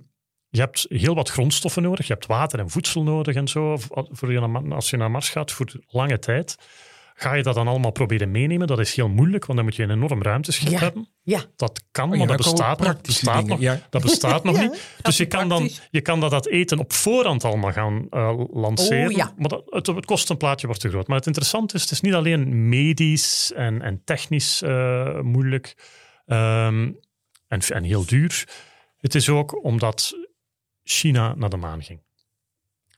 je 0.50 0.60
hebt 0.60 0.86
heel 0.88 1.14
wat 1.14 1.28
grondstoffen 1.30 1.82
nodig. 1.82 2.06
Je 2.06 2.12
hebt 2.12 2.26
water 2.26 2.58
en 2.58 2.70
voedsel 2.70 3.02
nodig 3.02 3.34
en 3.36 3.48
zo. 3.48 3.76
Voor 3.90 4.32
je, 4.32 4.40
naar- 4.40 4.74
als 4.74 4.90
je 4.90 4.96
naar 4.96 5.10
Mars 5.10 5.28
gaat 5.28 5.52
voor 5.52 5.66
lange 5.88 6.18
tijd. 6.18 6.56
Ga 7.14 7.34
je 7.34 7.42
dat 7.42 7.54
dan 7.54 7.68
allemaal 7.68 7.90
proberen 7.90 8.30
meenemen? 8.30 8.66
Dat 8.66 8.78
is 8.78 8.94
heel 8.94 9.08
moeilijk, 9.08 9.44
want 9.44 9.58
dan 9.58 9.66
moet 9.66 9.76
je 9.76 9.82
een 9.82 9.90
enorm 9.90 10.22
ruimteschip 10.22 10.68
Ja. 10.72 10.78
hebben. 10.78 11.08
Ja, 11.22 11.40
Dat 11.56 11.82
kan, 11.90 12.04
Oh 12.08 12.12
ja, 12.12 12.18
maar 12.18 12.26
dat 12.26 12.36
bestaat, 12.36 12.80
nog, 12.80 13.00
bestaat, 13.00 13.58
ja. 13.60 13.80
dat 13.90 14.02
bestaat 14.02 14.44
nog 14.44 14.56
Ja, 14.56 14.62
niet. 14.62 14.94
Dus 15.02 15.16
je 15.16 15.26
kan, 15.26 15.48
dan, 15.48 15.70
je 15.90 16.00
kan 16.00 16.20
dat, 16.20 16.30
dat 16.30 16.46
eten 16.48 16.78
op 16.78 16.92
voorhand 16.92 17.44
allemaal 17.44 17.72
gaan 17.72 18.06
eh, 18.10 18.38
lanceren. 18.52 19.10
Oh, 19.10 19.16
ja. 19.16 19.34
Maar 19.36 19.48
dat, 19.48 19.62
het, 19.66 19.86
het 19.86 20.06
kostenplaatje 20.06 20.66
wordt 20.66 20.82
te 20.82 20.88
groot. 20.88 21.06
Maar 21.06 21.16
het 21.16 21.26
interessante 21.26 21.74
is, 21.74 21.82
het 21.82 21.90
is 21.90 22.00
niet 22.00 22.14
alleen 22.14 22.68
medisch 22.68 23.52
en, 23.54 23.82
en 23.82 24.02
technisch 24.04 24.62
eh, 24.62 25.20
moeilijk 25.20 25.74
ehm, 26.26 26.90
en, 27.48 27.60
en 27.68 27.82
heel 27.84 28.06
duur. 28.06 28.48
Het 28.98 29.14
is 29.14 29.28
ook 29.28 29.64
omdat 29.64 30.14
China 30.90 31.34
naar 31.34 31.50
de 31.50 31.56
maan 31.56 31.82
ging. 31.82 32.02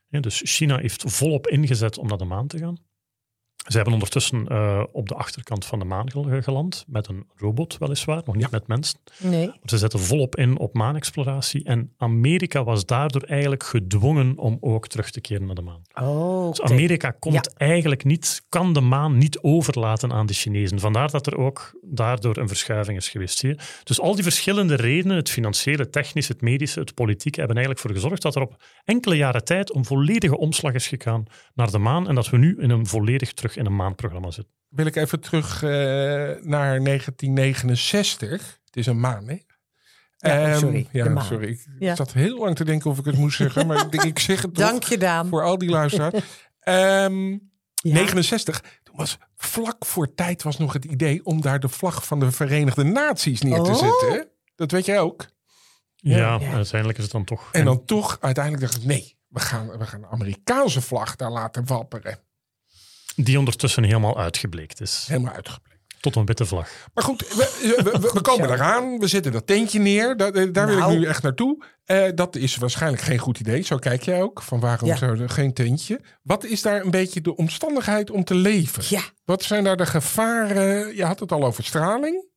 Dus 0.09 0.41
China 0.45 0.79
heeft 0.79 1.03
volop 1.07 1.47
ingezet 1.47 1.99
om 1.99 2.07
naar 2.09 2.19
de 2.19 2.25
maan 2.25 2.47
te 2.47 2.59
gaan. 2.59 2.77
Ze 3.63 3.77
hebben 3.77 3.93
ondertussen 3.95 4.47
eh, 4.49 4.83
op 4.93 5.09
de 5.09 5.15
achterkant 5.15 5.65
van 5.65 5.79
de 5.79 5.85
maan 5.85 6.11
gel- 6.11 6.41
geland, 6.43 6.85
met 6.89 7.09
een 7.09 7.27
robot 7.37 7.77
weliswaar, 7.79 8.23
nog 8.25 8.37
niet 8.37 8.51
met 8.51 8.67
mensen. 8.67 8.99
nee. 9.19 9.47
Maar 9.47 9.57
Ze 9.65 9.79
zetten 9.79 10.01
volop 10.01 10.37
in 10.37 10.59
op 10.59 10.75
maanexploratie 10.75 11.65
en 11.65 11.93
Amerika 11.97 12.65
was 12.65 12.87
daardoor 12.87 13.23
eigenlijk 13.23 13.63
gedwongen 13.65 14.39
om 14.39 14.57
ook 14.61 14.87
terug 14.89 15.11
te 15.11 15.21
keren 15.21 15.47
naar 15.47 15.55
de 15.55 15.63
maan. 15.63 15.83
Oh, 15.95 16.49
Dus 16.49 16.61
Amerika 16.63 17.11
komt 17.11 17.35
Ja. 17.35 17.43
eigenlijk 17.67 18.05
niet, 18.05 18.43
kan 18.49 18.73
de 18.73 18.81
maan 18.81 19.19
niet 19.19 19.39
overlaten 19.41 20.13
aan 20.13 20.27
de 20.27 20.33
Chinezen. 20.35 20.81
Vandaar 20.81 21.11
dat 21.11 21.27
er 21.27 21.37
ook 21.37 21.79
daardoor 21.83 22.37
een 22.37 22.49
verschuiving 22.49 22.99
is 22.99 23.09
geweest. 23.09 23.39
Zie 23.39 23.49
je? 23.49 23.59
Dus 23.85 24.01
al 24.01 24.15
die 24.15 24.23
verschillende 24.23 24.75
redenen, 24.75 25.17
het 25.17 25.31
financiële, 25.31 25.83
het 25.83 25.93
technische, 25.93 26.33
het 26.33 26.41
medische, 26.41 26.81
het 26.81 26.95
politieke, 26.95 27.39
hebben 27.39 27.57
eigenlijk 27.57 27.87
voor 27.87 27.95
gezorgd 27.97 28.23
dat 28.23 28.35
er 28.37 28.43
op 28.43 28.63
enkele 28.85 29.17
jaren 29.17 29.45
tijd 29.45 29.75
een 29.75 29.85
volledige 29.85 30.39
omslag 30.39 30.73
is 30.73 30.89
gegaan 30.89 31.25
naar 31.55 31.71
de 31.71 31.79
maan 31.79 32.09
en 32.09 32.15
dat 32.15 32.31
we 32.31 32.37
nu 32.39 32.57
in 32.61 32.71
een 32.71 32.87
volledig 32.87 33.33
terug 33.33 33.52
in 33.57 33.67
een 33.67 33.77
maanprogramma 33.77 34.31
zitten. 34.31 34.55
Wil 34.69 34.87
ik 34.87 34.97
even 34.97 35.21
terug 35.21 35.63
eh, 35.63 35.69
naar 36.43 36.83
1969. 36.85 38.61
Het 38.65 38.77
is 38.77 38.87
een 38.87 39.01
maan, 39.01 39.29
hè? 39.29 39.37
Ja, 40.17 40.51
Ehm, 40.51 40.59
sorry, 40.59 40.89
Ja, 40.93 41.21
sorry. 41.23 41.49
Ik 41.49 41.67
Ja. 41.79 41.95
zat 41.95 42.13
heel 42.13 42.39
lang 42.39 42.57
te 42.57 42.65
denken 42.65 42.91
of 42.91 42.99
ik 42.99 43.05
het 43.05 43.17
moest 43.17 43.37
zeggen, 43.37 43.67
maar 43.67 43.81
ik, 43.85 43.91
denk, 43.91 44.05
ik 44.05 44.19
zeg 44.19 44.43
het 44.43 44.55
Dank 44.69 44.83
je, 44.83 44.99
Daan. 44.99 45.29
voor 45.29 45.43
al 45.43 45.59
die 45.59 45.71
luisteraars. 45.71 46.15
Ehm, 46.61 47.31
Ja. 47.31 47.93
69. 47.93 48.63
Toen 48.83 48.97
was 48.97 49.19
vlak 49.37 49.85
voor 49.85 50.15
tijd 50.15 50.43
was 50.43 50.59
nog 50.59 50.73
het 50.73 50.85
idee 50.85 51.25
om 51.25 51.41
daar 51.41 51.61
de 51.61 51.69
vlag 51.69 52.07
van 52.07 52.21
de 52.21 52.31
Verenigde 52.33 52.83
Naties 52.83 53.41
neer 53.41 53.63
te 53.63 53.71
Oh. 53.71 53.77
zetten. 53.79 54.29
Dat 54.55 54.71
weet 54.71 54.87
jij 54.87 55.01
ook. 55.01 55.27
Ja, 55.97 56.17
Ja. 56.41 56.53
uiteindelijk 56.53 56.99
is 56.99 57.05
het 57.05 57.13
dan 57.13 57.25
toch... 57.25 57.49
En 57.53 57.65
dan 57.65 57.85
toch 57.85 58.19
uiteindelijk 58.21 58.65
dacht 58.65 58.77
ik, 58.77 58.85
nee, 58.89 59.17
we 59.29 59.41
gaan, 59.41 59.79
we 59.79 59.87
gaan 59.87 60.01
de 60.01 60.07
Amerikaanse 60.09 60.81
vlag 60.81 61.17
daar 61.17 61.31
laten 61.31 61.67
wapperen. 61.67 62.19
Die 63.17 63.39
ondertussen 63.39 63.85
helemaal 63.85 64.19
uitgebleekt 64.19 64.81
is. 64.81 65.05
Helemaal 65.09 65.33
uitgebleid. 65.35 65.71
Tot 66.01 66.17
een 66.17 66.25
witte 66.27 66.47
vlag. 66.47 66.69
Maar 66.95 67.05
goed, 67.05 67.29
we, 67.29 67.35
we, 67.85 67.99
we- 68.01 68.11
we 68.13 68.21
komen 68.21 68.51
eraan. 68.51 68.99
We 68.99 69.07
zetten 69.07 69.33
dat 69.33 69.47
tentje 69.47 69.79
neer. 69.79 70.17
Daar, 70.17 70.53
daar 70.53 70.67
wil 70.67 70.77
Nou. 70.79 70.93
ik 70.93 70.99
nu 70.99 71.05
echt 71.07 71.23
naartoe. 71.23 71.65
Eh, 71.85 72.05
dat 72.15 72.37
is 72.37 72.57
waarschijnlijk 72.57 73.03
geen 73.03 73.19
goed 73.19 73.39
idee. 73.41 73.63
Zo 73.63 73.77
kijk 73.77 74.03
jij 74.03 74.23
ook. 74.23 74.43
Van 74.43 74.61
waarom 74.61 74.89
Ja. 74.89 74.97
zou 74.97 75.21
er 75.21 75.29
geen 75.31 75.53
tentje? 75.53 76.01
Wat 76.23 76.45
is 76.45 76.63
daar 76.63 76.85
een 76.85 76.91
beetje 76.91 77.21
de 77.21 77.37
omstandigheid 77.37 78.11
om 78.11 78.25
te 78.25 78.35
leven? 78.35 78.83
Ja, 78.89 79.03
Wat 79.25 79.43
zijn 79.43 79.65
daar 79.65 79.77
de 79.77 79.87
gevaren? 79.87 80.97
Je 80.97 81.05
had 81.05 81.21
het 81.21 81.33
al 81.33 81.45
over 81.45 81.65
straling. 81.65 82.31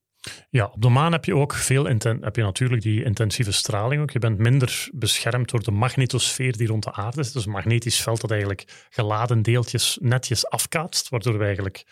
Ja, 0.49 0.65
op 0.65 0.81
de 0.81 0.89
maan 0.89 1.11
heb 1.11 1.25
je 1.25 1.35
ook 1.35 1.53
veel 1.53 1.85
heb 1.85 2.35
je 2.35 2.41
natuurlijk 2.41 2.81
die 2.81 3.03
intensieve 3.03 3.51
straling. 3.51 4.01
Ook. 4.01 4.11
Je 4.11 4.19
bent 4.19 4.37
minder 4.37 4.89
beschermd 4.91 5.49
door 5.49 5.63
de 5.63 5.71
magnetosfeer 5.71 6.57
die 6.57 6.67
rond 6.67 6.83
de 6.83 6.93
aarde 6.93 7.19
is. 7.19 7.31
Dus 7.31 7.45
een 7.45 7.51
magnetisch 7.51 8.01
veld 8.01 8.21
dat 8.21 8.31
eigenlijk 8.31 8.87
geladen 8.89 9.41
deeltjes 9.41 9.97
netjes 10.01 10.47
afkaatst, 10.49 11.09
waardoor 11.09 11.37
we 11.37 11.43
eigenlijk 11.43 11.85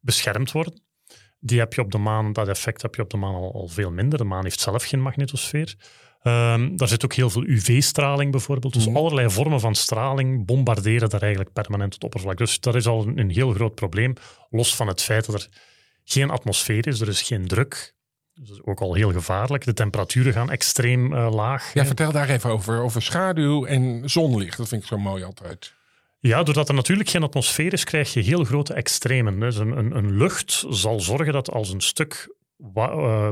beschermd 0.00 0.52
worden. 0.52 0.82
Die 1.40 1.58
heb 1.58 1.72
je 1.72 1.80
op 1.80 1.90
de 1.90 1.98
maan, 1.98 2.32
dat 2.32 2.48
effect 2.48 2.82
heb 2.82 2.94
je 2.94 3.02
op 3.02 3.10
de 3.10 3.16
maan 3.16 3.34
al, 3.34 3.52
al 3.54 3.68
veel 3.68 3.90
minder. 3.90 4.18
De 4.18 4.24
maan 4.24 4.42
heeft 4.44 4.60
zelf 4.60 4.84
geen 4.84 5.00
magnetosfeer. 5.02 5.74
Ehm, 6.22 6.76
daar 6.76 6.88
zit 6.88 7.04
ook 7.04 7.12
heel 7.14 7.30
veel 7.30 7.44
UV-straling 7.46 8.30
bijvoorbeeld. 8.30 8.72
Dus 8.74 8.86
Mhm. 8.86 8.96
allerlei 8.96 9.30
vormen 9.30 9.60
van 9.60 9.74
straling 9.74 10.46
bombarderen 10.46 11.08
daar 11.08 11.20
eigenlijk 11.22 11.52
permanent 11.52 11.94
het 11.94 12.04
oppervlak. 12.04 12.36
Dus 12.38 12.60
dat 12.60 12.74
is 12.74 12.86
al 12.86 13.06
een, 13.06 13.18
een 13.18 13.30
heel 13.30 13.52
groot 13.52 13.74
probleem. 13.74 14.14
Los 14.50 14.76
van 14.76 14.86
het 14.86 15.02
feit 15.02 15.26
dat 15.26 15.34
er 15.34 15.48
geen 16.04 16.30
atmosfeer 16.30 16.86
is, 16.86 17.00
er 17.00 17.08
is 17.08 17.22
geen 17.22 17.46
druk. 17.46 17.94
Dus 18.34 18.48
dat 18.48 18.56
is 18.56 18.64
ook 18.64 18.80
al 18.80 18.94
heel 18.94 19.12
gevaarlijk. 19.12 19.64
De 19.64 19.72
temperaturen 19.72 20.32
gaan 20.32 20.50
extreem 20.50 21.14
eh, 21.14 21.34
laag. 21.34 21.74
Ja, 21.74 21.86
vertel 21.86 22.12
daar 22.12 22.28
even 22.28 22.50
over. 22.50 22.82
Over 22.82 23.02
schaduw 23.02 23.64
en 23.64 24.10
zonlicht. 24.10 24.56
Dat 24.56 24.68
vind 24.68 24.82
ik 24.82 24.88
zo 24.88 24.98
mooi 24.98 25.24
altijd. 25.24 25.74
Ja, 26.18 26.42
doordat 26.42 26.68
er 26.68 26.74
natuurlijk 26.74 27.08
geen 27.08 27.22
atmosfeer 27.22 27.72
is, 27.72 27.84
krijg 27.84 28.12
je 28.12 28.20
heel 28.20 28.44
grote 28.44 28.74
extremen. 28.74 29.40
Dus 29.40 29.56
een, 29.56 29.78
een, 29.78 29.96
een 29.96 30.16
lucht 30.16 30.64
zal 30.68 31.00
zorgen 31.00 31.32
dat 31.32 31.50
als 31.50 31.70
een 31.70 31.80
stuk 31.80 32.34
eh, 32.74 33.28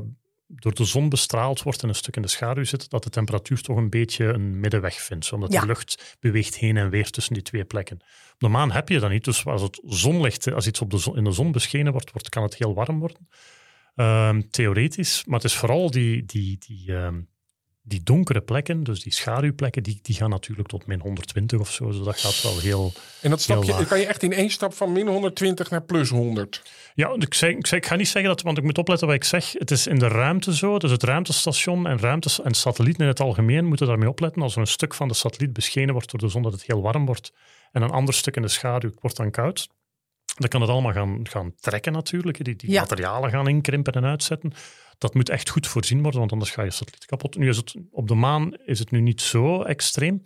door 0.54 0.74
de 0.74 0.84
zon 0.84 1.08
bestraald 1.08 1.62
wordt 1.62 1.82
en 1.82 1.88
een 1.88 1.94
stuk 1.94 2.16
in 2.16 2.22
de 2.22 2.28
schaduw 2.28 2.64
zit, 2.64 2.90
dat 2.90 3.02
de 3.02 3.10
temperatuur 3.10 3.60
toch 3.60 3.76
een 3.76 3.90
beetje 3.90 4.24
een 4.24 4.60
middenweg 4.60 4.94
vindt. 4.94 5.32
Omdat 5.32 5.52
Ja. 5.52 5.60
de 5.60 5.66
lucht 5.66 6.16
beweegt 6.20 6.56
heen 6.56 6.76
en 6.76 6.90
weer 6.90 7.10
tussen 7.10 7.34
die 7.34 7.42
twee 7.42 7.64
plekken. 7.64 7.96
Op 8.32 8.38
de 8.38 8.48
maan 8.48 8.70
heb 8.72 8.88
je 8.88 8.98
dat 9.00 9.10
niet. 9.10 9.24
Dus 9.24 9.44
als 9.44 9.62
het 9.62 9.80
zonlicht, 9.84 10.52
als 10.52 10.66
iets 10.66 10.80
op 10.80 10.90
de 10.90 10.98
zon, 10.98 11.16
in 11.16 11.24
de 11.24 11.32
zon 11.32 11.52
beschenen 11.52 11.92
wordt, 11.92 12.12
wordt, 12.12 12.28
kan 12.28 12.42
het 12.42 12.56
heel 12.56 12.74
warm 12.74 12.98
worden. 12.98 13.28
Ehm, 13.94 14.42
theoretisch. 14.50 15.24
Maar 15.24 15.36
het 15.40 15.44
is 15.50 15.56
vooral 15.56 15.90
die, 15.90 16.24
die, 16.24 16.58
die, 16.66 16.96
ehm, 16.96 17.20
die 17.84 18.02
donkere 18.02 18.40
plekken, 18.40 18.84
dus 18.84 19.02
die 19.02 19.12
schaduwplekken, 19.12 19.82
die, 19.82 19.98
die 20.02 20.14
gaan 20.14 20.30
natuurlijk 20.30 20.68
tot 20.68 20.86
min 20.86 21.00
120 21.00 21.60
of 21.60 21.70
zo. 21.72 21.86
Dus 21.86 21.98
dat 22.04 22.20
gaat 22.20 22.42
wel 22.42 22.58
heel... 22.60 22.92
En 23.20 23.30
dat 23.30 23.40
stap 23.40 23.62
Heel 23.62 23.78
je, 23.78 23.86
kan 23.86 23.98
je 24.00 24.06
echt 24.06 24.22
in 24.22 24.32
één 24.32 24.50
stap 24.50 24.74
van 24.74 24.92
min 24.92 25.06
120 25.08 25.70
naar 25.70 25.82
plus 25.82 26.08
100. 26.08 26.62
Ja, 26.94 27.14
ik, 27.18 27.34
zeg, 27.34 27.50
ik, 27.50 27.66
zeg, 27.66 27.78
ik 27.78 27.86
ga 27.86 27.94
niet 27.96 28.08
zeggen 28.08 28.30
dat, 28.30 28.42
want 28.42 28.58
ik 28.58 28.64
moet 28.64 28.78
opletten 28.78 29.06
wat 29.06 29.16
ik 29.16 29.24
zeg. 29.24 29.52
Het 29.52 29.70
is 29.70 29.86
in 29.86 29.98
de 29.98 30.08
ruimte 30.08 30.56
zo, 30.56 30.78
dus 30.78 30.90
het 30.90 31.02
ruimtestation 31.02 31.86
en 31.86 31.98
ruimtes 31.98 32.40
en 32.40 32.54
satellieten 32.54 33.02
in 33.02 33.08
het 33.08 33.20
algemeen 33.20 33.64
moeten 33.64 33.86
daarmee 33.86 34.08
opletten. 34.08 34.42
Als 34.42 34.54
er 34.54 34.60
een 34.60 34.66
stuk 34.66 34.94
van 34.94 35.08
de 35.08 35.14
satelliet 35.14 35.52
beschenen 35.52 35.92
wordt 35.92 36.10
door 36.10 36.20
de 36.20 36.28
zon 36.28 36.42
dat 36.42 36.52
het 36.52 36.62
heel 36.66 36.82
warm 36.82 37.06
wordt 37.06 37.32
en 37.72 37.82
een 37.82 37.90
ander 37.90 38.14
stuk 38.14 38.36
in 38.36 38.42
de 38.42 38.48
schaduw 38.48 38.90
wordt 39.00 39.16
dan 39.16 39.30
koud, 39.30 39.68
dan 40.36 40.48
kan 40.48 40.60
het 40.60 40.70
allemaal 40.70 40.92
gaan, 40.92 41.20
gaan 41.22 41.54
trekken 41.60 41.92
natuurlijk. 41.92 42.44
Die, 42.44 42.56
die 42.56 42.70
Ja. 42.70 42.80
materialen 42.80 43.30
gaan 43.30 43.48
inkrimpen 43.48 43.92
en 43.92 44.04
uitzetten. 44.04 44.52
Dat 45.02 45.14
moet 45.14 45.28
echt 45.28 45.48
goed 45.50 45.66
voorzien 45.66 46.02
worden, 46.02 46.20
want 46.20 46.32
anders 46.32 46.50
ga 46.50 46.62
je 46.62 46.70
satelliet 46.70 47.04
kapot. 47.04 47.36
Nu 47.36 47.48
is 47.48 47.56
het, 47.56 47.74
op 47.90 48.08
de 48.08 48.14
maan 48.14 48.54
is 48.64 48.78
het 48.78 48.90
nu 48.90 49.00
niet 49.00 49.20
zo 49.20 49.62
extreem. 49.62 50.22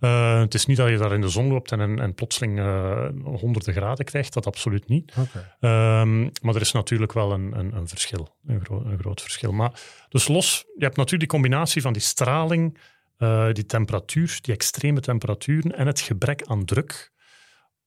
Eh, 0.00 0.40
het 0.40 0.54
is 0.54 0.66
niet 0.66 0.76
dat 0.76 0.88
je 0.88 0.96
daar 0.96 1.12
in 1.12 1.20
de 1.20 1.28
zon 1.28 1.48
loopt 1.48 1.72
en, 1.72 1.80
en, 1.80 1.98
en 1.98 2.14
plotseling 2.14 2.58
eh, 2.58 3.08
honderden 3.24 3.74
graden 3.74 4.04
krijgt. 4.04 4.32
Dat 4.32 4.46
absoluut 4.46 4.88
niet. 4.88 5.12
Ehm, 5.60 6.20
maar 6.42 6.54
er 6.54 6.60
is 6.60 6.72
natuurlijk 6.72 7.12
wel 7.12 7.32
een, 7.32 7.58
een, 7.58 7.76
een 7.76 7.88
verschil, 7.88 8.36
een, 8.46 8.64
gro- 8.64 8.84
een 8.84 8.98
groot 8.98 9.20
verschil. 9.20 9.52
Maar 9.52 9.80
dus 10.08 10.28
los, 10.28 10.64
je 10.76 10.84
hebt 10.84 10.96
natuurlijk 10.96 11.30
die 11.30 11.40
combinatie 11.40 11.82
van 11.82 11.92
die 11.92 12.02
straling, 12.02 12.78
eh, 13.16 13.52
die 13.52 13.66
temperatuur, 13.66 14.38
die 14.40 14.54
extreme 14.54 15.00
temperaturen 15.00 15.76
en 15.76 15.86
het 15.86 16.00
gebrek 16.00 16.42
aan 16.46 16.64
druk, 16.64 17.12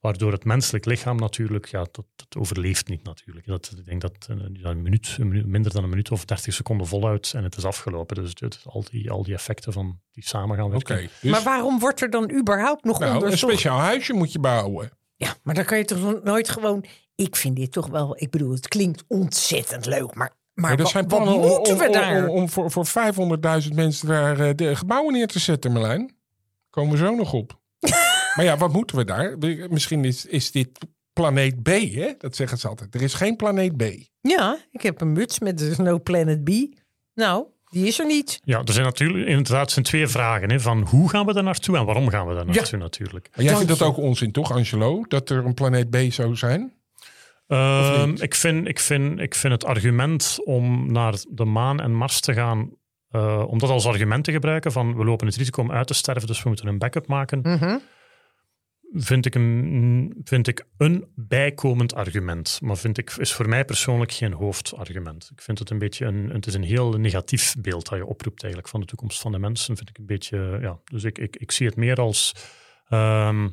waardoor 0.02 0.32
het 0.32 0.44
menselijk 0.46 0.86
lichaam 0.86 1.16
natuurlijk, 1.18 1.66
ja, 1.66 1.80
dat, 1.92 2.06
dat 2.16 2.36
overleeft 2.38 2.88
niet 2.88 3.04
natuurlijk. 3.04 3.46
Dat, 3.48 3.74
ik 3.78 3.86
denk 3.86 4.02
dat 4.02 4.28
ja, 4.54 4.70
een, 4.70 4.82
minuut, 4.82 5.16
een 5.20 5.28
minuut, 5.28 5.46
minder 5.46 5.74
dan 5.74 5.84
een 5.84 5.90
minuut 5.90 6.12
of 6.12 6.26
30 6.26 6.54
seconden 6.54 6.88
voluit 6.88 7.34
en 7.36 7.44
het 7.44 7.58
is 7.58 7.66
afgelopen. 7.66 8.16
Dus 8.16 8.32
het, 8.34 8.62
al, 8.66 8.84
die, 8.92 9.12
al 9.12 9.24
die 9.24 9.34
effecten 9.34 9.74
van 9.74 10.00
die 10.12 10.26
samen 10.26 10.58
gaan 10.58 10.66
Oké. 10.76 10.94
werken. 10.94 11.10
dus 11.22 11.32
maar 11.32 11.44
waarom 11.44 11.80
wordt 11.80 12.02
er 12.02 12.10
dan 12.10 12.32
überhaupt 12.32 12.84
nog 12.84 13.00
nou, 13.00 13.12
een 13.12 13.18
onderzocht? 13.24 13.52
speciaal 13.54 13.80
huisje 13.80 14.14
moet 14.14 14.32
je 14.32 14.40
bouwen. 14.40 14.92
Ja, 15.16 15.36
maar 15.44 15.56
dan 15.56 15.66
kan 15.66 15.78
je 15.78 15.86
toch 15.86 16.24
nooit 16.24 16.50
gewoon... 16.50 16.86
Ik 17.16 17.36
vind 17.36 17.56
dit 17.56 17.72
toch 17.72 17.88
wel... 17.88 18.22
Ik 18.22 18.30
bedoel, 18.32 18.52
het 18.52 18.68
klinkt 18.68 19.04
ontzettend 19.08 19.86
leuk, 19.86 20.16
maar... 20.16 20.40
Maar 20.54 20.70
Maar 20.70 20.80
er 20.80 20.88
zijn 20.88 21.08
wat 21.08 21.24
plannen 21.24 21.44
om, 21.44 21.48
moeten 21.50 21.74
om, 21.74 21.80
we 21.80 21.86
om- 21.86 21.92
daar? 21.94 22.28
om, 22.28 22.36
om 22.36 22.50
voor, 22.50 22.72
voor 22.72 22.86
500.000 23.68 23.74
mensen 23.74 24.08
daar 24.08 24.40
eh, 24.40 24.56
de 24.56 24.76
gebouwen 24.76 25.14
neer 25.14 25.28
te 25.28 25.40
zetten, 25.40 25.72
Merlijn. 25.72 26.16
Komen 26.70 26.92
we 26.92 26.98
zo 26.98 27.16
nog 27.16 27.34
op. 27.34 27.60
maar 28.36 28.46
ja, 28.46 28.58
wat 28.58 28.74
moeten 28.74 28.98
we 28.98 29.04
daar? 29.06 29.38
Misschien 29.70 30.06
is, 30.06 30.26
is 30.26 30.52
dit 30.52 30.70
planeet 31.14 31.62
B, 31.64 31.68
hè? 31.68 32.14
Dat 32.18 32.36
zeggen 32.36 32.58
ze 32.58 32.68
altijd. 32.68 32.96
Er 32.96 33.02
is 33.02 33.14
geen 33.14 33.36
planeet 33.36 33.78
B. 33.78 33.84
Ja, 34.22 34.58
ik 34.72 34.82
heb 34.82 35.02
een 35.02 35.12
muts 35.12 35.40
met 35.40 35.58
de 35.58 35.74
No 35.78 36.00
Planet 36.00 36.44
B. 36.44 36.50
Nou, 37.14 37.46
die 37.70 37.88
is 37.88 38.00
er 38.00 38.06
niet. 38.06 38.40
Ja, 38.44 38.62
er 38.66 38.74
zijn 38.74 38.86
natuurlijk 38.86 39.28
inderdaad 39.28 39.72
zijn 39.72 39.86
twee 39.86 40.08
vragen. 40.08 40.50
Hè, 40.50 40.60
van 40.60 40.82
hoe 40.82 41.10
gaan 41.10 41.26
we 41.26 41.34
daar 41.34 41.44
naartoe 41.44 41.78
en 41.78 41.86
waarom 41.86 42.10
gaan 42.10 42.28
we 42.28 42.34
daar 42.34 42.46
naartoe 42.46 42.80
natuurlijk. 42.80 43.28
Maar 43.36 43.46
jij 43.46 43.54
Dank 43.54 43.66
vindt 43.66 43.80
dat 43.80 43.88
ook 43.90 43.98
onzin, 43.98 44.32
toch, 44.32 44.52
Angelo? 44.52 45.06
Dat 45.08 45.30
er 45.30 45.46
een 45.46 45.54
planeet 45.54 45.90
B 45.90 45.98
zou 46.14 46.36
zijn? 46.36 46.74
Ehm, 47.48 48.10
niet? 48.10 48.22
ik, 48.22 48.36
vind, 48.36 48.68
ik, 48.68 48.80
vind, 48.80 49.20
ik 49.20 49.36
vind 49.36 49.54
het 49.54 49.66
argument 49.66 50.38
om 50.44 50.92
naar 50.92 51.14
de 51.30 51.46
maan 51.46 51.82
en 51.82 51.94
Mars 51.96 52.20
te 52.20 52.34
gaan, 52.34 52.70
eh, 53.10 53.44
om 53.48 53.60
dat 53.60 53.70
als 53.70 53.88
argument 53.88 54.24
te 54.24 54.32
gebruiken 54.32 54.72
van 54.72 54.96
we 54.98 55.06
lopen 55.06 55.28
het 55.28 55.36
risico 55.36 55.62
om 55.62 55.72
uit 55.72 55.88
te 55.88 55.94
sterven, 55.94 56.28
dus 56.28 56.44
we 56.44 56.48
moeten 56.50 56.68
een 56.68 56.78
backup 56.78 57.08
maken, 57.08 57.40
Mhm. 57.44 57.78
Vind 58.94 59.26
ik, 59.26 59.36
een, 59.36 60.22
vind 60.24 60.48
ik 60.48 60.66
een 60.78 61.06
bijkomend 61.16 61.94
argument. 61.94 62.60
Maar 62.62 62.78
vind 62.78 62.98
ik, 62.98 63.12
is 63.12 63.34
voor 63.34 63.50
mij 63.50 63.66
persoonlijk 63.66 64.12
geen 64.12 64.34
hoofdargument. 64.34 65.30
Ik 65.34 65.42
vind 65.42 65.60
het 65.60 65.70
een 65.70 65.80
beetje 65.80 66.06
een, 66.06 66.30
het 66.30 66.48
is 66.48 66.54
een 66.54 66.64
heel 66.64 66.92
negatief 66.92 67.56
beeld 67.60 67.90
dat 67.90 67.98
je 67.98 68.06
oproept 68.06 68.42
eigenlijk 68.42 68.72
van 68.72 68.80
de 68.80 68.86
toekomst 68.86 69.22
van 69.22 69.32
de 69.32 69.40
mensen. 69.40 69.78
Vind 69.78 69.90
ik 69.90 69.98
een 69.98 70.06
beetje, 70.06 70.58
ja. 70.62 70.80
Dus 70.84 71.04
ik, 71.04 71.18
ik, 71.18 71.36
ik 71.36 71.52
zie 71.52 71.68
het 71.68 71.76
meer 71.76 71.96
als. 71.96 72.36
ehm, 72.88 73.50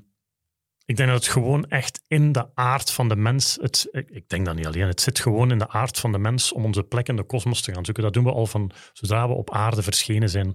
ik 0.84 0.96
denk 0.96 1.08
dat 1.08 1.18
het 1.18 1.32
gewoon 1.32 1.64
echt 1.68 2.02
in 2.06 2.32
de 2.32 2.54
aard 2.54 2.90
van 2.90 3.08
de 3.08 3.16
mens. 3.16 3.58
Het, 3.60 3.88
ik, 3.90 4.28
denk 4.28 4.46
dat 4.46 4.54
niet 4.54 4.66
alleen. 4.66 4.86
Het 4.86 5.00
zit 5.00 5.18
gewoon 5.20 5.50
in 5.50 5.58
de 5.58 5.68
aard 5.68 5.98
van 5.98 6.12
de 6.12 6.18
mens 6.18 6.52
om 6.52 6.64
onze 6.64 6.82
plek 6.82 7.08
in 7.08 7.16
de 7.16 7.22
kosmos 7.22 7.62
te 7.62 7.72
gaan 7.72 7.84
zoeken. 7.84 8.02
Dat 8.02 8.12
doen 8.12 8.24
we 8.24 8.32
al 8.32 8.46
van 8.46 8.70
zodra 8.92 9.28
we 9.28 9.34
op 9.34 9.50
aarde 9.50 9.82
verschenen 9.82 10.28
zijn, 10.28 10.52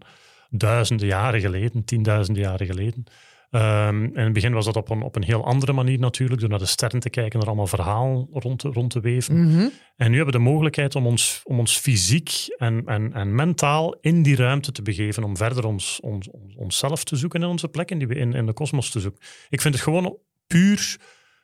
duizenden 0.50 1.08
jaren 1.08 1.41
geleden, 1.41 1.84
tienduizenden 1.84 2.43
jaren 2.43 2.65
geleden. 2.65 3.06
Ehm, 3.53 4.03
in 4.03 4.23
het 4.23 4.33
begin 4.33 4.53
was 4.53 4.65
dat 4.65 4.75
op 4.75 4.89
een, 4.89 5.01
op 5.01 5.15
een 5.15 5.23
heel 5.23 5.45
andere 5.45 5.73
manier 5.73 5.99
natuurlijk, 5.99 6.39
door 6.39 6.49
naar 6.49 6.59
de 6.59 6.65
sterren 6.65 6.99
te 6.99 7.09
kijken 7.09 7.33
en 7.33 7.39
er 7.39 7.47
allemaal 7.47 7.67
verhaal 7.67 8.27
rond 8.31 8.59
te, 8.59 8.69
rond 8.69 8.89
te 8.89 8.99
weven. 8.99 9.41
Mhm. 9.43 9.67
En 9.95 10.09
nu 10.11 10.15
hebben 10.15 10.25
we 10.33 10.39
de 10.43 10.49
mogelijkheid 10.49 10.95
om 10.95 11.05
ons, 11.07 11.41
om 11.43 11.59
ons 11.59 11.77
fysiek 11.77 12.31
en, 12.57 12.83
en, 12.85 13.13
en 13.13 13.35
mentaal 13.35 13.95
in 14.01 14.23
die 14.23 14.35
ruimte 14.35 14.71
te 14.71 14.81
begeven, 14.81 15.23
om 15.23 15.37
verder 15.37 15.65
ons, 15.65 15.99
ons, 15.99 16.29
ons- 16.29 16.55
onszelf 16.55 17.03
te 17.03 17.15
zoeken 17.15 17.41
en 17.41 17.47
onze 17.47 17.67
plek 17.67 17.91
in, 17.91 17.97
die 17.97 18.07
we 18.07 18.15
in, 18.15 18.33
in 18.33 18.45
de 18.45 18.53
kosmos 18.53 18.89
te 18.89 18.99
zoeken. 18.99 19.21
Ik 19.49 19.61
vind 19.61 19.73
het 19.73 19.83
gewoon 19.83 20.17
puur, 20.47 20.99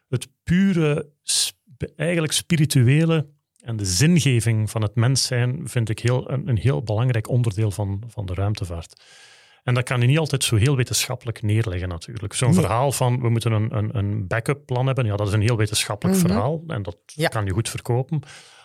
het 0.08 0.28
pure, 0.44 1.10
eigenlijk 1.96 2.34
spirituele 2.34 3.28
en 3.60 3.78
de 3.78 3.86
zingeving 3.86 4.70
van 4.70 4.82
het 4.82 4.96
mens 4.96 5.26
zijn, 5.26 5.62
vind 5.64 5.90
ik 5.90 6.00
heel, 6.00 6.32
een, 6.32 6.48
een 6.48 6.58
heel 6.58 6.84
belangrijk 6.84 7.30
onderdeel 7.30 7.72
van, 7.72 8.04
van 8.08 8.26
de 8.26 8.34
ruimtevaart. 8.34 9.02
En 9.64 9.74
dat 9.74 9.84
kan 9.84 10.02
je 10.02 10.08
niet 10.08 10.18
altijd 10.18 10.44
zo 10.44 10.56
heel 10.56 10.76
wetenschappelijk 10.76 11.42
neerleggen 11.42 11.90
natuurlijk. 11.90 12.34
Zo'n 12.34 12.50
Nee. 12.52 12.60
verhaal 12.60 12.92
van 12.92 13.22
we 13.22 13.30
moeten 13.30 13.52
een, 13.52 13.78
een, 13.78 13.98
een 13.98 14.28
backup 14.28 14.66
plan 14.66 14.86
hebben, 14.86 15.06
ja, 15.06 15.16
dat 15.16 15.28
is 15.28 15.34
een 15.34 15.42
heel 15.42 15.58
wetenschappelijk 15.58 16.18
Mhm. 16.18 16.28
verhaal 16.28 16.64
en 16.68 16.82
dat 16.84 16.98
Ja. 17.06 17.28
kan 17.28 17.46
je 17.46 17.52
goed 17.52 17.70
verkopen. 17.70 18.20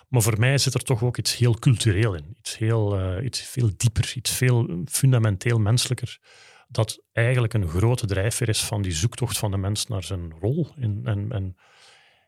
Maar 0.09 0.23
voor 0.23 0.39
mij 0.39 0.59
zit 0.59 0.75
er 0.75 0.83
toch 0.83 1.03
ook 1.03 1.17
iets 1.19 1.37
heel 1.37 1.55
cultureel 1.59 2.15
in. 2.15 2.37
Iets, 2.39 2.59
heel, 2.59 2.99
eh, 2.99 3.25
iets 3.25 3.41
veel 3.41 3.71
dieper, 3.77 4.13
iets 4.17 4.31
veel 4.31 4.83
fundamenteel 4.87 5.59
menselijker. 5.59 6.19
Dat 6.69 7.03
eigenlijk 7.13 7.55
een 7.55 7.69
grote 7.69 8.07
drijfveer 8.07 8.49
is 8.49 8.65
van 8.65 8.83
die 8.83 8.93
zoektocht 8.93 9.39
van 9.39 9.51
de 9.51 9.57
mens 9.57 9.87
naar 9.87 10.03
zijn 10.03 10.33
rol. 10.41 10.69
In, 10.77 11.01
en, 11.05 11.27
en 11.33 11.57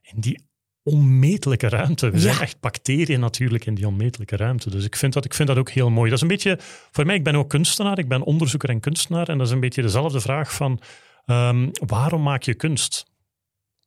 in 0.03 0.21
die 0.21 0.49
onmetelijke 0.87 1.69
ruimte. 1.69 2.11
We 2.11 2.17
Ja. 2.17 2.23
zijn 2.23 2.39
echt 2.41 2.61
bacteriën 2.61 3.21
natuurlijk 3.21 3.67
in 3.67 3.75
die 3.75 3.87
onmetelijke 3.87 4.37
ruimte. 4.37 4.71
Dus 4.71 4.85
ik 4.85 4.97
vind, 4.97 5.13
dat, 5.13 5.25
ik 5.25 5.35
vind 5.35 5.49
dat 5.49 5.57
ook 5.59 5.71
heel 5.71 5.91
mooi. 5.91 6.05
Dat 6.11 6.17
is 6.17 6.23
een 6.23 6.29
beetje, 6.29 6.59
voor 6.91 7.07
mij, 7.07 7.15
ik 7.15 7.25
ben 7.25 7.35
ook 7.35 7.49
kunstenaar, 7.49 7.99
ik 7.99 8.09
ben 8.09 8.23
onderzoeker 8.23 8.69
en 8.69 8.81
kunstenaar. 8.81 9.29
En 9.29 9.39
dat 9.39 9.47
is 9.47 9.53
een 9.53 9.61
beetje 9.61 9.83
dezelfde 9.83 10.21
vraag 10.21 10.53
van, 10.55 10.81
ehm, 11.27 11.69
waarom 11.73 12.23
maak 12.23 12.43
je 12.43 12.55
kunst? 12.55 13.05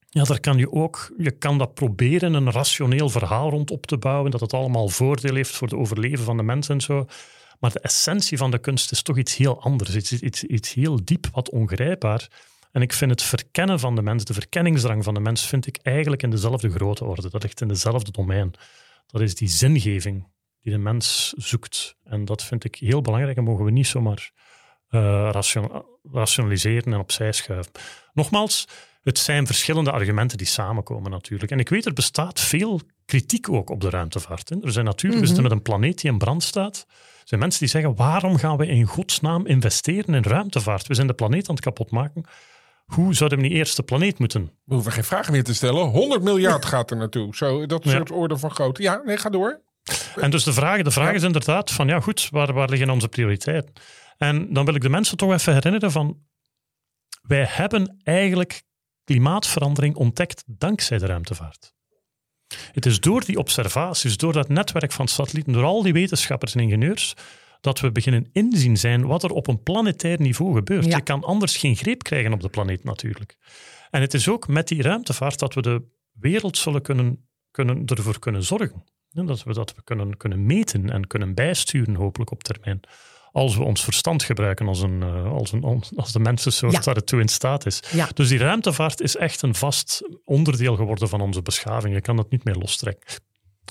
Ja, 0.10 0.24
daar 0.24 0.40
kan 0.40 0.58
je 0.58 0.72
ook, 0.72 1.14
je 1.18 1.32
kan 1.32 1.58
dat 1.58 1.74
proberen 1.74 2.34
een 2.34 2.52
rationeel 2.52 3.10
verhaal 3.10 3.50
rond 3.50 3.72
op 3.72 3.86
te 3.86 3.98
bouwen, 3.98 4.32
dat 4.32 4.40
het 4.40 4.54
allemaal 4.54 4.88
voordeel 4.90 5.36
heeft 5.36 5.52
voor 5.56 5.68
het 5.68 5.78
overleven 5.78 6.26
van 6.26 6.38
de 6.38 6.44
mens 6.44 6.70
en 6.70 6.82
zo. 6.82 7.06
Maar 7.60 7.72
de 7.72 7.80
essentie 7.80 8.38
van 8.38 8.52
de 8.52 8.58
kunst 8.60 8.92
is 8.92 9.02
toch 9.02 9.18
iets 9.18 9.36
heel 9.36 9.62
anders, 9.62 9.96
iets, 9.96 10.12
iets, 10.14 10.44
iets 10.44 10.74
heel 10.74 11.00
diep, 11.04 11.28
wat 11.32 11.50
ongrijpbaar. 11.50 12.28
En 12.72 12.82
ik 12.82 12.94
vind 12.94 13.12
het 13.12 13.24
verkennen 13.24 13.80
van 13.80 13.96
de 13.96 14.02
mens, 14.02 14.24
de 14.26 14.34
verkenningsdrang 14.34 15.04
van 15.04 15.14
de 15.14 15.20
mens, 15.20 15.48
vind 15.48 15.68
ik 15.68 15.78
eigenlijk 15.82 16.24
in 16.24 16.30
dezelfde 16.30 16.70
grote 16.70 17.06
orde. 17.06 17.30
Dat 17.30 17.44
ligt 17.44 17.62
in 17.62 17.68
dezelfde 17.68 18.12
domein. 18.12 18.54
Dat 19.08 19.22
is 19.22 19.36
die 19.36 19.48
zingeving 19.48 20.28
die 20.62 20.74
de 20.74 20.78
mens 20.78 21.34
zoekt. 21.38 21.96
En 22.04 22.26
dat 22.26 22.44
vind 22.44 22.64
ik 22.64 22.76
heel 22.76 23.02
belangrijk 23.02 23.38
en 23.38 23.44
mogen 23.44 23.66
we 23.66 23.72
niet 23.72 23.88
zomaar 23.88 24.32
eh, 24.90 25.30
ration- 25.32 25.84
rationaliseren 26.12 26.94
en 26.94 27.00
opzij 27.00 27.32
schuiven. 27.32 27.72
Nogmaals, 28.14 28.68
het 29.02 29.18
zijn 29.18 29.46
verschillende 29.46 29.92
argumenten 29.92 30.38
die 30.38 30.48
samenkomen 30.48 31.12
natuurlijk. 31.12 31.52
En 31.52 31.60
ik 31.60 31.70
weet, 31.70 31.86
er 31.86 31.94
bestaat 31.94 32.40
veel 32.40 32.82
kritiek 33.06 33.50
ook 33.50 33.70
op 33.70 33.82
de 33.82 33.90
ruimtevaart. 33.90 34.50
Hè. 34.50 34.56
Er 34.64 34.72
zijn 34.72 34.86
natuurlijk, 34.86 35.22
we 35.22 35.28
zitten 35.28 35.44
met 35.44 35.54
een 35.54 35.62
planeet 35.62 36.02
die 36.02 36.12
in 36.12 36.18
brand 36.18 36.44
staat. 36.44 36.86
Er 36.88 37.28
zijn 37.38 37.40
mensen 37.40 37.60
die 37.60 37.70
zeggen, 37.70 37.96
waarom 37.96 38.38
gaan 38.38 38.58
we 38.58 38.68
in 38.68 38.86
godsnaam 38.86 39.46
investeren 39.46 40.14
in 40.14 40.24
ruimtevaart? 40.24 40.88
We 40.88 40.94
zijn 40.94 41.08
de 41.08 41.14
planeet 41.14 41.50
aan 41.50 41.56
het 41.56 41.64
kapotmaken. 41.64 42.26
Hoe 42.90 43.14
zouden 43.14 43.38
we 43.40 43.44
niet 43.48 43.54
eerst 43.54 43.76
de 43.76 43.84
planeet 43.84 44.20
moeten? 44.20 44.52
We 44.66 44.74
hoeven 44.74 44.92
geen 44.92 45.04
vragen 45.04 45.32
meer 45.32 45.44
te 45.44 45.54
stellen. 45.54 45.86
100 45.88 46.22
miljard 46.24 46.66
gaat 46.66 46.92
er 46.92 46.98
naartoe. 46.98 47.36
Zo, 47.36 47.66
dat 47.66 47.84
Ja. 47.84 47.92
soort 47.92 48.12
orde 48.12 48.38
van 48.38 48.52
grootte. 48.52 48.82
Ja, 48.82 49.02
nee, 49.06 49.18
ga 49.18 49.30
door. 49.30 49.62
En 50.16 50.32
dus 50.32 50.44
de 50.44 50.54
vraag, 50.54 50.82
de 50.82 50.92
vraag 50.92 51.14
is 51.14 51.24
inderdaad 51.24 51.72
van, 51.72 51.88
ja 51.88 52.00
goed, 52.00 52.28
waar, 52.32 52.54
waar 52.54 52.70
liggen 52.70 52.90
onze 52.90 53.08
prioriteiten? 53.08 53.74
En 54.18 54.54
dan 54.54 54.66
wil 54.66 54.76
ik 54.76 54.82
de 54.82 54.90
mensen 54.90 55.18
toch 55.18 55.32
even 55.34 55.54
herinneren 55.54 55.92
van, 55.92 56.18
wij 57.22 57.46
hebben 57.50 58.00
eigenlijk 58.04 58.64
klimaatverandering 59.04 59.96
ontdekt 59.96 60.44
dankzij 60.48 60.98
de 60.98 61.06
ruimtevaart. 61.06 61.74
Het 62.72 62.86
is 62.86 63.00
door 63.00 63.26
die 63.26 63.38
observaties, 63.38 64.18
door 64.18 64.34
dat 64.34 64.50
netwerk 64.50 64.92
van 64.92 65.08
satellieten, 65.08 65.54
door 65.54 65.64
al 65.64 65.84
die 65.84 65.94
wetenschappers 65.94 66.56
en 66.56 66.60
ingenieurs, 66.62 67.14
dat 67.62 67.80
we 67.80 67.92
beginnen 67.92 68.30
inzien 68.32 68.78
zijn 68.78 69.06
wat 69.06 69.24
er 69.24 69.32
op 69.32 69.48
een 69.48 69.64
planetair 69.64 70.22
niveau 70.22 70.56
gebeurt. 70.56 70.86
Ja. 70.86 70.96
Je 70.96 71.04
kan 71.04 71.24
anders 71.24 71.58
geen 71.58 71.76
greep 71.76 72.04
krijgen 72.04 72.34
op 72.34 72.42
de 72.42 72.50
planeet 72.50 72.84
natuurlijk. 72.84 73.38
En 73.90 74.02
het 74.02 74.14
is 74.14 74.30
ook 74.30 74.48
met 74.48 74.68
die 74.68 74.82
ruimtevaart 74.82 75.40
dat 75.40 75.54
we 75.54 75.62
de 75.62 75.84
wereld 76.12 76.58
zullen 76.58 76.82
kunnen, 76.82 77.30
kunnen, 77.52 77.86
ervoor 77.86 78.20
kunnen 78.20 78.44
zorgen. 78.44 78.84
Dat 79.10 79.44
we 79.44 79.54
dat 79.54 79.76
we 79.76 79.84
kunnen, 79.84 80.18
kunnen 80.18 80.46
meten 80.46 80.90
en 80.90 81.08
kunnen 81.08 81.34
bijsturen, 81.34 81.96
hopelijk 81.96 82.32
op 82.32 82.44
termijn. 82.44 82.80
Als 83.32 83.56
we 83.58 83.64
ons 83.64 83.84
verstand 83.84 84.24
gebruiken 84.24 84.68
als, 84.68 84.82
een, 84.82 85.04
eh, 85.04 85.32
als, 85.32 85.52
een, 85.52 85.84
als 85.96 86.12
de 86.12 86.20
mensensoort 86.20 86.74
Ja. 86.74 86.80
daar 86.80 86.96
het 86.96 87.08
toe 87.08 87.20
in 87.20 87.28
staat 87.28 87.66
is. 87.66 87.84
Ja. 87.92 88.08
Dus 88.14 88.28
die 88.28 88.38
ruimtevaart 88.38 89.02
is 89.02 89.16
echt 89.16 89.42
een 89.42 89.56
vast 89.56 90.02
onderdeel 90.24 90.76
geworden 90.76 91.10
van 91.10 91.22
onze 91.22 91.42
beschaving. 91.42 91.94
Je 91.94 92.02
kan 92.02 92.16
dat 92.16 92.30
niet 92.30 92.44
meer 92.44 92.56
lostrekken. 92.56 93.08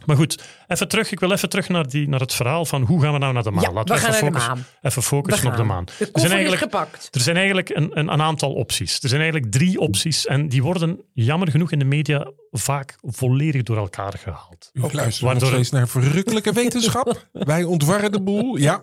Maar 0.07 0.17
goed, 0.17 0.43
even 0.67 0.89
terug. 0.89 1.13
Ik 1.13 1.21
wil 1.21 1.33
even 1.33 1.49
terug 1.49 1.69
naar, 1.69 1.89
die, 1.89 2.09
naar 2.09 2.21
het 2.21 2.35
verhaal 2.35 2.65
van 2.65 2.83
hoe 2.83 3.03
gaan 3.03 3.13
we 3.13 3.19
nou 3.19 3.33
naar 3.33 3.43
de 3.43 3.51
maan. 3.51 3.63
Ja, 3.63 3.73
Laten 3.73 3.95
we 3.95 4.01
gaan 4.01 4.13
even, 4.15 4.23
naar 4.25 4.33
de 4.33 4.39
focussen, 4.41 4.65
maan. 4.81 4.91
even 4.91 5.03
focussen 5.03 5.51
op 5.51 5.57
de 5.57 5.63
maan. 5.63 5.85
De 5.85 5.93
Er 6.13 6.21
zijn 6.21 6.33
eigenlijk, 6.33 6.63
gepakt. 6.63 7.09
er 7.15 7.21
zijn 7.21 7.37
eigenlijk 7.37 7.69
een, 7.69 7.99
een, 7.99 8.13
een 8.13 8.23
aantal 8.23 8.53
opties. 8.53 9.03
Er 9.03 9.09
zijn 9.09 9.21
eigenlijk 9.21 9.53
drie 9.53 9.81
opties 9.81 10.27
en 10.27 10.49
die 10.49 10.63
worden 10.63 11.01
jammer 11.13 11.51
genoeg 11.51 11.73
in 11.73 11.79
de 11.79 11.85
media 11.85 12.31
vaak 12.51 12.97
volledig 13.03 13.63
door 13.63 13.77
elkaar 13.77 14.13
gehaald. 14.19 14.71
U 14.73 14.81
luistert 14.81 15.05
nog 15.05 15.21
waardoor- 15.21 15.49
steeds 15.49 15.71
naar 15.71 15.89
verrukkelijke 15.89 16.53
wetenschap. 16.53 17.29
Wij 17.33 17.65
ontwarren 17.65 18.13
de 18.13 18.21
boel. 18.23 18.57
Ja, 18.57 18.83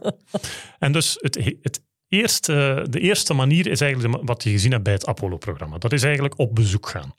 En 0.80 0.92
dus 0.92 1.18
het, 1.20 1.36
het 1.62 1.82
eerste, 2.08 2.86
de 2.90 3.00
eerste 3.00 3.34
manier 3.34 3.68
is 3.68 3.82
eigenlijk 3.82 4.18
wat 4.26 4.44
je 4.44 4.50
gezien 4.50 4.72
hebt 4.72 4.84
bij 4.84 4.94
het 4.94 5.06
Apollo-programma. 5.06 5.78
Dat 5.78 5.94
is 5.94 6.04
eigenlijk 6.04 6.40
op 6.40 6.56
bezoek 6.56 6.88
gaan. 6.90 7.14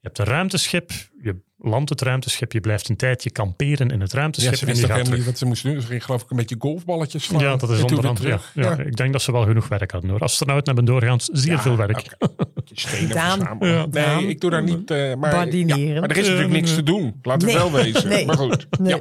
Je 0.00 0.06
hebt 0.06 0.18
een 0.18 0.24
ruimteschip, 0.24 0.90
je 1.22 1.36
landt 1.56 1.90
het 1.90 2.00
ruimteschip, 2.00 2.52
je 2.52 2.60
blijft 2.60 2.88
een 2.88 2.96
tijdje 2.96 3.30
kamperen 3.30 3.90
in 3.90 4.00
het 4.00 4.12
ja 4.12 4.18
ruimteschip 4.18 4.54
ze 4.54 4.66
en 4.66 4.74
je 4.74 4.80
gaat 4.80 4.90
helemaal 4.96 5.16
niet 5.16 5.26
wat 5.26 5.38
ze 5.38 5.44
moesten 5.46 5.70
doen. 5.72 5.80
Ze 5.80 5.86
gingen 5.86 6.02
geloof 6.02 6.22
ik 6.22 6.30
een 6.30 6.36
beetje 6.36 6.56
golfballetjes 6.58 7.24
slaan. 7.24 7.40
Ja, 7.40 7.56
dat 7.56 7.70
is 7.70 7.82
onder 7.82 8.06
andere. 8.08 8.28
Ja, 8.28 8.40
ja, 8.54 8.78
Ik 8.78 8.96
denk 8.96 9.12
dat 9.12 9.22
ze 9.22 9.32
wel 9.32 9.44
genoeg 9.44 9.68
werk 9.68 9.90
hadden 9.90 10.10
hoor. 10.10 10.20
Astronauten 10.20 10.74
hebben 10.74 10.84
doorgaans 10.94 11.24
zeer 11.24 11.52
Ja, 11.52 11.60
veel 11.60 11.76
werk. 11.76 12.16
Daan. 13.08 13.56
Ja. 13.60 13.86
Nee, 13.90 14.26
ik 14.28 14.40
doe 14.40 14.50
daar 14.50 14.62
niet... 14.62 14.90
eh, 14.90 15.14
maar, 15.14 15.30
ja, 15.56 16.00
maar 16.00 16.10
er 16.10 16.16
is 16.16 16.26
natuurlijk 16.26 16.52
niks 16.52 16.74
te 16.74 16.82
doen. 16.82 17.18
Laten 17.22 17.48
we 17.48 17.54
Nee. 17.54 17.62
wel 17.62 17.72
wezen. 17.72 18.08
Nee. 18.08 18.26
Maar 18.26 18.36
goed. 18.36 18.66
Nee. 18.78 18.94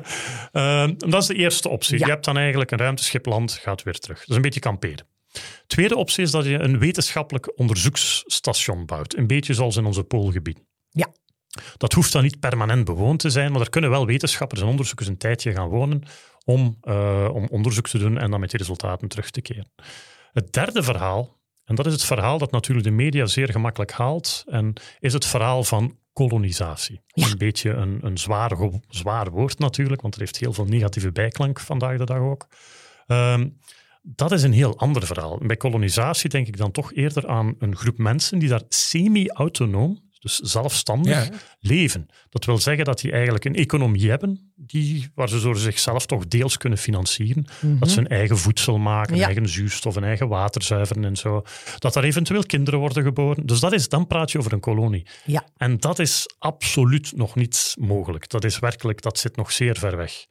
Ja. 0.51 0.81
Ehm, 0.83 0.93
dat 0.97 1.21
is 1.21 1.27
de 1.27 1.33
eerste 1.35 1.69
optie. 1.69 1.99
Ja. 1.99 2.05
Je 2.05 2.11
hebt 2.11 2.25
dan 2.25 2.37
eigenlijk 2.37 2.71
een 2.71 2.77
ruimteschip 2.77 3.25
land, 3.25 3.51
gaat 3.51 3.83
weer 3.83 3.99
terug. 3.99 4.19
Dat 4.19 4.29
is 4.29 4.35
een 4.35 4.41
beetje 4.41 4.59
kamperen. 4.59 5.05
Tweede 5.67 5.95
optie 5.95 6.23
is 6.23 6.31
dat 6.31 6.45
je 6.45 6.59
een 6.59 6.79
wetenschappelijk 6.79 7.59
onderzoeksstation 7.59 8.85
bouwt. 8.85 9.15
Een 9.15 9.27
beetje 9.27 9.53
zoals 9.53 9.75
in 9.75 9.85
onze 9.85 10.03
poolgebied. 10.03 10.63
Ja. 10.89 11.13
Dat 11.77 11.93
hoeft 11.93 12.11
dan 12.11 12.23
niet 12.23 12.39
permanent 12.39 12.85
bewoond 12.85 13.19
te 13.19 13.29
zijn, 13.29 13.51
maar 13.51 13.61
er 13.61 13.69
kunnen 13.69 13.89
wel 13.89 14.05
wetenschappers 14.05 14.61
en 14.61 14.67
onderzoekers 14.67 15.07
een 15.07 15.17
tijdje 15.17 15.53
gaan 15.53 15.69
wonen 15.69 16.03
om, 16.45 16.77
eh, 16.81 17.29
om 17.33 17.47
onderzoek 17.47 17.87
te 17.87 17.97
doen 17.97 18.17
en 18.17 18.31
dan 18.31 18.39
met 18.39 18.49
die 18.49 18.59
resultaten 18.59 19.07
terug 19.07 19.29
te 19.29 19.41
keren. 19.41 19.71
Het 20.31 20.53
derde 20.53 20.83
verhaal, 20.83 21.37
en 21.65 21.75
dat 21.75 21.85
is 21.85 21.93
het 21.93 22.03
verhaal 22.03 22.37
dat 22.37 22.51
natuurlijk 22.51 22.87
de 22.87 22.93
media 22.93 23.25
zeer 23.25 23.51
gemakkelijk 23.51 23.91
haalt, 23.91 24.43
en 24.47 24.73
is 24.99 25.13
het 25.13 25.25
verhaal 25.25 25.63
van 25.63 25.97
kolonisatie. 26.13 27.01
Een 27.07 27.37
beetje 27.37 27.69
een, 27.69 27.99
een 28.01 28.17
zwaar, 28.17 28.57
zwaar 28.87 29.29
woord 29.29 29.59
natuurlijk, 29.59 30.01
want 30.01 30.13
er 30.13 30.19
heeft 30.19 30.37
heel 30.37 30.53
veel 30.53 30.65
negatieve 30.65 31.11
bijklank 31.11 31.59
vandaag 31.59 31.97
de 31.97 32.05
dag 32.05 32.19
ook. 32.19 32.47
Ehm, 33.07 33.47
dat 34.01 34.31
is 34.31 34.43
een 34.43 34.53
heel 34.53 34.77
ander 34.77 35.05
verhaal. 35.05 35.39
Bij 35.41 35.57
kolonisatie 35.57 36.29
denk 36.29 36.47
ik 36.47 36.57
dan 36.57 36.71
toch 36.71 36.93
eerder 36.93 37.27
aan 37.27 37.55
een 37.59 37.75
groep 37.75 37.97
mensen 37.97 38.39
die 38.39 38.49
daar 38.49 38.63
semi-autonoom, 38.69 40.06
dus 40.27 40.51
zelfstandig, 40.51 41.23
Ja. 41.29 41.29
leven. 41.59 42.05
Dat 42.29 42.45
wil 42.45 42.57
zeggen 42.57 42.85
dat 42.85 42.99
die 42.99 43.11
eigenlijk 43.11 43.45
een 43.45 43.55
economie 43.55 44.09
hebben 44.09 44.51
die, 44.55 45.09
waar 45.15 45.29
ze 45.29 45.39
door 45.41 45.57
zichzelf 45.57 46.05
toch 46.05 46.27
deels 46.27 46.57
kunnen 46.57 46.77
financieren. 46.79 47.45
Dat 47.61 47.89
ze 47.89 47.95
hun 47.95 48.07
eigen 48.07 48.37
voedsel 48.37 48.77
maken, 48.77 49.15
Ja. 49.15 49.25
eigen 49.25 49.49
zuurstof, 49.49 49.95
een 49.95 50.03
eigen 50.03 50.27
water 50.27 50.63
zuiveren 50.63 51.05
en 51.05 51.15
zo. 51.15 51.43
Dat 51.77 51.93
daar 51.93 52.03
eventueel 52.03 52.43
kinderen 52.45 52.79
worden 52.79 53.03
geboren. 53.03 53.45
Dus 53.45 53.59
dat 53.59 53.73
is, 53.73 53.89
dan 53.89 54.07
praat 54.07 54.31
je 54.31 54.37
over 54.37 54.53
een 54.53 54.59
kolonie. 54.59 55.05
Ja. 55.25 55.45
En 55.57 55.77
dat 55.77 55.99
is 55.99 56.25
absoluut 56.39 57.11
nog 57.15 57.35
niet 57.35 57.75
mogelijk. 57.79 58.29
Dat 58.29 58.43
is 58.43 58.59
werkelijk, 58.59 59.01
dat 59.01 59.19
zit 59.19 59.35
nog 59.35 59.51
zeer 59.51 59.77
ver 59.77 59.97
weg. 59.97 60.25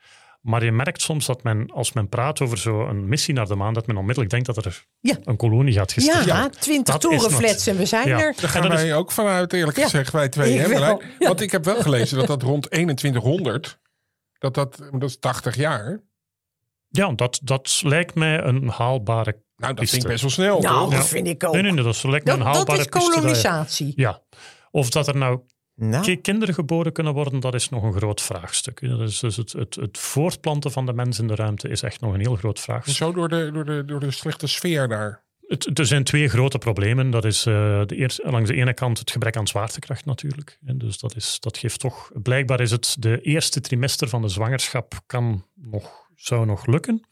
Maar 0.47 0.65
je 0.65 0.73
merkt 0.73 1.03
soms 1.03 1.27
dat 1.27 1.43
men, 1.43 1.71
als 1.73 1.93
men 1.93 2.09
praat 2.09 2.41
over 2.41 2.59
zo'n 2.59 3.09
missie 3.09 3.35
naar 3.35 3.47
de 3.47 3.55
maan, 3.55 3.75
dat 3.75 3.87
men 3.87 3.97
onmiddellijk 3.97 4.31
denkt 4.33 4.47
dat 4.47 4.65
er 4.65 4.85
Ja. 5.01 5.17
een 5.25 5.37
kolonie 5.37 5.73
gaat 5.75 5.93
gesticht 5.93 6.25
Ja, 6.25 6.41
worden. 6.41 6.61
twintig 6.61 6.95
is 6.95 7.01
torenflats 7.01 7.67
en 7.67 7.77
we 7.77 7.87
zijn 7.87 8.09
Ja. 8.09 8.21
er. 8.21 8.35
Daar 8.41 8.51
gaan 8.51 8.63
En 8.63 8.69
dat 8.71 8.81
wij 8.81 8.95
ook 8.95 9.13
vanuit, 9.13 9.53
eerlijk 9.53 9.77
Ja, 9.77 9.83
gezegd, 9.85 10.13
wij 10.13 10.29
twee. 10.29 10.55
ik 10.55 10.61
Hè, 10.67 10.77
ja. 10.79 10.99
Want 11.19 11.41
ik 11.41 11.51
heb 11.51 11.65
wel 11.65 11.81
gelezen 11.83 12.19
dat 12.19 12.27
dat 12.27 12.43
rond 12.43 12.71
2100, 12.71 13.79
dat, 14.39 14.55
dat, 14.55 14.77
dat 14.91 15.03
is 15.03 15.19
80 15.19 15.57
jaar. 15.57 16.03
Ja, 16.89 17.13
dat, 17.13 17.41
dat 17.43 17.81
lijkt 17.85 18.15
mij 18.15 18.43
een 18.43 18.69
haalbare... 18.69 19.31
Nou, 19.57 19.73
dat 19.75 19.75
Piste. 19.75 19.91
vind 19.91 20.03
ik 20.03 20.11
best 20.11 20.23
wel 20.23 20.31
snel. 20.31 20.61
Nou, 20.61 20.79
toch? 20.81 20.91
dat 20.91 20.99
Ja. 21.03 21.07
vind 21.07 21.27
ik 21.27 21.45
ook. 21.45 21.53
Nee, 21.53 21.63
nee, 21.63 21.73
nee, 21.73 21.85
dat 21.85 22.03
lijkt 22.03 22.27
me 22.27 22.33
een 22.33 22.41
haalbare 22.41 22.79
is 22.81 22.87
dat 22.89 23.03
je- 23.03 23.11
kolonisatie. 23.11 23.93
Ja. 23.97 24.23
Of 24.71 24.91
dat 24.91 25.09
er 25.09 25.17
nou 25.17 25.41
Nou, 25.77 26.03
ki- 26.03 26.21
kinderen 26.21 26.55
geboren 26.55 26.93
kunnen 26.93 27.13
worden, 27.15 27.41
dat 27.41 27.55
is 27.55 27.69
nog 27.69 27.83
een 27.83 27.93
groot 27.93 28.21
vraagstuk. 28.21 28.81
Dat 28.89 29.01
is 29.01 29.19
dus 29.19 29.37
het, 29.37 29.53
het, 29.53 29.75
het 29.75 29.99
voortplanten 29.99 30.71
van 30.73 30.87
de 30.87 30.93
mens 30.93 31.19
in 31.19 31.27
de 31.27 31.35
ruimte 31.35 31.69
is 31.69 31.83
echt 31.83 32.01
nog 32.01 32.15
een 32.15 32.21
heel 32.21 32.37
groot 32.37 32.61
vraagstuk. 32.61 32.95
Zo 32.95 33.13
door 33.13 33.29
de, 33.29 33.51
door, 33.53 33.65
de, 33.65 33.85
door 33.85 34.01
de 34.01 34.11
slechte 34.11 34.47
sfeer 34.47 34.89
daar. 34.89 35.25
Het, 35.47 35.79
er 35.79 35.87
zijn 35.87 36.05
twee 36.05 36.29
grote 36.29 36.59
problemen. 36.59 37.11
Dat 37.11 37.25
is 37.25 37.47
eh, 37.47 37.83
de 37.87 37.97
eerste, 37.97 38.31
langs 38.31 38.51
de 38.51 38.57
ene 38.57 38.75
kant 38.75 38.99
het 38.99 39.11
gebrek 39.11 39.37
aan 39.37 39.47
zwaartekracht 39.47 40.05
natuurlijk. 40.05 40.59
En 40.65 40.79
dus 40.79 40.99
dat, 40.99 41.17
is, 41.17 41.37
dat 41.41 41.59
geeft 41.59 41.81
toch... 41.81 42.11
Blijkbaar 42.23 42.61
is 42.61 42.71
het 42.71 42.97
de 42.99 43.21
eerste 43.21 43.61
trimester 43.61 44.09
van 44.09 44.23
de 44.23 44.29
zwangerschap 44.29 44.95
kan 45.07 45.45
nog, 45.55 46.09
zou 46.15 46.47
nog 46.47 46.67
lukken. 46.67 47.05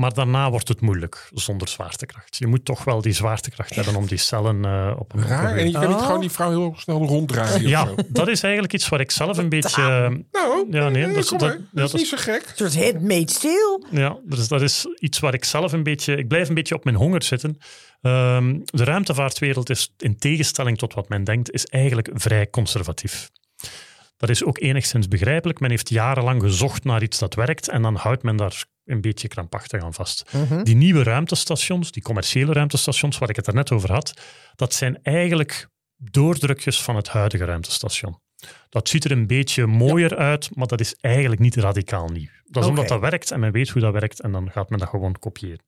Maar 0.00 0.14
daarna 0.14 0.50
wordt 0.50 0.68
het 0.68 0.80
moeilijk 0.80 1.28
zonder 1.34 1.68
zwaartekracht. 1.68 2.36
Je 2.36 2.46
moet 2.46 2.64
toch 2.64 2.84
wel 2.84 3.02
die 3.02 3.12
zwaartekracht 3.12 3.74
hebben 3.74 3.96
om 3.96 4.06
die 4.06 4.18
cellen 4.18 4.64
eh, 4.64 4.96
op 4.98 5.12
een 5.14 5.22
Raar. 5.26 5.56
En 5.56 5.66
je 5.66 5.72
kan 5.72 5.86
niet 5.88 5.96
Oh. 5.96 6.04
gewoon 6.04 6.20
die 6.20 6.30
vrouw 6.30 6.50
heel 6.50 6.74
snel 6.76 6.98
ronddraaien. 7.06 7.68
Ja, 7.68 7.86
zo. 7.86 7.94
dat 8.08 8.28
is 8.28 8.42
eigenlijk 8.42 8.72
iets 8.72 8.88
waar 8.88 9.00
ik 9.00 9.10
zelf 9.10 9.38
een 9.38 9.48
beetje... 9.48 9.82
eh, 9.82 10.08
Nou, 10.32 10.66
Ja, 10.70 10.88
nee, 10.88 11.02
eh, 11.04 11.08
dat 11.08 11.16
is- 11.22 11.28
kom 11.28 11.38
dat- 11.38 11.84
is 11.84 11.92
niet 11.92 12.06
zo 12.08 12.16
gek. 12.16 12.42
een 12.56 12.70
soort 12.70 12.84
handmade 12.84 13.30
steel. 13.30 13.84
Ja, 13.90 14.18
dus 14.24 14.48
dat 14.48 14.62
is 14.62 14.86
iets 14.98 15.18
waar 15.18 15.34
ik 15.34 15.44
zelf 15.44 15.72
een 15.72 15.82
beetje... 15.82 16.16
Ik 16.16 16.28
blijf 16.28 16.48
een 16.48 16.54
beetje 16.54 16.74
op 16.74 16.84
mijn 16.84 16.96
honger 16.96 17.22
zitten. 17.22 17.58
Ehm, 18.00 18.58
de 18.64 18.84
ruimtevaartwereld 18.84 19.70
is, 19.70 19.92
in 19.98 20.18
tegenstelling 20.18 20.78
tot 20.78 20.94
wat 20.94 21.08
men 21.08 21.24
denkt, 21.24 21.50
is 21.50 21.66
eigenlijk 21.66 22.10
vrij 22.14 22.50
conservatief. 22.50 23.30
Dat 24.16 24.28
is 24.30 24.44
ook 24.44 24.60
enigszins 24.60 25.08
begrijpelijk. 25.08 25.60
Men 25.60 25.70
heeft 25.70 25.88
jarenlang 25.88 26.42
gezocht 26.42 26.84
naar 26.84 27.02
iets 27.02 27.18
dat 27.18 27.34
werkt 27.34 27.68
en 27.68 27.82
dan 27.82 27.94
houdt 27.96 28.22
men 28.22 28.36
daar 28.36 28.64
een 28.90 29.00
beetje 29.00 29.28
krampachtig 29.28 29.82
aan 29.82 29.94
vast. 29.94 30.30
Die 30.62 30.76
nieuwe 30.76 31.02
ruimtestations, 31.02 31.92
die 31.92 32.02
commerciële 32.02 32.52
ruimtestations 32.52 33.18
waar 33.18 33.28
ik 33.28 33.36
het 33.36 33.46
er 33.46 33.54
net 33.54 33.70
over 33.70 33.92
had, 33.92 34.20
dat 34.56 34.74
zijn 34.74 34.98
eigenlijk 35.02 35.68
doordrukjes 35.96 36.82
van 36.82 36.96
het 36.96 37.08
huidige 37.08 37.44
ruimtestation. 37.44 38.20
Dat 38.68 38.88
ziet 38.88 39.04
er 39.04 39.10
een 39.10 39.26
beetje 39.26 39.66
mooier 39.66 40.16
uit, 40.16 40.56
maar 40.56 40.66
dat 40.66 40.80
is 40.80 40.94
eigenlijk 41.00 41.40
niet 41.40 41.56
radicaal 41.56 42.08
nieuw. 42.08 42.28
Dat 42.44 42.62
is 42.62 42.68
omdat 42.68 42.88
dat 42.88 43.00
werkt 43.00 43.30
en 43.30 43.40
men 43.40 43.52
weet 43.52 43.68
hoe 43.68 43.82
dat 43.82 43.92
werkt 43.92 44.20
en 44.20 44.32
dan 44.32 44.50
gaat 44.50 44.70
men 44.70 44.78
dat 44.78 44.88
gewoon 44.88 45.18
kopiëren. 45.18 45.64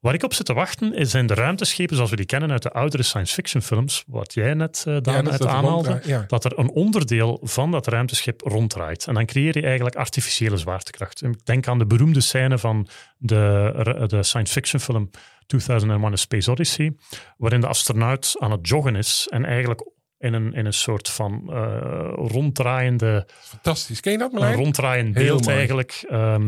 Waar 0.00 0.14
ik 0.14 0.22
op 0.22 0.34
zit 0.34 0.46
te 0.46 0.52
wachten 0.54 0.94
is- 0.94 1.10
zijn 1.10 1.26
de 1.26 1.34
ruimteschepen 1.34 1.94
zoals 1.96 2.10
we 2.10 2.16
die 2.16 2.26
kennen 2.26 2.50
uit 2.50 2.62
de 2.62 2.70
oudere 2.70 3.02
science 3.02 3.34
fiction 3.34 3.62
films, 3.62 4.04
wat 4.06 4.34
jij 4.34 4.54
net, 4.54 4.84
eh 4.86 4.94
is 4.94 5.30
uit 5.30 5.38
dat 5.38 5.46
aanhaalde, 5.46 5.68
ronddraai- 5.88 6.00
ja. 6.08 6.24
dat 6.26 6.44
er 6.44 6.58
een 6.58 6.70
onderdeel 6.70 7.40
van 7.42 7.70
dat 7.70 7.86
ruimteschip 7.86 8.40
ronddraait. 8.40 9.06
En 9.06 9.14
dan 9.14 9.26
creëer 9.26 9.56
je 9.58 9.62
eigenlijk 9.66 9.96
artificiële 9.96 10.56
zwaartekracht. 10.56 11.22
Ik 11.22 11.44
denk 11.46 11.66
aan 11.68 11.78
de 11.78 11.86
beroemde 11.86 12.20
scène 12.20 12.58
van 12.58 12.88
de, 13.18 14.04
de 14.06 14.22
science 14.22 14.52
fiction 14.52 14.80
film 14.80 15.10
2001 15.46 16.12
A 16.12 16.16
Space 16.16 16.50
Odyssey, 16.50 16.96
waarin 17.36 17.60
de 17.60 17.66
astronaut 17.66 18.36
aan 18.38 18.50
het 18.50 18.68
joggen 18.68 18.96
is 18.96 19.26
en 19.30 19.44
eigenlijk 19.44 19.90
in 20.18 20.32
een, 20.34 20.52
in 20.54 20.66
een 20.66 20.72
soort 20.72 21.08
van 21.08 21.42
eh, 21.50 22.12
ronddraaiende, 22.14 23.26
Fantastisch. 23.40 24.00
Ken 24.00 24.12
je 24.12 24.18
dat, 24.18 24.32
een 24.32 24.38
Marlijn? 24.38 24.58
ronddraaiend 24.58 25.12
beeld 25.12 25.44
mooi. 25.44 25.56
eigenlijk. 25.56 26.04
ehm, 26.08 26.46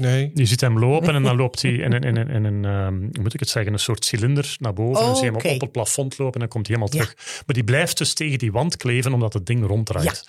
nee. 0.00 0.30
je 0.34 0.44
ziet 0.46 0.60
hem 0.60 0.78
lopen 0.78 1.14
en 1.14 1.22
dan 1.22 1.36
loopt 1.36 1.62
hij 1.62 1.72
in 1.86 1.92
een, 1.92 2.02
in 2.02 2.16
een, 2.16 2.28
in 2.28 2.44
een 2.44 2.64
ehm, 2.64 2.98
hoe 3.00 3.22
moet 3.22 3.34
ik 3.34 3.40
het 3.40 3.48
zeggen, 3.48 3.72
een 3.72 3.78
soort 3.78 4.04
cilinder 4.04 4.56
naar 4.58 4.72
boven. 4.72 5.04
Dan 5.04 5.16
zie 5.16 5.24
je 5.24 5.30
hem 5.38 5.52
op 5.54 5.60
het 5.60 5.72
plafond 5.72 6.18
lopen 6.18 6.34
en 6.34 6.40
dan 6.40 6.48
komt 6.48 6.66
hij 6.66 6.76
helemaal 6.76 6.98
Ja. 7.00 7.04
terug. 7.12 7.42
Maar 7.46 7.54
die 7.54 7.64
blijft 7.64 7.98
dus 7.98 8.14
tegen 8.14 8.38
die 8.38 8.52
wand 8.52 8.76
kleven 8.76 9.12
omdat 9.12 9.32
het 9.32 9.46
ding 9.46 9.66
ronddraait. 9.66 10.28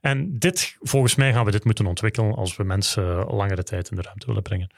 En 0.00 0.38
dit, 0.38 0.76
volgens 0.80 1.14
mij 1.14 1.32
gaan 1.32 1.44
we 1.44 1.50
dit 1.50 1.64
moeten 1.64 1.86
ontwikkelen 1.86 2.34
als 2.34 2.56
we 2.56 2.64
mensen 2.64 3.24
langere 3.26 3.62
tijd 3.62 3.90
in 3.90 3.96
de 3.96 4.02
ruimte 4.02 4.26
willen 4.26 4.42
brengen. 4.42 4.68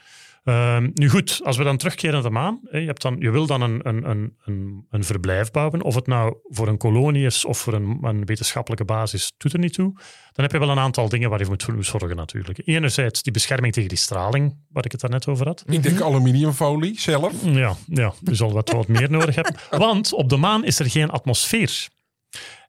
Ehm, 0.47 0.89
nu 0.93 1.09
goed, 1.09 1.39
als 1.43 1.57
we 1.57 1.63
dan 1.63 1.77
terugkeren 1.77 2.13
naar 2.13 2.23
de 2.23 2.29
maan, 2.29 2.59
hè, 2.63 2.77
je, 2.77 2.85
hebt 2.85 3.01
dan, 3.01 3.15
je 3.19 3.31
wil 3.31 3.45
dan 3.45 3.61
een, 3.61 3.79
een, 3.83 4.09
een, 4.09 4.35
een, 4.45 4.85
een 4.89 5.03
verblijf 5.03 5.51
bouwen, 5.51 5.81
of 5.81 5.95
het 5.95 6.07
nou 6.07 6.35
voor 6.43 6.67
een 6.67 6.77
kolonie 6.77 7.25
is 7.25 7.45
of 7.45 7.57
voor 7.57 7.73
een, 7.73 7.97
een 8.01 8.25
wetenschappelijke 8.25 8.85
basis, 8.85 9.33
doet 9.37 9.53
er 9.53 9.59
niet 9.59 9.73
toe. 9.73 9.93
Dan 10.33 10.45
heb 10.45 10.51
je 10.51 10.59
wel 10.59 10.69
een 10.69 10.79
aantal 10.79 11.09
dingen 11.09 11.29
waar 11.29 11.39
je 11.39 11.45
voor 11.45 11.73
moet 11.75 11.85
zorgen 11.85 12.15
natuurlijk. 12.15 12.61
Enerzijds 12.65 13.21
die 13.21 13.31
bescherming 13.31 13.73
tegen 13.73 13.89
die 13.89 13.97
straling, 13.97 14.57
waar 14.69 14.85
ik 14.85 14.91
het 14.91 15.01
daarnet 15.01 15.27
over 15.27 15.45
had. 15.45 15.63
Ik 15.65 15.83
denk 15.83 16.01
aluminiumfolie 16.01 16.99
zelf. 16.99 17.33
Ja, 17.43 17.75
ja 17.87 18.13
je 18.23 18.35
zal 18.35 18.51
wat, 18.51 18.71
wat 18.71 18.87
meer 18.87 19.11
nodig 19.11 19.35
hebben. 19.35 19.55
Want 19.87 20.13
op 20.13 20.29
de 20.29 20.37
maan 20.37 20.65
is 20.65 20.79
er 20.79 20.89
geen 20.89 21.09
atmosfeer. 21.09 21.87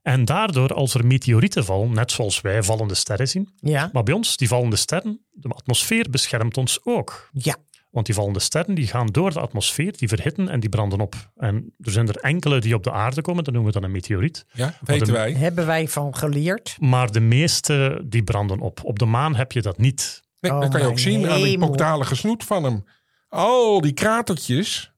En 0.03 0.25
daardoor, 0.25 0.75
als 0.75 0.95
er 0.95 1.07
meteorieten 1.07 1.65
vallen, 1.65 1.93
net 1.93 2.11
zoals 2.11 2.41
wij 2.41 2.63
vallende 2.63 2.95
sterren 2.95 3.29
zien, 3.29 3.49
Ja, 3.61 3.91
maar 3.93 4.03
bij 4.03 4.15
ons, 4.15 4.37
die 4.37 4.49
vallende 4.49 4.77
sterren, 4.77 5.27
de 5.31 5.49
atmosfeer 5.49 6.07
beschermt 6.11 6.57
ons 6.57 6.79
ook. 6.85 7.29
ja. 7.33 7.57
Want 7.91 8.07
die 8.07 8.15
vallende 8.15 8.39
sterren 8.41 8.75
die 8.75 8.87
gaan 8.87 9.07
door 9.07 9.33
de 9.33 9.41
atmosfeer, 9.41 9.97
die 9.97 10.09
verhitten 10.09 10.49
en 10.49 10.61
die 10.61 10.69
branden 10.69 11.01
op. 11.01 11.15
En 11.37 11.75
er 11.81 11.91
zijn 11.91 12.09
er 12.09 12.17
enkele 12.17 12.61
die 12.61 12.75
op 12.75 12.83
de 12.85 12.93
aarde 12.93 13.21
komen, 13.21 13.45
dat 13.45 13.53
noemen 13.55 13.73
we 13.73 13.79
dan 13.81 13.89
een 13.89 13.95
meteoriet. 13.95 14.45
Ja, 14.53 14.75
weten 14.81 15.13
wij. 15.13 15.33
Hebben 15.33 15.67
wij 15.67 15.89
van 15.89 16.17
geleerd. 16.17 16.77
Maar 16.81 17.11
de 17.13 17.21
meeste 17.21 18.03
die 18.05 18.23
branden 18.25 18.61
op. 18.61 18.81
Op 18.85 18.99
de 18.99 19.05
maan 19.05 19.35
heb 19.37 19.53
je 19.53 19.63
dat 19.63 19.79
niet. 19.79 20.23
Nee, 20.41 20.53
Oh, 20.53 20.61
dat 20.61 20.71
kan 20.71 20.81
je 20.81 20.87
ook 20.87 20.99
zien 20.99 21.29
aan 21.29 21.43
die 21.43 21.59
pokdalige 21.59 22.15
snoet 22.17 22.45
van 22.45 22.65
hem. 22.65 22.85
Oh, 23.29 23.83
die 23.83 23.93
kratertjes. 23.93 24.93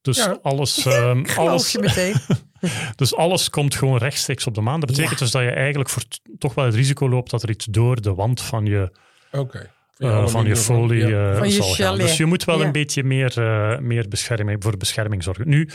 Dus 0.00 0.16
Ja. 0.16 0.38
alles, 0.42 0.76
ehm, 0.86 1.24
Geloof 1.24 1.48
alles, 1.48 1.72
je 1.72 1.78
meteen. 1.78 2.14
Dus 2.96 3.14
alles 3.14 3.50
komt 3.50 3.74
gewoon 3.74 3.98
rechtstreeks 3.98 4.46
op 4.46 4.54
de 4.54 4.60
maan. 4.60 4.80
Dat 4.80 4.88
betekent 4.88 5.12
Ja. 5.12 5.18
dus 5.18 5.30
dat 5.30 5.42
je 5.42 5.50
eigenlijk 5.50 5.88
voor 5.90 6.02
toch 6.38 6.54
wel 6.54 6.64
het 6.64 6.74
risico 6.74 7.08
loopt 7.08 7.30
dat 7.30 7.42
er 7.42 7.50
iets 7.50 7.64
door 7.64 8.00
de 8.00 8.14
wand 8.14 8.42
van 8.42 8.66
je, 8.66 8.92
Oké. 9.32 9.70
Van 10.28 10.46
je 10.46 10.56
folie 10.56 11.06
Ja. 11.06 11.30
eh, 11.30 11.36
Van 11.38 11.46
je 11.48 11.52
zal 11.54 11.68
gaan. 11.74 11.98
Dus 11.98 12.16
je 12.16 12.24
moet 12.26 12.44
wel 12.44 12.58
Ja. 12.58 12.64
een 12.66 12.72
beetje 12.72 13.04
meer, 13.04 13.38
eh, 13.42 13.78
meer 13.78 14.08
bescherming, 14.08 14.62
voor 14.62 14.76
bescherming 14.76 15.22
zorgen. 15.22 15.48
Nu, 15.48 15.68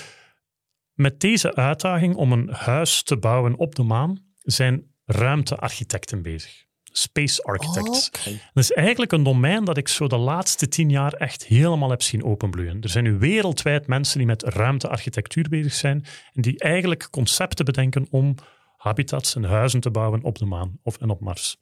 met 0.94 1.20
deze 1.20 1.56
uitdaging 1.56 2.16
om 2.16 2.32
een 2.32 2.50
huis 2.52 3.04
te 3.04 3.18
bouwen 3.18 3.56
op 3.58 3.76
de 3.76 3.84
maan 3.84 4.24
zijn 4.38 4.84
ruimtearchitecten 5.06 6.22
bezig. 6.22 6.64
Space 6.94 7.44
architects. 7.44 8.08
Oké. 8.08 8.30
Dat 8.54 8.64
is 8.64 8.72
eigenlijk 8.72 9.12
een 9.12 9.24
domein 9.24 9.64
dat 9.66 9.78
ik 9.78 9.88
zo 9.88 10.08
de 10.08 10.18
laatste 10.18 10.68
tien 10.68 10.90
jaar 10.90 11.14
echt 11.14 11.46
helemaal 11.46 11.90
heb 11.90 12.02
zien 12.02 12.24
openbloeien. 12.24 12.82
Er 12.82 12.90
zijn 12.90 13.04
nu 13.04 13.18
wereldwijd 13.18 13.88
mensen 13.88 14.18
die 14.18 14.28
met 14.28 14.44
ruimtearchitectuur 14.44 15.50
bezig 15.50 15.74
zijn 15.74 16.06
en 16.34 16.42
die 16.42 16.60
eigenlijk 16.60 17.08
concepten 17.12 17.66
bedenken 17.66 18.08
om 18.10 18.36
habitats 18.78 19.36
en 19.36 19.44
huizen 19.44 19.80
te 19.80 19.92
bouwen 19.92 20.24
op 20.24 20.38
de 20.38 20.46
maan 20.46 20.80
of 20.84 20.98
en 20.98 21.10
op 21.10 21.20
Mars. 21.20 21.58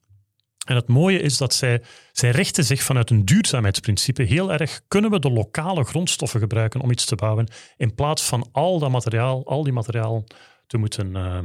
En 0.69 0.75
het 0.75 0.87
mooie 0.87 1.19
is 1.19 1.37
dat 1.37 1.53
zij, 1.53 1.81
zij 2.11 2.31
richten 2.31 2.63
zich 2.63 2.83
vanuit 2.83 3.09
een 3.09 3.25
duurzaamheidsprincipe 3.25 4.23
heel 4.23 4.51
erg, 4.51 4.81
kunnen 4.87 5.11
we 5.11 5.19
de 5.19 5.31
lokale 5.31 5.83
grondstoffen 5.83 6.39
gebruiken 6.39 6.81
om 6.81 6.91
iets 6.91 7.05
te 7.05 7.15
bouwen, 7.15 7.47
in 7.77 7.95
plaats 7.95 8.23
van 8.23 8.49
al 8.51 8.79
dat 8.79 8.89
materiaal, 8.91 9.45
al 9.45 9.63
die 9.63 9.73
materiaal 9.73 10.23
te 10.67 10.77
moeten, 10.77 11.15
eh, 11.15 11.39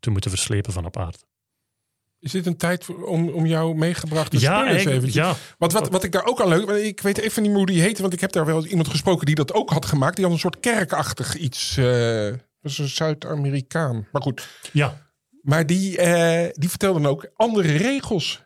te 0.00 0.10
moeten 0.10 0.30
verslepen 0.30 0.72
van 0.72 0.84
op 0.84 0.96
aarde. 0.96 1.18
Is 2.18 2.30
dit 2.30 2.46
een 2.46 2.56
tijd 2.56 2.86
om, 3.04 3.28
om 3.28 3.46
jou 3.46 3.74
meegebracht 3.74 4.30
te 4.30 4.40
Ja, 4.40 4.66
eventjes? 4.68 5.14
ja. 5.14 5.34
Want 5.58 5.72
wat, 5.72 5.88
wat 5.88 6.04
ik 6.04 6.12
daar 6.12 6.24
ook 6.24 6.40
aan 6.40 6.48
leuk... 6.48 6.68
Ik 6.68 7.00
weet 7.00 7.18
even 7.18 7.42
niet 7.42 7.50
meer 7.50 7.60
hoe 7.60 7.70
die 7.70 7.80
heette, 7.82 8.02
want 8.02 8.14
ik 8.14 8.20
heb 8.20 8.32
daar 8.32 8.46
wel 8.46 8.66
iemand 8.66 8.88
gesproken 8.88 9.26
die 9.26 9.34
dat 9.34 9.52
ook 9.52 9.70
had 9.70 9.84
gemaakt. 9.86 10.16
Die 10.16 10.24
had 10.24 10.34
een 10.34 10.40
soort 10.40 10.60
kerkachtig 10.60 11.36
iets. 11.36 11.76
eh 11.76 12.32
was 12.60 12.78
een 12.78 12.88
Zuid-Amerikaan. 12.88 14.06
Maar 14.12 14.22
goed. 14.22 14.48
Ja, 14.72 15.08
Maar 15.42 15.66
die, 15.66 15.98
eh, 15.98 16.50
die 16.52 16.68
vertelde 16.68 17.00
dan 17.00 17.10
ook 17.10 17.30
andere 17.36 17.76
regels. 17.76 18.42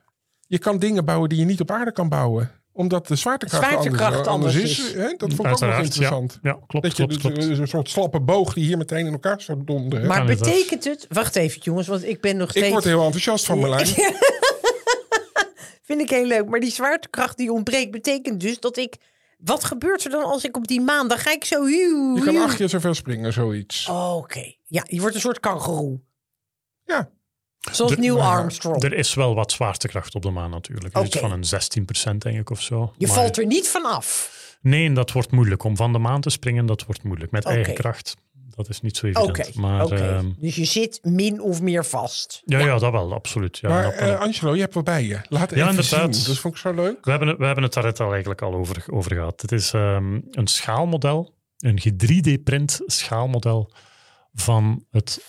Je 0.46 0.59
kan 0.59 0.78
dingen 0.78 1.04
bouwen 1.04 1.28
die 1.28 1.38
je 1.38 1.44
niet 1.44 1.61
op 1.61 1.70
aarde 1.70 1.92
kan 1.92 2.09
bouwen. 2.09 2.50
Omdat 2.72 3.07
de 3.07 3.16
zwaartekracht, 3.16 3.64
Zwaartekracht 3.64 4.26
anders, 4.26 4.28
anders 4.28 4.54
is. 4.54 4.78
is. 4.78 4.92
Hè? 4.92 5.14
Dat 5.16 5.35
vond 5.35 5.48
ik 5.48 5.54
ook 5.54 5.61
nog 5.61 5.78
interessant. 5.78 6.38
Ja, 6.42 6.50
ja 6.50 6.59
klopt, 6.66 6.87
Dat 6.87 6.96
je 6.96 7.07
klopt, 7.07 7.22
dus, 7.22 7.33
klopt. 7.33 7.48
dus 7.48 7.59
een 7.59 7.68
soort 7.68 7.88
slappe 7.88 8.20
boog 8.20 8.54
die 8.54 8.64
hier 8.64 8.76
meteen 8.76 9.07
in 9.07 9.12
elkaar 9.12 9.40
zou 9.40 9.64
donderen. 9.64 10.07
Maar 10.07 10.24
betekent 10.24 10.85
het... 10.85 11.07
Wacht 11.09 11.37
even, 11.37 11.61
jongens, 11.61 11.87
want 11.87 12.04
ik 12.04 12.20
ben 12.20 12.37
nog 12.37 12.50
steeds... 12.50 12.66
ik 12.66 12.72
word 12.72 12.85
heel 12.85 13.02
enthousiast 13.02 13.44
van, 13.44 13.59
Marlijn. 13.59 13.87
Vind 15.83 16.00
ik 16.00 16.11
heel 16.11 16.26
leuk. 16.26 16.48
Maar 16.48 16.61
die 16.61 16.70
zwaartekracht 16.70 17.37
die 17.37 17.52
ontbreekt, 17.52 17.90
betekent 17.90 18.40
dus 18.40 18.61
dat 18.61 18.76
ik... 18.76 18.96
Wat 19.38 19.64
gebeurt 19.64 20.04
er 20.04 20.11
dan 20.11 20.24
als 20.24 20.44
ik 20.44 20.57
op 20.57 20.66
die 20.66 20.80
maan... 20.80 21.09
Dan 21.09 21.18
ga 21.18 21.33
ik 21.33 21.44
zo... 21.44 21.64
Huw, 21.64 22.16
Je 22.16 22.22
kan 22.24 22.37
acht 22.37 22.57
keer 22.57 22.68
zoveel 22.68 22.94
springen, 22.94 23.33
zoiets. 23.33 23.88
Oké. 23.88 24.52
Ja, 24.66 24.83
je 24.87 25.00
wordt 25.00 25.14
een 25.14 25.20
soort 25.20 25.40
kangeroe. 25.40 26.00
Ja. 26.85 27.11
Zoals 27.72 27.92
De- 27.94 27.98
Neil 27.98 28.16
maar- 28.16 28.38
Armstrong. 28.38 28.83
Er 28.83 28.92
is 28.92 29.14
wel 29.14 29.35
wat 29.35 29.53
zwaartekracht 29.53 30.14
op 30.14 30.22
de 30.22 30.31
maan 30.31 30.50
natuurlijk. 30.50 30.98
Iets 30.98 31.16
Oké. 31.16 31.18
van 31.18 31.33
een 31.33 31.44
16% 31.44 32.22
denk 32.22 32.38
ik 32.38 32.50
of 32.50 32.61
zo. 32.62 32.92
je 32.98 33.07
Maar- 33.07 33.16
valt 33.16 33.38
er 33.38 33.46
niet 33.46 33.68
van 33.68 33.85
af. 33.85 34.33
Nee, 34.61 34.92
dat 34.92 35.12
wordt 35.12 35.31
moeilijk. 35.31 35.64
Om 35.64 35.77
van 35.77 35.92
de 35.92 35.98
maan 35.98 36.20
te 36.20 36.31
springen, 36.31 36.66
dat 36.66 36.85
wordt 36.85 37.03
moeilijk. 37.03 37.31
Met 37.33 37.44
eigen 37.44 37.74
kracht. 37.74 38.14
Dat 38.55 38.68
is 38.68 38.81
niet 38.81 38.96
zo 38.96 39.07
evident. 39.07 39.55
maar 39.55 39.85
oké. 39.85 39.94
ehm, 39.94 40.31
dus 40.38 40.55
je 40.57 40.64
zit 40.64 40.98
min 41.03 41.40
of 41.40 41.61
meer 41.61 41.85
vast. 41.85 42.42
ja, 42.44 42.59
ja, 42.59 42.79
dat 42.79 42.92
wel, 42.92 43.12
absoluut. 43.14 43.59
Ja, 43.59 43.68
maar 43.68 43.85
eh, 43.92 44.20
Angelo, 44.20 44.55
je 44.55 44.61
hebt 44.61 44.74
wat 44.74 44.85
bij 44.85 45.05
je. 45.05 45.14
Laat 45.29 45.50
Ja, 45.50 45.57
even 45.57 45.68
inderdaad. 45.68 46.16
zien. 46.16 46.27
Dat 46.27 46.38
vond 46.38 46.55
ik 46.55 46.61
zo 46.61 46.72
leuk. 46.72 47.05
We 47.05 47.11
hebben, 47.11 47.29
het- 47.29 47.38
we 47.38 47.44
hebben 47.44 47.64
het 47.64 47.72
daar 47.72 47.85
net 47.85 48.00
al 48.00 48.11
eigenlijk 48.11 48.42
al 48.42 48.55
over, 48.55 48.85
over 48.90 49.12
gehad. 49.14 49.40
Het 49.40 49.53
is 49.53 49.72
ehm, 49.72 50.20
een 50.31 50.46
schaalmodel, 50.46 51.35
een 51.59 51.79
3D-print 51.96 52.81
schaalmodel 52.87 53.70
van 54.35 54.85
het 54.90 55.20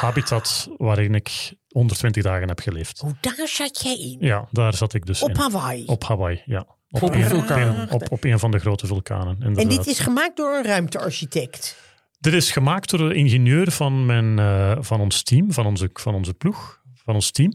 habitat 0.00 0.68
waarin 0.76 1.14
ik 1.14 1.54
120 1.68 2.22
dagen 2.22 2.48
heb 2.48 2.60
geleefd. 2.60 3.02
Oh, 3.02 3.10
daar 3.20 3.48
zat 3.48 3.82
jij 3.82 3.98
in. 3.98 4.16
Ja, 4.20 4.48
daar 4.50 4.74
zat 4.74 4.94
ik 4.94 5.06
dus 5.06 5.22
Op 5.22 5.28
in. 5.28 5.36
Hawaii. 5.36 5.84
Op 5.86 6.04
Hawaii, 6.04 6.42
ja. 6.44 6.66
Op, 6.90 7.02
Op 7.02 7.14
een 7.14 7.20
een, 7.20 7.28
vulkaan. 7.28 7.90
Op, 7.90 8.12
op 8.12 8.24
een 8.24 8.38
van 8.38 8.50
de 8.50 8.58
grote 8.58 8.86
vulkanen, 8.86 9.36
en 9.56 9.68
dit 9.68 9.86
is 9.86 9.98
gemaakt 9.98 10.36
door 10.36 10.56
een 10.56 10.64
ruimtearchitect. 10.64 11.76
Dit 12.18 12.32
is 12.32 12.50
gemaakt 12.50 12.90
door 12.90 13.08
de 13.08 13.14
ingenieur 13.14 13.70
van, 13.70 14.06
mijn, 14.06 14.38
eh, 14.38 14.76
van 14.80 15.00
ons 15.00 15.22
team, 15.22 15.52
van 15.52 15.66
onze, 15.66 15.90
van 15.92 16.14
onze 16.14 16.34
ploeg, 16.34 16.82
van 16.94 17.14
ons 17.14 17.30
team. 17.30 17.52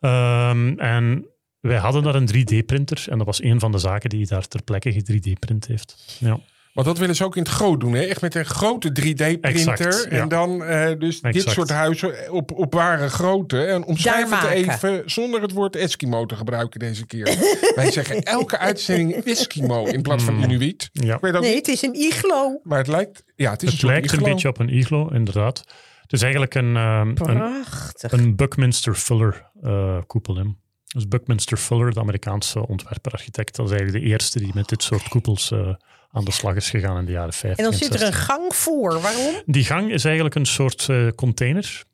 Ehm, 0.00 0.78
en 0.78 1.26
wij 1.60 1.76
hadden 1.76 2.02
daar 2.02 2.14
een 2.14 2.26
3D-printer 2.26 3.04
en 3.08 3.18
dat 3.18 3.26
was 3.26 3.42
een 3.42 3.60
van 3.60 3.72
de 3.72 3.78
zaken 3.78 4.10
die 4.10 4.18
hij 4.18 4.28
daar 4.28 4.48
ter 4.48 4.62
plekke 4.62 4.92
ge-3D-print 4.92 5.66
heeft. 5.66 6.16
Ja. 6.20 6.40
Want 6.80 6.92
dat 6.92 7.00
willen 7.00 7.16
ze 7.16 7.24
ook 7.24 7.36
in 7.36 7.42
het 7.42 7.52
groot 7.52 7.80
doen. 7.80 7.92
Hè? 7.92 8.02
Echt 8.02 8.20
met 8.20 8.34
een 8.34 8.44
grote 8.44 8.88
3D-printer. 8.88 9.40
Exact, 9.42 10.06
ja. 10.10 10.18
En 10.18 10.28
dan 10.28 10.64
eh, 10.64 10.98
dus 10.98 11.20
dit 11.20 11.50
soort 11.50 11.70
huizen 11.70 12.32
op, 12.32 12.52
op 12.52 12.74
ware 12.74 13.08
grootte. 13.08 13.64
En 13.64 13.84
omschrijf 13.84 14.30
Daar 14.30 14.50
het 14.50 14.66
maken. 14.66 14.88
even 14.88 15.10
zonder 15.10 15.42
het 15.42 15.52
woord 15.52 15.76
Eskimo 15.76 16.26
te 16.26 16.36
gebruiken 16.36 16.80
deze 16.80 17.06
keer. 17.06 17.24
Wij 17.74 17.90
zeggen 17.90 18.22
elke 18.22 18.58
uitzending 18.58 19.24
Eskimo 19.24 19.84
in 19.84 20.02
plaats 20.02 20.24
van 20.24 20.42
Inuit. 20.42 20.88
Ja. 20.92 21.14
Ik 21.14 21.20
weet 21.20 21.34
ook 21.34 21.42
Nee, 21.42 21.54
het 21.54 21.68
is 21.68 21.82
een 21.82 21.94
iglo. 21.94 22.60
maar 22.62 22.78
het 22.78 22.86
lijkt... 22.86 23.24
Ja, 23.36 23.50
het 23.50 23.62
is 23.62 23.68
een 23.68 23.74
Het 23.74 23.86
lijkt 23.86 24.12
een 24.12 24.22
beetje 24.22 24.48
op 24.48 24.58
een 24.58 24.68
iglo, 24.68 25.08
inderdaad. 25.08 25.58
Het 26.02 26.12
is 26.12 26.22
eigenlijk 26.22 26.54
een, 26.54 26.76
ehm, 26.76 27.08
een, 27.08 27.14
Prachtig. 27.14 28.12
een 28.12 28.36
Buckminster 28.36 28.94
Fuller 28.94 29.50
eh, 29.62 29.98
koepel. 30.06 30.36
Hè. 30.36 30.42
Dus 30.84 31.08
Buckminster 31.08 31.56
Fuller, 31.56 31.92
de 31.94 32.00
Amerikaanse 32.00 32.66
ontwerper-architect, 32.66 33.56
dat 33.56 33.66
is 33.66 33.72
eigenlijk 33.72 34.04
de 34.04 34.10
eerste 34.10 34.38
die 34.38 34.50
met 34.54 34.68
dit 34.68 34.82
soort 34.82 35.08
koepels 35.08 35.50
eh, 35.50 35.74
aan 36.10 36.24
de 36.24 36.32
slag 36.32 36.54
is 36.54 36.70
gegaan 36.70 36.98
in 36.98 37.04
de 37.04 37.12
jaren 37.12 37.32
50. 37.32 37.64
En 37.64 37.70
dan 37.70 37.80
zit 37.80 37.92
er 37.92 37.98
60. 37.98 38.18
een 38.18 38.24
gang 38.24 38.54
voor. 38.54 39.00
Waarom? 39.00 39.42
Die 39.46 39.64
gang 39.64 39.92
is 39.92 40.04
eigenlijk 40.04 40.34
een 40.34 40.46
soort 40.46 40.88
eh, 40.88 41.08
container. 41.08 41.84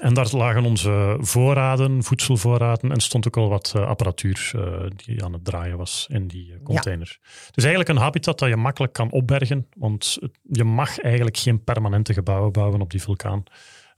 En 0.00 0.14
daar 0.14 0.28
lagen 0.30 0.64
onze 0.64 1.16
voorraden, 1.20 2.02
voedselvoorraden 2.02 2.92
en 2.92 3.00
stond 3.00 3.26
ook 3.26 3.36
al 3.36 3.48
wat 3.48 3.72
eh, 3.76 3.86
apparatuur 3.86 4.50
eh, 4.54 4.90
die 4.96 5.24
aan 5.24 5.32
het 5.32 5.44
draaien 5.44 5.76
was 5.76 6.06
in 6.10 6.26
die 6.26 6.62
container. 6.62 7.18
Het 7.46 7.56
is 7.56 7.64
eigenlijk 7.64 7.88
een 7.88 8.04
habitat 8.04 8.38
dat 8.38 8.48
je 8.48 8.56
makkelijk 8.56 8.92
kan 8.92 9.10
opbergen, 9.10 9.66
want 9.76 10.18
je 10.42 10.64
mag 10.64 10.98
eigenlijk 10.98 11.36
geen 11.36 11.64
permanente 11.64 12.12
gebouwen 12.12 12.52
bouwen 12.52 12.80
op 12.80 12.90
die 12.90 13.02
vulkaan. 13.02 13.42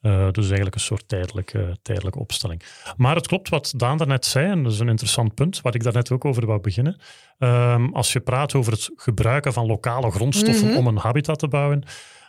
Eh, 0.03 0.31
dus 0.31 0.45
eigenlijk 0.45 0.75
een 0.75 0.81
soort 0.81 1.09
tijdelijke, 1.09 1.77
tijdelijke 1.83 2.19
opstelling. 2.19 2.63
Maar 2.97 3.15
het 3.15 3.27
klopt 3.27 3.49
wat 3.49 3.73
Daan 3.77 3.99
daarnet 3.99 4.27
zei, 4.27 4.51
en 4.51 4.63
dat 4.63 4.73
is 4.73 4.79
een 4.79 4.89
interessant 4.89 5.35
punt, 5.35 5.61
waar 5.61 5.75
ik 5.75 5.83
daarnet 5.83 6.11
ook 6.11 6.25
over 6.25 6.47
wou 6.47 6.61
beginnen. 6.61 7.01
Ehm, 7.39 7.89
als 7.93 8.13
je 8.13 8.21
praat 8.21 8.55
over 8.55 8.73
het 8.73 8.91
gebruiken 8.97 9.53
van 9.53 9.67
lokale 9.67 10.11
grondstoffen 10.11 10.77
om 10.77 10.87
een 10.87 10.97
habitat 10.97 11.39
te 11.39 11.49
bouwen, 11.49 11.83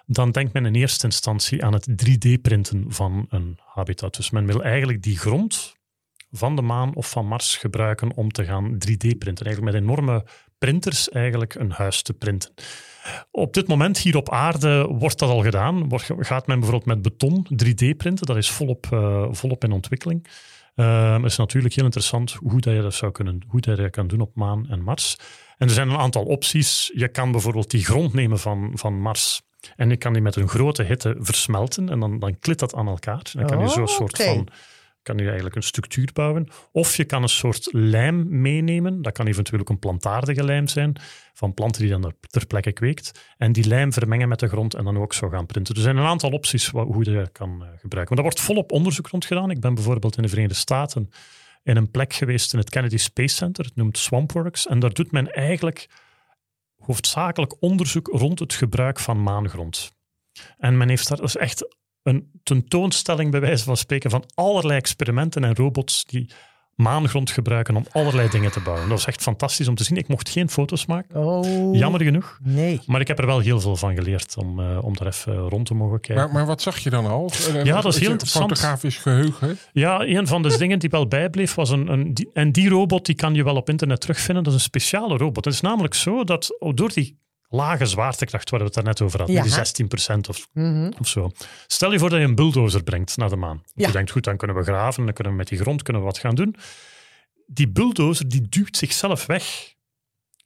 dan 0.05 0.31
denkt 0.31 0.53
men 0.53 0.65
in 0.65 0.75
eerste 0.75 1.05
instantie 1.05 1.65
aan 1.65 1.73
het 1.73 1.87
3D-printen 1.95 2.85
van 2.87 3.25
een 3.29 3.59
habitat. 3.65 4.15
Dus 4.15 4.29
men 4.29 4.45
wil 4.45 4.63
eigenlijk 4.63 5.01
die 5.01 5.17
grond 5.17 5.75
van 6.31 6.55
de 6.55 6.61
maan 6.61 6.95
of 6.95 7.09
van 7.09 7.27
Mars 7.27 7.57
gebruiken 7.57 8.13
om 8.15 8.31
te 8.31 8.45
gaan 8.45 8.73
3D-printen. 8.73 9.45
Eigenlijk 9.45 9.75
met 9.75 9.83
enorme 9.83 10.25
printers 10.57 11.09
eigenlijk 11.09 11.55
een 11.55 11.71
huis 11.71 12.01
te 12.01 12.13
printen. 12.13 12.53
Op 13.31 13.53
dit 13.53 13.67
moment 13.67 13.97
hier 13.97 14.17
op 14.17 14.29
aarde 14.29 14.87
wordt 14.87 15.19
dat 15.19 15.29
al 15.29 15.41
gedaan. 15.41 15.89
Wordt- 15.89 16.09
Gaat 16.17 16.47
men 16.47 16.59
bijvoorbeeld 16.59 16.95
met 16.95 17.01
beton 17.01 17.47
3D-printen. 17.63 18.25
Dat 18.25 18.37
is 18.37 18.49
volop, 18.49 18.87
eh, 18.91 19.25
volop 19.31 19.63
in 19.63 19.71
ontwikkeling. 19.71 20.27
Eh, 20.75 21.13
Het 21.15 21.23
is 21.25 21.37
natuurlijk 21.37 21.73
heel 21.73 21.83
interessant 21.83 22.31
hoe 22.33 22.61
dat 22.61 22.73
je 22.73 22.81
dat 22.81 22.93
zou 22.93 23.11
kunnen, 23.11 23.41
hoe 23.47 23.59
dat 23.61 23.75
je 23.77 23.81
dat 23.81 23.91
kan 23.91 24.07
doen 24.07 24.21
op 24.21 24.35
maan 24.35 24.65
en 24.69 24.81
Mars. 24.83 25.15
En 25.57 25.67
er 25.67 25.73
zijn 25.73 25.89
een 25.89 25.97
aantal 25.97 26.23
opties. 26.23 26.91
Je 26.95 27.07
kan 27.07 27.31
bijvoorbeeld 27.31 27.71
die 27.71 27.85
grond 27.85 28.13
nemen 28.13 28.39
van, 28.39 28.71
van 28.73 28.99
Mars 29.01 29.41
en 29.75 29.89
je 29.89 29.97
kan 29.97 30.13
die 30.13 30.21
met 30.21 30.35
een 30.35 30.47
grote 30.47 30.83
hitte 30.83 31.15
versmelten 31.19 31.89
en 31.89 31.99
dan, 31.99 32.19
dan 32.19 32.39
klit 32.39 32.59
dat 32.59 32.75
aan 32.75 32.87
elkaar. 32.87 33.21
Dan 33.33 33.45
kan 33.45 33.59
je 33.59 33.67
zo'n 33.67 33.87
soort 33.87 34.13
oké. 34.19 34.23
van 34.23 34.47
kan 35.03 35.17
je 35.17 35.25
eigenlijk 35.25 35.55
een 35.55 35.63
structuur 35.63 36.09
bouwen. 36.13 36.47
Of 36.71 36.95
je 36.95 37.03
kan 37.03 37.23
een 37.23 37.29
soort 37.29 37.67
lijm 37.71 38.41
meenemen. 38.41 39.01
Dat 39.01 39.13
kan 39.13 39.27
eventueel 39.27 39.59
ook 39.59 39.69
een 39.69 39.79
plantaardige 39.79 40.43
lijm 40.43 40.67
zijn, 40.67 40.95
van 41.33 41.53
planten 41.53 41.81
die 41.81 41.91
dan 41.91 42.05
er 42.05 42.13
ter 42.19 42.47
plekke 42.47 42.71
kweekt. 42.71 43.33
En 43.37 43.51
die 43.51 43.67
lijm 43.67 43.93
vermengen 43.93 44.27
met 44.27 44.39
de 44.39 44.47
grond 44.47 44.73
en 44.73 44.83
dan 44.83 44.97
ook 44.97 45.13
zo 45.13 45.29
gaan 45.29 45.45
printen. 45.45 45.75
Er 45.75 45.81
zijn 45.81 45.97
een 45.97 46.05
aantal 46.05 46.29
opties 46.29 46.67
hoe 46.67 47.05
je 47.05 47.13
dat 47.13 47.31
kan 47.31 47.49
eh, 47.49 47.67
gebruiken. 47.79 48.15
Maar 48.15 48.23
daar 48.23 48.33
wordt 48.33 48.41
volop 48.41 48.71
onderzoek 48.71 49.07
rond 49.07 49.25
gedaan. 49.25 49.51
Ik 49.51 49.59
ben 49.59 49.73
bijvoorbeeld 49.73 50.15
in 50.15 50.23
de 50.23 50.29
Verenigde 50.29 50.57
Staten 50.57 51.09
in 51.63 51.77
een 51.77 51.91
plek 51.91 52.13
geweest 52.13 52.53
in 52.53 52.59
het 52.59 52.69
Kennedy 52.69 52.97
Space 52.97 53.35
Center. 53.35 53.65
Het 53.65 53.75
noemt 53.75 53.97
Swampworks. 53.97 54.67
En 54.67 54.79
daar 54.79 54.93
doet 54.93 55.11
men 55.11 55.33
eigenlijk 55.33 55.87
hoofdzakelijk 56.77 57.61
onderzoek 57.61 58.07
rond 58.07 58.39
het 58.39 58.53
gebruik 58.53 58.99
van 58.99 59.23
maangrond. 59.23 59.91
En 60.57 60.77
men 60.77 60.89
heeft 60.89 61.07
daar 61.07 61.17
dus 61.21 61.37
echt 61.37 61.75
een 62.03 62.29
tentoonstelling, 62.43 63.31
bij 63.31 63.39
wijze 63.39 63.63
van 63.63 63.77
spreken, 63.77 64.09
van 64.09 64.23
allerlei 64.33 64.77
experimenten 64.79 65.43
en 65.43 65.55
robots 65.55 66.05
die 66.05 66.29
maangrond 66.75 67.31
gebruiken 67.31 67.75
om 67.75 67.85
allerlei 67.91 68.29
dingen 68.29 68.51
te 68.51 68.59
bouwen. 68.59 68.81
Dat 68.89 68.97
was 68.97 69.05
echt 69.07 69.21
fantastisch 69.21 69.67
om 69.67 69.75
te 69.75 69.83
zien. 69.83 69.97
Ik 69.97 70.07
mocht 70.07 70.29
geen 70.29 70.49
foto's 70.49 70.85
maken, 70.85 71.15
Oh. 71.25 71.75
jammer 71.75 72.01
genoeg. 72.03 72.39
Nee. 72.43 72.79
Maar 72.85 73.01
ik 73.01 73.07
heb 73.07 73.19
er 73.19 73.25
wel 73.25 73.39
heel 73.39 73.59
veel 73.59 73.75
van 73.75 73.95
geleerd 73.95 74.37
om, 74.37 74.59
eh, 74.59 74.83
om 74.83 74.95
daar 74.97 75.07
even 75.07 75.37
rond 75.37 75.65
te 75.65 75.73
mogen 75.73 75.99
kijken. 75.99 76.23
Maar, 76.25 76.33
maar 76.33 76.45
wat 76.45 76.61
zag 76.61 76.77
je 76.79 76.89
dan 76.89 77.05
al? 77.05 77.31
Eh, 77.53 77.63
Ja, 77.63 77.81
dat 77.81 77.93
is 77.93 77.99
heel 77.99 78.11
interessant. 78.11 78.47
Fotografisch 78.49 78.97
geheugen. 78.97 79.57
Ja, 79.73 80.01
een 80.01 80.27
van 80.27 80.41
de 80.41 80.57
dingen 80.63 80.79
die 80.79 80.89
wel 80.89 81.07
bijbleef 81.07 81.55
was 81.55 81.69
een... 81.69 81.87
een 81.91 82.13
die, 82.13 82.29
en 82.33 82.51
die 82.51 82.69
robot 82.69 83.05
die 83.05 83.15
kan 83.15 83.33
je 83.33 83.43
wel 83.43 83.55
op 83.55 83.69
internet 83.69 84.01
terugvinden. 84.01 84.43
Dat 84.43 84.53
is 84.53 84.59
een 84.59 84.65
speciale 84.65 85.17
robot. 85.17 85.45
Het 85.45 85.53
is 85.53 85.61
namelijk 85.61 85.93
zo 85.93 86.23
dat 86.23 86.57
door 86.73 86.89
die 86.93 87.21
lage 87.53 87.85
zwaartekracht 87.85 88.49
waar 88.49 88.59
we 88.59 88.65
het 88.65 88.73
daarnet 88.75 89.01
over 89.01 89.17
hadden, 89.19 89.35
Ja. 89.37 89.41
die 89.43 89.51
16% 89.51 90.29
of, 90.29 90.47
Mhm. 90.53 90.91
of 90.99 91.07
zo. 91.07 91.31
Stel 91.67 91.91
je 91.91 91.99
voor 91.99 92.09
dat 92.09 92.19
je 92.19 92.25
een 92.25 92.35
bulldozer 92.35 92.83
brengt 92.83 93.17
naar 93.17 93.29
de 93.29 93.35
maan. 93.35 93.63
Ja. 93.75 93.87
Je 93.87 93.93
denkt, 93.93 94.11
goed, 94.11 94.23
dan 94.23 94.37
kunnen 94.37 94.55
we 94.57 94.63
graven, 94.63 95.05
dan 95.05 95.13
kunnen 95.13 95.33
we 95.33 95.39
met 95.39 95.47
die 95.47 95.57
grond 95.59 95.81
kunnen 95.83 96.01
we 96.01 96.07
wat 96.07 96.17
gaan 96.17 96.35
doen. 96.35 96.55
Die 97.47 97.69
bulldozer 97.69 98.27
die 98.29 98.49
duwt 98.49 98.77
zichzelf 98.77 99.25
weg 99.25 99.71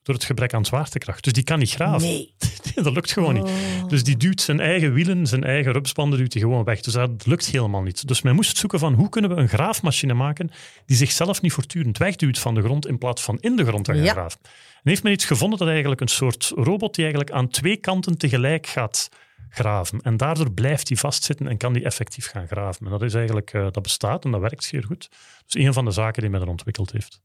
door 0.03 0.15
het 0.15 0.23
gebrek 0.23 0.53
aan 0.53 0.65
zwaartekracht. 0.65 1.23
Dus 1.23 1.33
die 1.33 1.43
kan 1.43 1.59
niet 1.59 1.71
graven. 1.71 2.07
Nee. 2.07 2.33
dat 2.75 2.93
lukt 2.93 3.11
gewoon 3.11 3.33
niet. 3.33 3.43
Oh. 3.43 3.87
Dus 3.87 4.03
die 4.03 4.17
duwt 4.17 4.41
zijn 4.41 4.59
eigen 4.59 4.93
wielen, 4.93 5.27
zijn 5.27 5.43
eigen 5.43 5.71
rupsbanden 5.71 6.19
duwt 6.19 6.33
hij 6.33 6.41
gewoon 6.41 6.63
weg. 6.63 6.81
Dus 6.81 6.93
dat 6.93 7.25
lukt 7.25 7.45
helemaal 7.45 7.81
niet. 7.81 8.07
Dus 8.07 8.21
men 8.21 8.35
moest 8.35 8.57
zoeken 8.57 8.79
van 8.79 8.93
hoe 8.93 9.09
kunnen 9.09 9.35
we 9.35 9.41
een 9.41 9.47
graafmachine 9.49 10.13
maken 10.13 10.49
die 10.85 10.97
zichzelf 10.97 11.41
niet 11.41 11.53
voortdurend 11.53 11.97
wegduwt 11.97 12.39
van 12.39 12.55
de 12.55 12.61
grond 12.61 12.87
in 12.87 12.97
plaats 12.97 13.21
van 13.23 13.37
in 13.39 13.55
de 13.55 13.65
grond 13.65 13.85
te 13.85 13.93
gaan 13.93 14.03
Ja. 14.03 14.11
graven. 14.11 14.39
En 14.83 14.89
heeft 14.89 15.03
men 15.03 15.11
iets 15.11 15.25
gevonden 15.25 15.59
dat 15.59 15.67
eigenlijk 15.67 16.01
een 16.01 16.07
soort 16.07 16.51
robot 16.55 16.95
die 16.95 17.03
eigenlijk 17.03 17.35
aan 17.35 17.49
twee 17.49 17.77
kanten 17.77 18.17
tegelijk 18.17 18.67
gaat 18.67 19.09
graven. 19.49 20.01
En 20.01 20.17
daardoor 20.17 20.51
blijft 20.51 20.87
hij 20.87 20.97
vastzitten 20.97 21.47
en 21.47 21.57
kan 21.57 21.73
die 21.73 21.83
effectief 21.83 22.27
gaan 22.27 22.47
graven. 22.47 22.85
En 22.85 22.91
dat 22.91 23.01
is 23.01 23.13
eigenlijk, 23.13 23.53
eh, 23.53 23.67
dat 23.71 23.83
bestaat 23.83 24.25
en 24.25 24.31
dat 24.31 24.41
werkt 24.41 24.63
zeer 24.63 24.83
goed. 24.83 25.09
Dus 25.45 25.63
een 25.63 25.73
van 25.73 25.85
de 25.85 25.91
zaken 25.91 26.21
die 26.21 26.31
men 26.31 26.41
er 26.41 26.47
ontwikkeld 26.47 26.91
heeft. 26.91 27.21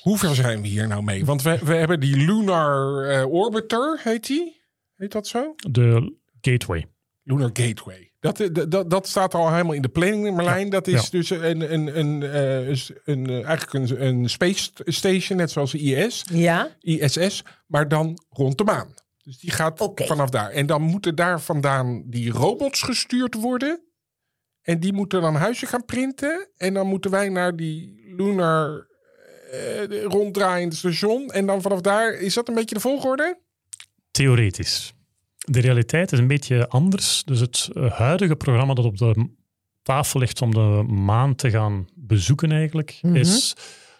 Hoe 0.00 0.18
ver 0.18 0.34
zijn 0.34 0.62
we 0.62 0.68
hier 0.68 0.88
nou 0.88 1.02
mee? 1.02 1.24
Want 1.24 1.42
we, 1.42 1.58
we 1.64 1.74
hebben 1.74 2.00
die 2.00 2.16
Lunar 2.16 3.04
eh, 3.08 3.32
Orbiter, 3.32 4.00
heet 4.02 4.26
die? 4.26 4.60
Heet 4.96 5.12
dat 5.12 5.26
zo? 5.26 5.54
De 5.56 6.16
Gateway. 6.40 6.86
Lunar 7.22 7.50
Gateway. 7.52 8.11
Dat, 8.22 8.40
eh, 8.40 8.48
dat, 8.52 8.70
dat, 8.70 8.90
dat 8.90 9.08
staat 9.08 9.34
al 9.34 9.50
helemaal 9.50 9.72
in 9.72 9.82
de 9.82 9.88
planning, 9.88 10.36
Marlijn. 10.36 10.70
Dat 10.70 10.86
is 10.86 11.02
ja. 11.02 11.08
dus 11.10 11.30
een, 11.30 11.72
een, 11.72 11.98
een, 11.98 12.22
eh, 12.22 12.68
een, 12.68 12.78
een, 13.04 13.26
eh, 13.26 13.44
eigenlijk 13.46 13.72
een, 13.72 14.06
een 14.06 14.30
space 14.30 14.70
station, 14.84 15.38
net 15.38 15.50
zoals 15.50 15.72
de 15.72 15.78
IS, 15.78 16.24
Ja? 16.30 16.76
ISS, 16.80 17.44
maar 17.66 17.88
dan 17.88 18.18
rond 18.28 18.58
de 18.58 18.64
maan. 18.64 18.94
Dus 19.22 19.38
die 19.38 19.50
gaat 19.50 19.90
vanaf 19.94 20.30
daar. 20.30 20.50
En 20.50 20.66
dan 20.66 20.82
moeten 20.82 21.14
daar 21.14 21.40
vandaan 21.40 22.02
die 22.06 22.30
robots 22.30 22.82
gestuurd 22.82 23.34
worden. 23.34 23.84
En 24.62 24.80
die 24.80 24.92
moeten 24.92 25.20
dan 25.20 25.34
huizen 25.34 25.68
gaan 25.68 25.84
printen. 25.84 26.48
En 26.56 26.74
dan 26.74 26.86
moeten 26.86 27.10
wij 27.10 27.28
naar 27.28 27.56
die 27.56 28.12
Lunar 28.16 28.86
eh, 29.50 29.88
de 29.88 30.02
ronddraaiende 30.02 30.76
station. 30.76 31.30
En 31.30 31.46
dan 31.46 31.62
vanaf 31.62 31.80
daar, 31.80 32.12
is 32.12 32.34
dat 32.34 32.48
een 32.48 32.54
beetje 32.54 32.74
de 32.74 32.80
volgorde? 32.80 33.38
Theoretisch. 34.10 34.94
De 35.44 35.60
realiteit 35.60 36.12
is 36.12 36.18
een 36.18 36.26
beetje 36.26 36.68
anders. 36.68 37.22
Dus 37.24 37.40
het 37.40 37.68
eh, 37.74 37.92
huidige 37.92 38.36
programma 38.36 38.74
dat 38.74 38.84
op 38.84 38.98
de 38.98 39.28
tafel 39.82 40.20
ligt 40.20 40.42
om 40.42 40.54
de 40.54 40.84
maan 40.88 41.34
te 41.34 41.50
gaan 41.50 41.88
bezoeken 41.94 42.52
eigenlijk, 42.52 42.98
Mhm. 43.02 43.16
is 43.16 43.54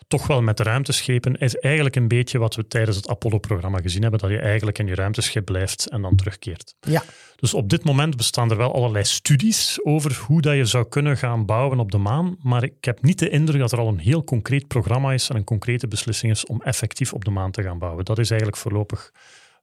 toch 0.08 0.26
wel 0.26 0.42
met 0.42 0.60
ruimteschepen, 0.60 1.36
is 1.36 1.56
eigenlijk 1.56 1.96
een 1.96 2.08
beetje 2.08 2.38
wat 2.38 2.54
we 2.54 2.66
tijdens 2.66 2.96
het 2.96 3.08
Apollo-programma 3.08 3.78
gezien 3.80 4.02
hebben, 4.02 4.20
dat 4.20 4.30
je 4.30 4.38
eigenlijk 4.38 4.78
in 4.78 4.86
je 4.86 4.94
ruimteschip 4.94 5.44
blijft 5.44 5.88
en 5.88 6.02
dan 6.02 6.16
terugkeert. 6.16 6.74
Ja. 6.80 7.02
Dus 7.36 7.54
op 7.54 7.68
dit 7.70 7.84
moment 7.84 8.16
bestaan 8.16 8.50
er 8.50 8.56
wel 8.56 8.74
allerlei 8.74 9.04
studies 9.04 9.78
over 9.84 10.20
hoe 10.26 10.40
dat 10.40 10.54
je 10.54 10.64
zou 10.64 10.88
kunnen 10.88 11.16
gaan 11.16 11.46
bouwen 11.46 11.78
op 11.78 11.90
de 11.92 11.98
maan, 11.98 12.36
maar 12.42 12.62
ik 12.62 12.74
heb 12.80 13.02
niet 13.02 13.18
de 13.18 13.28
indruk 13.28 13.60
dat 13.60 13.72
er 13.72 13.78
al 13.78 13.88
een 13.88 13.98
heel 13.98 14.24
concreet 14.24 14.66
programma 14.68 15.12
is 15.12 15.28
en 15.28 15.36
een 15.36 15.44
concrete 15.44 15.88
beslissing 15.88 16.32
is 16.32 16.46
om 16.46 16.62
effectief 16.62 17.12
op 17.12 17.24
de 17.24 17.30
maan 17.30 17.50
te 17.50 17.62
gaan 17.62 17.78
bouwen. 17.78 18.04
Dat 18.04 18.18
is 18.18 18.30
eigenlijk 18.30 18.60
voorlopig 18.60 19.10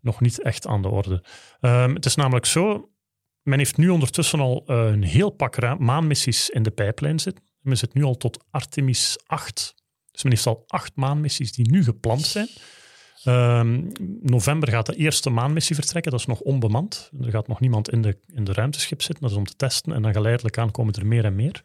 nog 0.01 0.21
niet 0.21 0.41
echt 0.41 0.67
aan 0.67 0.81
de 0.81 0.87
orde. 0.87 1.23
Ehm, 1.59 1.93
het 1.93 2.05
is 2.05 2.15
namelijk 2.15 2.45
zo, 2.45 2.89
men 3.43 3.57
heeft 3.57 3.77
nu 3.77 3.89
ondertussen 3.89 4.39
al 4.39 4.63
eh, 4.67 4.85
een 4.85 5.03
heel 5.03 5.29
pak 5.29 5.79
maanmissies 5.79 6.49
in 6.49 6.63
de 6.63 6.71
pijplijn 6.71 7.19
zitten. 7.19 7.43
Men 7.59 7.77
zit 7.77 7.93
nu 7.93 8.03
al 8.03 8.17
tot 8.17 8.45
Artemis 8.51 9.17
8. 9.25 9.75
Dus 10.11 10.23
men 10.23 10.31
heeft 10.31 10.47
al 10.47 10.63
acht 10.67 10.91
maanmissies 10.95 11.51
die 11.51 11.71
nu 11.71 11.83
gepland 11.83 12.21
zijn. 12.21 12.47
Ehm, 13.23 13.81
november 14.21 14.69
gaat 14.69 14.85
de 14.85 14.95
eerste 14.95 15.29
maanmissie 15.29 15.75
vertrekken. 15.75 16.11
Dat 16.11 16.19
is 16.19 16.25
nog 16.25 16.39
onbemand. 16.39 17.11
Er 17.21 17.31
gaat 17.31 17.47
nog 17.47 17.59
niemand 17.59 17.89
in 17.89 18.01
de, 18.01 18.17
in 18.33 18.43
de 18.43 18.53
ruimteschip 18.53 19.01
zitten. 19.01 19.21
Dat 19.23 19.31
is 19.31 19.37
om 19.37 19.45
te 19.45 19.55
testen. 19.55 19.93
En 19.93 20.01
dan 20.01 20.13
geleidelijk 20.13 20.57
aan 20.57 20.71
komen 20.71 20.93
er 20.93 21.05
meer 21.05 21.25
en 21.25 21.35
meer. 21.35 21.63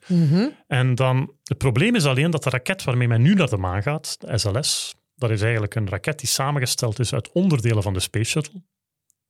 En 0.66 0.94
dan, 0.94 1.32
het 1.42 1.58
probleem 1.58 1.94
is 1.94 2.04
alleen 2.04 2.30
dat 2.30 2.42
de 2.42 2.50
raket 2.50 2.84
waarmee 2.84 3.08
men 3.08 3.22
nu 3.22 3.34
naar 3.34 3.48
de 3.48 3.56
maan 3.56 3.82
gaat, 3.82 4.16
de 4.20 4.38
SLS, 4.38 4.94
dat 5.14 5.30
is 5.30 5.42
eigenlijk 5.42 5.74
een 5.74 5.88
raket 5.88 6.18
die 6.18 6.28
samengesteld 6.28 6.98
is 6.98 7.12
uit 7.14 7.32
onderdelen 7.32 7.82
van 7.82 7.92
de 7.94 8.00
Space 8.00 8.30
Shuttle. 8.30 8.62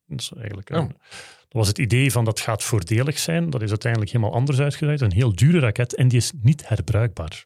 Dat, 0.05 0.19
is 0.19 0.31
eigenlijk 0.37 0.69
een- 0.69 0.77
Oh. 0.79 0.89
dat 0.89 1.49
was 1.49 1.67
het 1.67 1.77
idee 1.77 2.11
van 2.11 2.25
dat 2.25 2.39
gaat 2.39 2.63
voordelig 2.63 3.19
zijn. 3.19 3.49
Dat 3.49 3.61
is 3.61 3.69
uiteindelijk 3.69 4.11
helemaal 4.11 4.33
anders 4.33 4.59
uitgedraaid. 4.59 5.01
Een 5.01 5.11
heel 5.13 5.35
dure 5.35 5.59
raket 5.59 5.95
en 5.95 6.07
die 6.07 6.17
is 6.17 6.31
niet 6.41 6.67
herbruikbaar. 6.67 7.45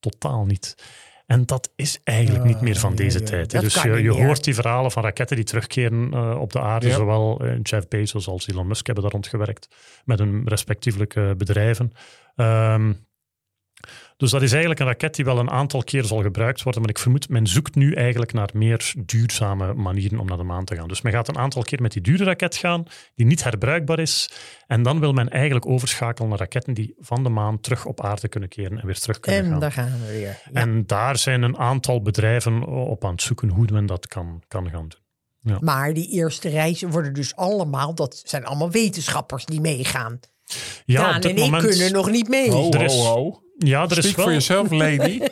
Totaal 0.00 0.44
niet. 0.44 0.74
En 1.26 1.46
dat 1.46 1.72
is 1.76 2.00
eigenlijk 2.04 2.44
niet 2.44 2.60
meer 2.60 2.76
van 2.76 2.94
deze 2.94 3.22
tijd. 3.22 3.50
Dus 3.60 3.74
je, 3.82 4.10
hoort 4.26 4.44
die 4.44 4.54
verhalen 4.54 4.90
van 4.90 5.02
raketten 5.02 5.36
die 5.36 5.44
terugkeren 5.44 6.12
eh, 6.12 6.40
op 6.40 6.52
de 6.52 6.60
aarde. 6.60 6.86
Zowel 6.94 7.40
eh, 7.40 7.58
Jeff 7.62 7.88
Bezos 7.88 8.26
als 8.28 8.46
Elon 8.48 8.66
Musk 8.66 8.86
hebben 8.86 9.04
daar 9.04 9.12
rond 9.12 9.26
gewerkt 9.26 9.74
met 10.04 10.18
hun 10.18 10.48
respectievelijke 10.48 11.34
bedrijven. 11.36 11.92
Ehm, 12.36 12.92
dus 14.22 14.30
dat 14.30 14.42
is 14.42 14.50
eigenlijk 14.50 14.80
een 14.80 14.86
raket 14.86 15.14
die 15.14 15.24
wel 15.24 15.38
een 15.38 15.50
aantal 15.50 15.82
keer 15.82 16.04
zal 16.04 16.22
gebruikt 16.22 16.62
worden. 16.62 16.80
Maar 16.82 16.90
ik 16.90 16.98
vermoed, 16.98 17.28
men 17.28 17.46
zoekt 17.46 17.74
nu 17.74 17.92
eigenlijk 17.94 18.32
naar 18.32 18.50
meer 18.54 18.92
duurzame 19.06 19.74
manieren 19.74 20.18
om 20.18 20.26
naar 20.26 20.36
de 20.36 20.42
maan 20.42 20.64
te 20.64 20.76
gaan. 20.76 20.88
Dus 20.88 21.02
men 21.02 21.12
gaat 21.12 21.28
een 21.28 21.38
aantal 21.38 21.62
keer 21.62 21.82
met 21.82 21.92
die 21.92 22.02
dure 22.02 22.24
raket 22.24 22.56
gaan, 22.56 22.84
die 23.14 23.26
niet 23.26 23.44
herbruikbaar 23.44 23.98
is. 23.98 24.30
En 24.66 24.82
dan 24.82 25.00
wil 25.00 25.12
men 25.12 25.28
eigenlijk 25.28 25.66
overschakelen 25.66 26.28
naar 26.28 26.38
raketten 26.38 26.74
die 26.74 26.94
van 26.98 27.22
de 27.22 27.28
maan 27.28 27.60
terug 27.60 27.84
op 27.84 28.00
aarde 28.00 28.28
kunnen 28.28 28.48
keren 28.48 28.78
en 28.78 28.86
weer 28.86 28.98
terug 28.98 29.20
kunnen 29.20 29.44
En 29.44 29.50
gaan. 29.50 29.60
daar 29.60 29.72
gaan 29.72 30.00
we 30.06 30.12
weer. 30.12 30.42
Ja. 30.52 30.60
En 30.60 30.86
daar 30.86 31.18
zijn 31.18 31.42
een 31.42 31.58
aantal 31.58 32.02
bedrijven 32.02 32.62
op 32.66 33.04
aan 33.04 33.12
het 33.12 33.22
zoeken 33.22 33.48
hoe 33.48 33.66
men 33.72 33.86
dat 33.86 34.06
kan, 34.06 34.42
kan 34.48 34.70
gaan 34.70 34.88
doen. 34.88 35.58
Maar 35.60 35.92
die 35.92 36.08
eerste 36.08 36.48
reizen 36.48 36.90
worden 36.90 37.12
dus 37.12 37.36
allemaal, 37.36 37.94
dat 37.94 38.22
zijn 38.24 38.44
allemaal 38.44 38.70
wetenschappers 38.70 39.44
die 39.44 39.60
meegaan. 39.60 40.20
Ja, 40.84 41.02
Daan 41.02 41.16
op 41.16 41.22
dit 41.22 41.30
en 41.30 41.36
ik 41.36 41.42
moment, 41.42 41.68
kunnen 41.68 41.92
nog 41.92 42.10
niet 42.10 42.28
mee. 42.28 42.70
Er 42.70 42.82
is- 42.82 42.94
ho. 42.94 43.41
Ja, 43.58 43.88
er 43.88 43.98
is 43.98 44.06
for 44.06 44.16
wel, 44.16 44.26
yourself, 44.26 44.70
lady. 44.70 45.20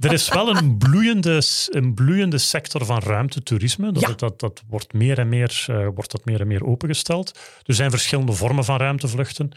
Er 0.00 0.12
is 0.12 0.28
wel 0.28 0.56
een 0.56 0.78
bloeiende, 0.78 1.42
een 1.70 1.94
bloeiende 1.94 2.38
sector 2.38 2.84
van 2.84 2.98
ruimtetoerisme. 2.98 3.92
Dat, 3.92 4.02
Ja. 4.02 4.12
dat, 4.16 4.40
dat 4.40 4.62
wordt, 4.68 4.92
meer 4.92 5.18
en 5.18 5.28
meer, 5.28 5.64
eh, 5.66 5.86
wordt 5.94 6.10
dat 6.10 6.24
meer 6.24 6.40
en 6.40 6.46
meer 6.46 6.64
opengesteld. 6.64 7.38
Er 7.64 7.74
zijn 7.74 7.90
verschillende 7.90 8.32
vormen 8.32 8.64
van 8.64 8.76
ruimtevluchten. 8.76 9.50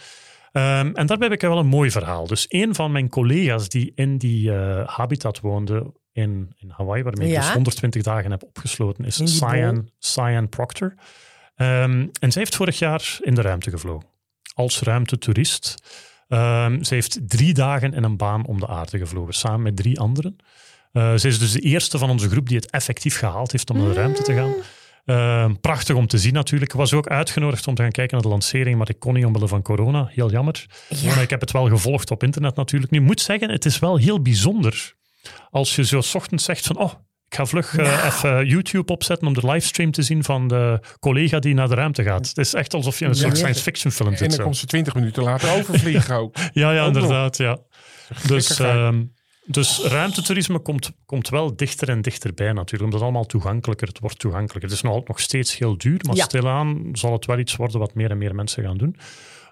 Ehm, 0.52 0.92
en 0.94 1.06
daarbij 1.06 1.28
heb 1.28 1.42
ik 1.42 1.42
wel 1.50 1.58
een 1.58 1.68
mooi 1.68 1.92
verhaal. 1.92 2.28
Dus 2.28 2.46
een 2.48 2.76
van 2.76 2.92
mijn 2.92 3.10
collega's 3.10 3.70
die 3.70 3.92
in 3.96 4.18
die 4.18 4.54
eh, 4.54 4.88
habitat 4.88 5.40
woonde 5.40 5.94
in, 6.12 6.54
in 6.58 6.70
Hawaii, 6.70 7.04
waarmee 7.04 7.30
ik 7.30 7.36
dus 7.36 7.52
120 7.52 8.04
dagen 8.04 8.32
heb 8.32 8.44
opgesloten, 8.44 9.06
is 9.06 9.38
Cyan, 9.38 9.90
Cyan 10.00 10.50
Proctor. 10.50 10.94
Ehm, 11.56 12.08
en 12.20 12.32
zij 12.32 12.42
heeft 12.42 12.56
vorig 12.56 12.80
jaar 12.80 13.18
in 13.22 13.36
de 13.36 13.42
ruimte 13.42 13.70
gevlogen. 13.70 14.08
Als 14.54 14.80
ruimtetoerist. 14.82 15.76
Ehm, 16.32 16.84
ze 16.84 16.94
heeft 16.94 17.20
drie 17.28 17.54
dagen 17.54 17.94
in 17.94 18.04
een 18.04 18.18
baan 18.18 18.46
om 18.46 18.60
de 18.60 18.68
aarde 18.68 18.98
gevlogen, 18.98 19.34
samen 19.34 19.62
met 19.62 19.76
drie 19.76 20.00
anderen. 20.00 20.36
Eh, 20.92 21.16
ze 21.16 21.28
is 21.28 21.40
dus 21.40 21.52
de 21.52 21.60
eerste 21.60 21.98
van 21.98 22.10
onze 22.10 22.30
groep 22.30 22.48
die 22.48 22.58
het 22.58 22.70
effectief 22.70 23.18
gehaald 23.18 23.52
heeft 23.52 23.70
om 23.70 23.78
naar 23.78 23.88
de 23.88 23.94
ruimte 23.94 24.22
te 24.24 24.34
gaan. 24.34 24.54
Ehm, 25.06 25.56
prachtig 25.62 25.96
om 25.96 26.08
te 26.08 26.18
zien 26.18 26.34
natuurlijk. 26.34 26.72
Ik 26.72 26.78
was 26.78 26.94
ook 26.94 27.08
uitgenodigd 27.08 27.68
om 27.68 27.76
te 27.76 27.82
gaan 27.82 27.92
kijken 27.92 28.14
naar 28.14 28.24
de 28.24 28.32
lancering, 28.32 28.78
maar 28.78 28.90
ik 28.90 29.00
kon 29.00 29.14
niet 29.14 29.26
omwille 29.26 29.48
van 29.48 29.62
corona. 29.62 30.10
Heel 30.12 30.32
jammer. 30.32 30.66
Ja. 30.90 31.14
Maar 31.14 31.24
ik 31.24 31.30
heb 31.30 31.42
het 31.42 31.52
wel 31.52 31.68
gevolgd 31.68 32.12
op 32.12 32.24
internet 32.24 32.56
natuurlijk. 32.56 32.92
Nu 32.92 33.00
ik 33.00 33.06
moet 33.06 33.22
zeggen, 33.22 33.50
het 33.50 33.66
is 33.66 33.80
wel 33.80 33.98
heel 33.98 34.22
bijzonder 34.22 34.94
als 35.50 35.76
je 35.76 35.86
zo 35.86 36.02
ochtends 36.14 36.44
zegt 36.44 36.66
van 36.66 36.78
oh, 36.78 36.94
ik 37.32 37.38
ga 37.38 37.46
vlug 37.46 37.78
eh, 37.78 37.86
Nou. 37.86 38.06
even 38.08 38.46
YouTube 38.48 38.92
opzetten 38.92 39.28
om 39.28 39.34
de 39.34 39.48
livestream 39.52 39.92
te 39.92 40.02
zien 40.02 40.24
van 40.24 40.48
de 40.48 40.80
collega 41.00 41.40
die 41.40 41.54
naar 41.54 41.68
de 41.68 41.76
ruimte 41.76 42.04
gaat. 42.04 42.28
Het 42.28 42.38
is 42.38 42.54
echt 42.54 42.74
alsof 42.74 43.00
je 43.00 43.06
een 43.06 43.16
soort 43.16 43.38
science 43.38 43.62
fiction 43.62 43.92
film 43.92 44.10
En 44.12 44.18
zit. 44.18 44.28
dan 44.28 44.38
zo. 44.38 44.44
komt 44.44 44.58
ze 44.58 44.66
twintig 44.66 44.94
minuten 44.96 45.24
later 45.24 45.54
overvliegen 45.60 46.16
ook. 46.16 46.36
Ja, 46.54 46.72
ja, 46.72 46.86
Ook 46.86 46.94
nog. 46.94 47.02
inderdaad. 47.02 47.38
Ja. 47.38 47.58
Dus, 48.28 48.60
ehm, 48.60 49.04
dus 49.46 49.82
ruimtetoerisme 49.84 50.60
komt, 50.60 50.92
komt 51.06 51.30
wel 51.30 51.56
dichter 51.56 51.90
en 51.90 52.02
dichterbij 52.02 52.52
natuurlijk, 52.54 52.84
omdat 52.84 52.94
het 52.94 53.02
allemaal 53.02 53.26
toegankelijker, 53.26 53.88
het 53.88 54.00
wordt 54.00 54.20
toegankelijker. 54.20 54.70
Het 54.70 54.72
is 54.78 54.82
nog, 54.82 55.08
nog 55.08 55.20
steeds 55.20 55.58
heel 55.58 55.78
duur, 55.78 56.00
maar 56.08 56.16
Ja. 56.16 56.24
stilaan 56.24 56.90
zal 56.94 57.12
het 57.14 57.26
wel 57.26 57.40
iets 57.40 57.56
worden 57.56 57.80
wat 57.80 57.94
meer 57.94 58.10
en 58.12 58.18
meer 58.18 58.36
mensen 58.36 58.64
gaan 58.64 58.78
doen. 58.78 58.96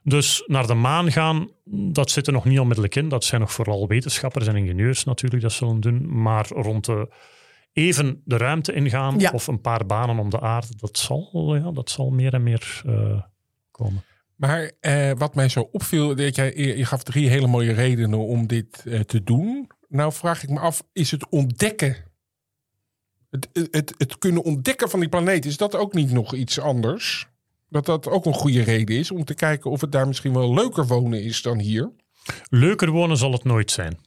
Dus 0.04 0.44
naar 0.48 0.68
de 0.68 0.74
maan 0.74 1.12
gaan, 1.12 1.48
dat 1.92 2.12
zit 2.12 2.28
er 2.28 2.34
nog 2.34 2.46
niet 2.46 2.60
onmiddellijk 2.60 2.96
in. 2.96 3.10
Dat 3.10 3.24
zijn 3.24 3.42
nog 3.42 3.52
vooral 3.52 3.88
wetenschappers 3.88 4.48
en 4.48 4.56
ingenieurs 4.56 5.04
natuurlijk 5.04 5.42
dat 5.42 5.52
zullen 5.52 5.80
doen. 5.80 6.22
Maar 6.22 6.48
rond 6.48 6.86
de, 6.86 7.08
even 7.80 8.22
de 8.26 8.38
ruimte 8.38 8.74
ingaan 8.74 9.20
Ja. 9.20 9.32
of 9.32 9.48
een 9.48 9.62
paar 9.62 9.86
banen 9.86 10.20
om 10.20 10.30
de 10.30 10.40
aarde, 10.40 10.76
dat 10.78 10.98
zal, 10.98 11.56
ja, 11.56 11.72
dat 11.72 11.90
zal 11.90 12.10
meer 12.10 12.34
en 12.34 12.44
meer 12.44 12.82
eh, 12.86 13.22
komen. 13.72 14.04
Maar 14.36 14.72
eh, 14.80 15.12
wat 15.18 15.36
mij 15.36 15.50
zo 15.50 15.70
opviel, 15.72 16.16
dat 16.16 16.36
jij, 16.36 16.54
je 16.56 16.78
je 16.78 16.86
gaf 16.86 17.04
drie 17.04 17.30
hele 17.30 17.48
mooie 17.48 17.72
redenen 17.74 18.20
om 18.20 18.48
dit 18.48 18.84
eh, 18.86 19.00
te 19.00 19.24
doen. 19.24 19.70
Nou 19.88 20.14
vraag 20.14 20.44
ik 20.44 20.50
me 20.50 20.60
af, 20.60 20.84
is 20.94 21.12
het 21.12 21.30
ontdekken, 21.30 21.96
het, 23.30 23.50
het, 23.72 23.94
het 23.98 24.18
kunnen 24.18 24.44
ontdekken 24.44 24.90
van 24.90 25.00
die 25.00 25.10
planeet, 25.10 25.46
is 25.46 25.58
dat 25.58 25.76
ook 25.76 25.94
niet 25.94 26.12
nog 26.12 26.34
iets 26.34 26.60
anders? 26.60 27.28
Dat 27.70 27.86
dat 27.86 28.08
ook 28.08 28.26
een 28.26 28.34
goede 28.34 28.62
reden 28.62 28.98
is 28.98 29.12
om 29.12 29.26
te 29.26 29.34
kijken 29.34 29.72
of 29.72 29.82
het 29.82 29.92
daar 29.92 30.08
misschien 30.08 30.34
wel 30.34 30.54
leuker 30.54 30.88
wonen 30.88 31.24
is 31.24 31.42
dan 31.42 31.60
hier? 31.60 31.92
Leuker 32.50 32.90
wonen 32.90 33.18
zal 33.18 33.32
het 33.32 33.44
nooit 33.44 33.72
zijn. 33.72 34.00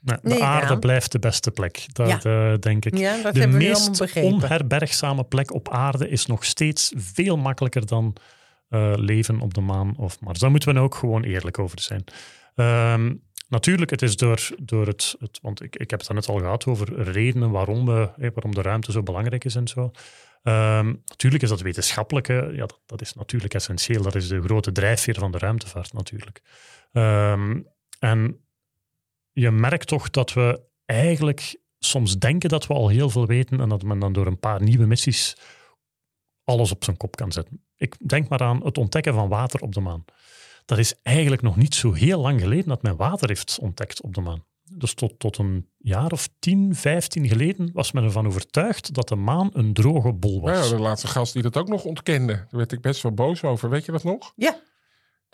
De 0.00 0.18
Nee, 0.22 0.42
aarde 0.42 0.78
blijft 0.78 1.12
de 1.12 1.18
beste 1.18 1.50
plek. 1.50 1.84
Dat 1.92 2.22
Ja. 2.22 2.52
eh, 2.52 2.58
denk 2.58 2.84
ik. 2.84 2.96
Ja, 2.98 3.22
dat 3.22 3.34
de 3.34 3.46
meest 3.46 4.16
onherbergzame 4.16 5.24
plek 5.24 5.52
op 5.54 5.68
aarde 5.68 6.08
is 6.08 6.26
nog 6.26 6.44
steeds 6.44 6.92
veel 6.96 7.36
makkelijker 7.36 7.86
dan 7.86 8.16
eh, 8.68 8.92
leven 8.96 9.40
op 9.40 9.54
de 9.54 9.60
maan 9.60 9.94
of 9.96 10.20
Mars. 10.20 10.38
Daar 10.38 10.50
moeten 10.50 10.74
we 10.74 10.80
ook 10.80 10.94
gewoon 10.94 11.22
eerlijk 11.22 11.58
over 11.58 11.80
zijn. 11.80 12.04
Ehm, 12.54 13.14
natuurlijk, 13.48 13.90
het 13.90 14.02
is 14.02 14.16
door, 14.16 14.48
door 14.58 14.86
het, 14.86 15.16
het... 15.18 15.38
Want 15.42 15.62
ik, 15.62 15.76
ik 15.76 15.90
heb 15.90 16.00
het 16.00 16.12
net 16.12 16.28
al 16.28 16.38
gehad 16.38 16.66
over 16.66 17.02
redenen 17.02 17.50
waarom, 17.50 17.86
we, 17.86 18.10
eh, 18.16 18.30
waarom 18.34 18.54
de 18.54 18.62
ruimte 18.62 18.92
zo 18.92 19.02
belangrijk 19.02 19.44
is 19.44 19.54
en 19.54 19.68
zo. 19.68 19.90
Ehm, 20.42 20.94
natuurlijk 21.06 21.42
is 21.42 21.48
dat 21.48 21.60
wetenschappelijke, 21.60 22.50
ja, 22.52 22.58
dat, 22.58 22.80
dat 22.86 23.00
is 23.00 23.12
natuurlijk 23.14 23.54
essentieel. 23.54 24.02
Dat 24.02 24.14
is 24.14 24.28
de 24.28 24.42
grote 24.42 24.72
drijfveer 24.72 25.14
van 25.14 25.30
de 25.30 25.38
ruimtevaart 25.38 25.92
natuurlijk. 25.92 26.42
Ehm, 26.92 27.60
en 27.98 28.40
je 29.32 29.50
merkt 29.50 29.86
toch 29.86 30.10
dat 30.10 30.32
we 30.32 30.60
eigenlijk 30.84 31.60
soms 31.78 32.18
denken 32.18 32.48
dat 32.48 32.66
we 32.66 32.74
al 32.74 32.88
heel 32.88 33.10
veel 33.10 33.26
weten 33.26 33.60
en 33.60 33.68
dat 33.68 33.82
men 33.82 33.98
dan 33.98 34.12
door 34.12 34.26
een 34.26 34.38
paar 34.38 34.62
nieuwe 34.62 34.86
missies 34.86 35.36
alles 36.44 36.72
op 36.72 36.84
zijn 36.84 36.96
kop 36.96 37.16
kan 37.16 37.32
zetten. 37.32 37.60
Ik 37.76 38.08
denk 38.08 38.28
maar 38.28 38.40
aan 38.40 38.64
het 38.64 38.78
ontdekken 38.78 39.14
van 39.14 39.28
water 39.28 39.60
op 39.60 39.74
de 39.74 39.80
maan. 39.80 40.04
Dat 40.64 40.78
is 40.78 40.94
eigenlijk 41.02 41.42
nog 41.42 41.56
niet 41.56 41.74
zo 41.74 41.92
heel 41.92 42.20
lang 42.20 42.40
geleden 42.40 42.68
dat 42.68 42.82
men 42.82 42.96
water 42.96 43.28
heeft 43.28 43.58
ontdekt 43.60 44.02
op 44.02 44.14
de 44.14 44.20
maan. 44.20 44.44
Dus 44.72 44.94
tot, 44.94 45.18
tot 45.18 45.38
een 45.38 45.68
jaar 45.78 46.12
of 46.12 46.28
10, 46.38 46.74
15 46.74 47.28
geleden 47.28 47.70
was 47.72 47.92
men 47.92 48.04
ervan 48.04 48.26
overtuigd 48.26 48.94
dat 48.94 49.08
de 49.08 49.16
maan 49.16 49.50
een 49.52 49.72
droge 49.72 50.12
bol 50.12 50.40
was. 50.40 50.68
Ja, 50.68 50.76
de 50.76 50.82
laatste 50.82 51.06
gast 51.06 51.32
die 51.32 51.42
dat 51.42 51.56
ook 51.56 51.68
nog 51.68 51.84
ontkende. 51.84 52.32
Daar 52.32 52.46
werd 52.50 52.72
ik 52.72 52.80
best 52.80 53.02
wel 53.02 53.12
boos 53.12 53.42
over. 53.42 53.70
Weet 53.70 53.84
je 53.84 53.92
dat 53.92 54.04
nog? 54.04 54.32
Ja. 54.36 54.60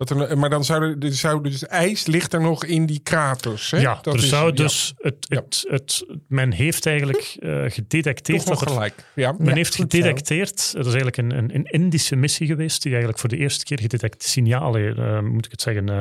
Dat 0.04 0.10
er, 0.10 0.38
maar 0.38 0.50
dan 0.50 0.64
zou 0.64 0.82
er, 0.82 0.96
er 0.98 1.12
zou 1.12 1.42
dus 1.42 1.66
ijs 1.66 2.06
ligt 2.06 2.32
er 2.32 2.40
nog 2.40 2.64
in 2.64 2.86
die 2.86 3.00
kraters. 3.02 3.70
Hè? 3.70 3.78
Ja, 3.78 3.98
dat 4.02 4.14
er 4.14 4.20
is- 4.22 4.28
zou 4.28 4.46
ja, 4.46 4.52
dus 4.52 4.92
het, 4.98 5.16
Ja. 5.28 5.36
het, 5.36 5.64
het, 5.68 6.04
men 6.28 6.52
heeft 6.52 6.86
eigenlijk 6.86 7.36
eh, 7.40 7.64
gedetecteerd 7.66 8.38
toch 8.38 8.48
nog 8.48 8.58
dat 8.58 8.68
er 8.68 8.74
gelijk. 8.74 8.94
Ja. 9.14 9.32
Men 9.38 9.46
Ja, 9.46 9.54
heeft 9.54 9.74
gedetecteerd, 9.74 10.72
dat 10.72 10.86
is 10.86 10.94
eigenlijk 10.94 11.16
een, 11.16 11.38
een, 11.38 11.54
een 11.54 11.64
Indische 11.64 12.16
missie 12.16 12.46
geweest, 12.46 12.82
die 12.82 12.90
eigenlijk 12.90 13.20
voor 13.20 13.28
de 13.28 13.36
eerste 13.36 13.64
keer 13.64 13.80
gedetecteerd 13.80 14.22
signalen, 14.30 14.96
eh, 14.96 15.20
moet 15.20 15.44
ik 15.44 15.50
het 15.50 15.62
zeggen, 15.62 15.88
eh, 15.88 16.00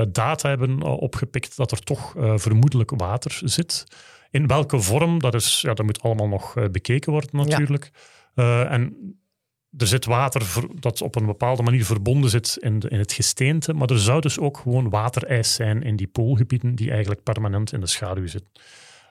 eh, 0.00 0.06
data 0.12 0.48
hebben 0.48 0.82
opgepikt 0.82 1.56
dat 1.56 1.70
er 1.70 1.78
toch 1.80 2.16
eh, 2.16 2.32
vermoedelijk 2.36 2.90
water 2.96 3.40
zit. 3.44 3.84
In 4.30 4.46
welke 4.46 4.80
vorm, 4.80 5.18
dat, 5.20 5.34
is, 5.34 5.60
ja, 5.60 5.74
dat 5.74 5.86
moet 5.86 6.02
allemaal 6.02 6.28
nog 6.28 6.54
bekeken 6.70 7.12
worden 7.12 7.30
natuurlijk. 7.32 7.90
Eh, 8.34 8.72
en 8.72 8.96
er 9.76 9.86
zit 9.86 10.04
water 10.04 10.42
dat 10.80 11.02
op 11.02 11.16
een 11.16 11.26
bepaalde 11.26 11.62
manier 11.62 11.84
verbonden 11.84 12.30
zit 12.30 12.56
in, 12.60 12.78
de- 12.78 12.88
in 12.88 12.98
het 12.98 13.12
gesteente, 13.12 13.72
maar 13.72 13.90
er 13.90 13.98
zou 14.00 14.20
dus 14.20 14.38
ook 14.38 14.58
gewoon 14.58 14.90
waterijs 14.90 15.54
zijn 15.54 15.82
in 15.82 15.96
die 15.96 16.06
poolgebieden 16.06 16.74
die 16.74 16.90
eigenlijk 16.90 17.22
permanent 17.22 17.72
in 17.72 17.80
de 17.80 17.86
schaduw 17.86 18.26
zitten. 18.26 18.50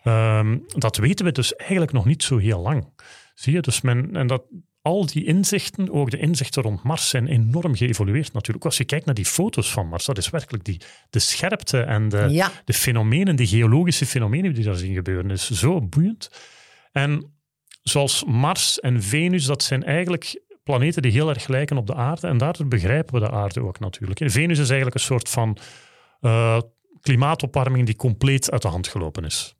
Ehm, 0.03 0.57
dat 0.68 0.97
weten 0.97 1.26
we 1.26 1.32
dus 1.32 1.55
eigenlijk 1.55 1.91
nog 1.91 2.05
niet 2.05 2.24
zo 2.24 2.38
heel 2.38 2.60
lang. 2.60 2.88
Zie 3.36 3.53
je? 3.53 3.62
Dus 3.62 3.82
men, 3.82 4.16
en 4.16 4.28
dat, 4.28 4.43
al 4.82 5.05
die 5.05 5.26
inzichten, 5.26 5.91
ook 5.91 6.10
de 6.12 6.18
inzichten 6.18 6.62
rond 6.64 6.84
Mars, 6.84 7.10
zijn 7.10 7.28
enorm 7.28 7.76
geëvolueerd 7.76 8.34
natuurlijk. 8.34 8.66
Als 8.66 8.78
je 8.78 8.84
kijkt 8.86 9.05
naar 9.05 9.16
die 9.16 9.26
foto's 9.26 9.72
van 9.72 9.88
Mars, 9.88 10.05
dat 10.05 10.18
is 10.18 10.30
werkelijk 10.30 10.64
die, 10.64 10.82
de 11.10 11.20
scherpte 11.20 11.82
en 11.82 12.10
de, 12.10 12.28
Ja. 12.30 12.51
de 12.66 12.74
fenomenen, 12.74 13.36
de 13.36 13.47
geologische 13.47 14.05
fenomenen 14.05 14.53
die 14.53 14.64
daar 14.64 14.76
zien 14.76 14.93
gebeuren, 14.93 15.32
is 15.32 15.49
zo 15.49 15.82
boeiend. 15.82 16.30
En 16.91 17.34
zoals 17.84 18.24
Mars 18.26 18.80
en 18.80 19.03
Venus, 19.03 19.45
dat 19.45 19.64
zijn 19.64 19.84
eigenlijk 19.84 20.41
planeten 20.70 21.01
die 21.01 21.11
heel 21.11 21.30
erg 21.30 21.47
lijken 21.47 21.78
op 21.78 21.88
de 21.88 21.95
aarde. 21.95 22.28
En 22.28 22.38
daardoor 22.38 22.67
begrijpen 22.67 23.13
we 23.13 23.20
de 23.20 23.32
aarde 23.32 23.61
ook 23.61 23.80
natuurlijk. 23.80 24.20
En 24.20 24.32
Venus 24.32 24.59
is 24.59 24.67
eigenlijk 24.67 24.95
een 24.95 25.05
soort 25.05 25.30
van 25.30 25.57
eh, 26.22 26.59
klimaatopwarming 27.01 27.86
die 27.86 27.95
compleet 27.95 28.51
uit 28.51 28.61
de 28.61 28.67
hand 28.67 28.88
gelopen 28.88 29.26
is. 29.26 29.55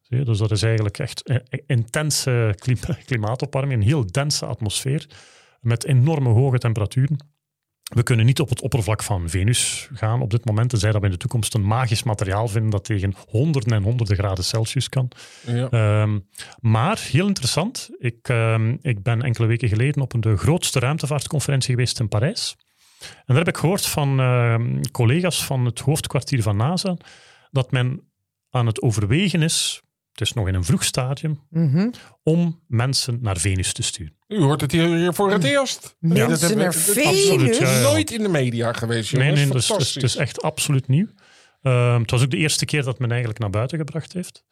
Zie? 0.00 0.24
Dus 0.24 0.38
dat 0.38 0.50
is 0.50 0.62
eigenlijk 0.62 0.98
echt 0.98 1.42
intense 1.66 2.54
klima- 2.58 2.98
klimaatopwarming, 3.06 3.80
een 3.80 3.86
heel 3.88 4.06
dense 4.06 4.46
atmosfeer 4.46 5.06
met 5.60 5.84
enorme 5.84 6.28
hoge 6.28 6.58
temperaturen. 6.58 7.16
We 7.84 8.02
kunnen 8.02 8.26
niet 8.26 8.40
op 8.40 8.48
het 8.48 8.60
oppervlak 8.60 9.02
van 9.02 9.28
Venus 9.28 9.88
gaan 9.94 10.20
op 10.20 10.30
dit 10.30 10.44
moment, 10.44 10.70
tenzij 10.70 10.92
dat 10.92 11.00
we 11.00 11.06
in 11.06 11.12
de 11.12 11.18
toekomst 11.18 11.54
een 11.54 11.66
magisch 11.66 12.02
materiaal 12.02 12.48
vinden 12.48 12.70
dat 12.70 12.84
tegen 12.84 13.14
honderden 13.28 13.76
en 13.76 13.82
honderden 13.82 14.16
graden 14.16 14.44
Celsius 14.44 14.88
kan. 14.88 15.10
Ja. 15.46 15.68
Ehm, 15.70 16.18
maar 16.60 17.00
heel 17.10 17.26
interessant, 17.26 17.90
ik, 17.98 18.28
ehm, 18.28 18.76
ik 18.80 19.02
ben 19.02 19.22
enkele 19.22 19.46
weken 19.46 19.68
geleden 19.68 20.02
op 20.02 20.12
een, 20.12 20.20
de 20.20 20.36
grootste 20.36 20.78
ruimtevaartconferentie 20.78 21.70
geweest 21.70 22.00
in 22.00 22.08
Parijs. 22.08 22.56
En 23.00 23.22
daar 23.26 23.36
heb 23.36 23.48
ik 23.48 23.56
gehoord 23.56 23.86
van 23.86 24.20
ehm, 24.20 24.80
collega's 24.92 25.44
van 25.44 25.64
het 25.64 25.80
hoofdkwartier 25.80 26.42
van 26.42 26.56
NASA 26.56 26.96
dat 27.50 27.70
men 27.70 28.12
aan 28.50 28.66
het 28.66 28.82
overwegen 28.82 29.42
is, 29.42 29.82
het 30.14 30.20
is 30.20 30.32
nog 30.32 30.48
in 30.48 30.54
een 30.54 30.64
vroeg 30.64 30.84
stadium, 30.84 31.40
Mhm. 31.50 31.90
om 32.22 32.60
mensen 32.68 33.18
naar 33.22 33.36
Venus 33.36 33.72
te 33.72 33.82
sturen. 33.82 34.16
U 34.28 34.40
hoort 34.40 34.60
het 34.60 34.72
hier 34.72 35.14
voor 35.14 35.30
het 35.32 35.44
eerst. 35.44 35.96
Mensen 36.00 36.28
dat 36.28 36.40
hebben- 36.40 36.58
naar 36.58 36.74
Venus? 36.74 37.28
absoluut, 37.30 37.56
ja, 37.56 37.70
ja. 37.70 37.80
Nooit 37.82 38.10
in 38.10 38.22
de 38.22 38.28
media 38.28 38.72
geweest, 38.72 39.12
Nee, 39.12 39.22
jongens. 39.22 39.40
nee, 39.44 39.52
dus, 39.52 39.66
dus 39.66 39.94
het 39.94 40.02
is 40.02 40.16
echt 40.16 40.42
absoluut 40.42 40.88
nieuw. 40.88 41.06
Ehm, 41.62 42.00
het 42.00 42.10
was 42.10 42.22
ook 42.22 42.30
de 42.30 42.36
eerste 42.36 42.64
keer 42.64 42.82
dat 42.82 42.98
men 42.98 43.08
eigenlijk 43.10 43.40
naar 43.40 43.50
buiten 43.50 43.78
gebracht 43.78 44.12
heeft. 44.12 44.44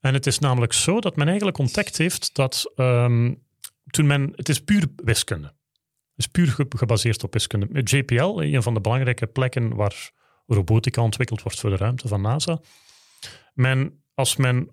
En 0.00 0.14
het 0.14 0.26
is 0.26 0.38
namelijk 0.38 0.72
zo 0.72 1.00
dat 1.00 1.16
men 1.16 1.26
eigenlijk 1.26 1.58
ontdekt 1.58 1.98
heeft 1.98 2.34
dat 2.34 2.72
ehm, 2.76 3.34
toen 3.90 4.06
men... 4.06 4.32
Het 4.36 4.48
is 4.48 4.60
puur 4.60 4.84
wiskunde. 4.96 5.46
Het 5.46 6.26
is 6.26 6.26
puur 6.26 6.46
ge- 6.48 6.66
gebaseerd 6.68 7.24
op 7.24 7.32
wiskunde. 7.32 7.80
JPL, 7.82 8.40
een 8.40 8.62
van 8.62 8.74
de 8.74 8.80
belangrijke 8.80 9.26
plekken 9.26 9.74
waar 9.74 10.10
robotica 10.46 11.02
ontwikkeld 11.02 11.42
wordt 11.42 11.60
voor 11.60 11.70
de 11.70 11.76
ruimte 11.76 12.08
van 12.08 12.20
NASA. 12.20 12.60
Men, 13.54 14.02
als 14.14 14.36
men 14.36 14.70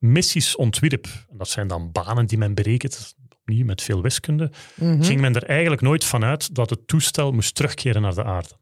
missies 0.00 0.56
ontwierp, 0.56 1.06
dat 1.30 1.48
zijn 1.48 1.66
dan 1.66 1.92
banen 1.92 2.26
die 2.26 2.38
men 2.38 2.54
berekent, 2.54 3.14
opnieuw 3.40 3.64
met 3.64 3.82
veel 3.82 4.02
wiskunde, 4.02 4.50
Mhm. 4.74 5.02
ging 5.02 5.20
men 5.20 5.34
er 5.34 5.44
eigenlijk 5.44 5.82
nooit 5.82 6.04
van 6.04 6.24
uit 6.24 6.54
dat 6.54 6.70
het 6.70 6.86
toestel 6.86 7.32
moest 7.32 7.54
terugkeren 7.54 8.02
naar 8.02 8.14
de 8.14 8.24
aarde. 8.24 8.58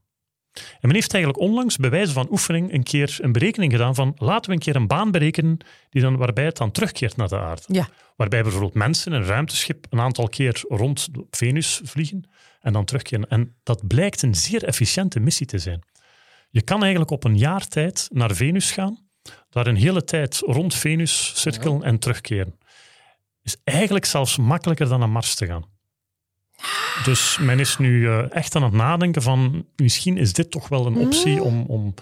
En 0.52 0.62
men 0.80 0.94
heeft 0.94 1.14
eigenlijk 1.14 1.42
onlangs 1.42 1.76
bij 1.76 1.90
wijze 1.90 2.12
van 2.12 2.26
oefening 2.30 2.72
een 2.72 2.82
keer 2.82 3.16
een 3.20 3.32
berekening 3.32 3.72
gedaan 3.72 3.94
van 3.94 4.12
laten 4.16 4.50
we 4.50 4.56
een 4.56 4.62
keer 4.62 4.76
een 4.76 4.86
baan 4.86 5.10
berekenen 5.10 5.58
die 5.90 6.02
dan, 6.02 6.16
waarbij 6.16 6.44
het 6.44 6.56
dan 6.56 6.70
terugkeert 6.70 7.16
naar 7.16 7.28
de 7.28 7.38
aarde. 7.38 7.62
Ja. 7.66 7.88
Waarbij 8.16 8.42
bijvoorbeeld 8.42 8.74
mensen 8.74 9.12
een 9.12 9.24
ruimteschip 9.24 9.86
een 9.90 10.00
aantal 10.00 10.28
keer 10.28 10.62
rond 10.68 11.08
Venus 11.30 11.80
vliegen 11.84 12.30
en 12.60 12.72
dan 12.72 12.84
terugkeren. 12.84 13.28
En 13.28 13.56
dat 13.62 13.86
blijkt 13.86 14.22
een 14.22 14.34
zeer 14.34 14.64
efficiënte 14.64 15.20
missie 15.20 15.46
te 15.46 15.58
zijn. 15.58 15.82
Je 16.50 16.62
kan 16.62 16.80
eigenlijk 16.80 17.10
op 17.10 17.24
een 17.24 17.38
jaar 17.38 17.68
tijd 17.68 18.08
naar 18.12 18.34
Venus 18.34 18.70
gaan, 18.70 19.07
daar 19.50 19.66
een 19.66 19.76
hele 19.76 20.04
tijd 20.04 20.38
rond 20.46 20.74
Venus 20.74 21.32
cirkelen 21.40 21.82
en 21.82 21.98
terugkeren. 21.98 22.54
Is 23.42 23.56
eigenlijk 23.64 24.04
zelfs 24.04 24.36
makkelijker 24.36 24.88
dan 24.88 24.98
naar 24.98 25.08
Mars 25.08 25.34
te 25.34 25.46
gaan. 25.46 25.64
Dus 27.04 27.38
men 27.40 27.58
is 27.60 27.78
nu 27.78 28.08
eh, 28.08 28.34
echt 28.34 28.54
aan 28.56 28.62
het 28.62 28.72
nadenken 28.72 29.22
van 29.22 29.66
misschien 29.76 30.16
is 30.16 30.32
dit 30.32 30.50
toch 30.50 30.68
wel 30.68 30.86
een 30.86 30.96
optie 30.96 31.42
om, 31.42 31.64
om, 31.66 31.94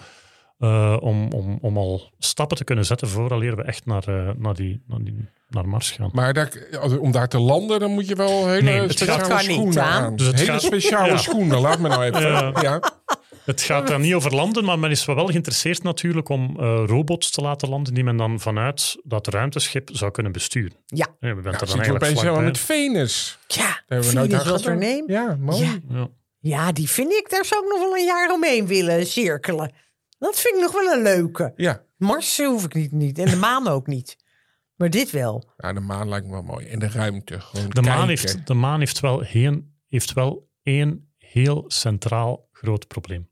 eh, 0.59 0.97
om, 0.99 1.31
om, 1.31 1.57
om 1.61 1.77
al 1.77 2.11
stappen 2.19 2.57
te 2.57 2.63
kunnen 2.63 2.85
zetten 2.85 3.07
vooraleer 3.09 3.55
we 3.55 3.63
echt 3.63 3.85
naar, 3.85 4.03
eh, 4.07 4.29
naar, 4.37 4.53
die, 4.53 4.81
naar, 4.87 5.03
die, 5.03 5.29
naar 5.49 5.67
Mars 5.67 5.91
gaan. 5.91 6.09
Maar 6.13 6.33
daar, 6.33 6.51
om 6.99 7.11
daar 7.11 7.27
te 7.27 7.39
landen, 7.39 7.79
dan 7.79 7.91
moet 7.91 8.07
je 8.07 8.15
wel 8.15 8.47
hele 8.47 8.61
Nee, 8.61 8.79
het 8.81 8.91
speciale 8.91 9.19
gaat- 9.19 9.29
Dat 9.29 9.37
kan 9.37 9.47
niet, 9.47 9.55
schoenen 9.57 9.83
aan. 9.83 10.15
Dus 10.15 10.27
het 10.27 10.39
hele 10.39 10.51
gaat- 10.51 10.61
speciale 10.61 11.07
Ja. 11.11 11.17
schoenen, 11.17 11.59
laat 11.59 11.79
me 11.79 11.87
nou 11.87 12.03
even. 12.03 12.21
Ja. 12.21 12.51
Ja. 12.61 12.79
Het 13.43 13.61
gaat 13.61 13.87
daar 13.87 13.99
niet 13.99 14.13
over 14.13 14.35
landen, 14.35 14.63
maar 14.63 14.79
men 14.79 14.91
is 14.91 15.05
wel 15.05 15.25
geïnteresseerd 15.25 15.83
natuurlijk 15.83 16.29
om 16.29 16.59
eh, 16.59 16.83
robots 16.85 17.31
te 17.31 17.41
laten 17.41 17.69
landen 17.69 17.93
die 17.93 18.03
men 18.03 18.17
dan 18.17 18.39
vanuit 18.39 18.97
dat 19.03 19.27
ruimteschip 19.27 19.89
zou 19.93 20.11
kunnen 20.11 20.31
besturen. 20.31 20.77
Ja. 20.85 21.07
Ja, 21.19 21.35
we 21.35 21.41
bent 21.41 21.55
Ja, 21.55 21.61
er 21.61 21.67
dan 21.67 21.79
eigenlijk 21.79 22.41
met 22.41 22.57
Venus. 22.57 23.37
Tja, 23.47 23.63
Daar 23.63 23.83
hebben 23.87 24.07
we 24.07 24.39
Venus 24.39 24.65
er. 24.65 25.11
Ja, 25.11 25.37
mooi. 25.39 25.63
Ja. 25.63 25.79
Ja. 25.89 26.07
Ja, 26.39 26.71
die 26.71 26.89
vind 26.89 27.11
ik, 27.11 27.29
daar 27.29 27.45
zou 27.45 27.63
ik 27.63 27.69
nog 27.69 27.79
wel 27.79 27.97
een 27.97 28.05
jaar 28.05 28.31
omheen 28.31 28.67
willen 28.67 29.07
cirkelen. 29.07 29.71
Dat 30.19 30.39
vind 30.39 30.55
ik 30.55 30.61
nog 30.61 30.71
wel 30.71 30.93
een 30.93 31.01
leuke. 31.01 31.53
Ja. 31.55 31.83
Mars 31.97 32.37
hoef 32.37 32.63
ik 32.63 32.73
niet, 32.73 32.91
niet. 32.91 33.19
En 33.19 33.29
de 33.29 33.35
maan 33.35 33.67
ook 33.67 33.87
niet. 33.87 34.17
Maar 34.75 34.89
dit 34.89 35.11
wel. 35.11 35.53
Ja, 35.57 35.73
de 35.73 35.79
maan 35.79 36.09
lijkt 36.09 36.25
me 36.25 36.31
wel 36.31 36.41
mooi. 36.41 36.65
En 36.65 36.79
de 36.79 36.89
ruimte. 36.89 37.39
Gewoon 37.39 37.69
De, 37.69 37.81
maan 37.81 38.07
heeft, 38.07 38.47
de 38.47 38.53
maan 38.53 38.79
heeft 38.79 38.99
wel, 38.99 39.19
heen, 39.19 39.75
heeft 39.87 40.13
wel 40.13 40.49
één 40.63 41.13
heel 41.17 41.63
centraal 41.67 42.46
groot 42.61 42.87
probleem. 42.87 43.29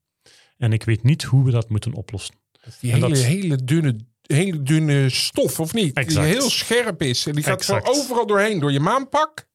En 0.57 0.73
ik 0.73 0.83
weet 0.83 1.03
niet 1.03 1.23
hoe 1.23 1.43
we 1.45 1.51
dat 1.51 1.69
moeten 1.69 1.93
oplossen. 1.93 2.35
Die 2.79 2.91
En 2.91 2.97
hele, 3.01 3.13
dat- 3.13 3.23
hele, 3.23 3.63
dunne, 3.63 3.95
hele 4.21 4.61
dunne 4.63 5.09
stof, 5.09 5.59
of 5.59 5.73
niet? 5.73 5.95
Exact. 5.97 6.25
Die 6.25 6.35
heel 6.35 6.49
scherp 6.49 7.01
is. 7.01 7.25
En 7.27 7.35
die 7.35 7.43
gaat 7.43 7.65
gewoon 7.65 7.87
overal 7.87 8.25
doorheen. 8.27 8.59
Door 8.59 8.71
je 8.71 8.79
maanpak. 8.79 9.47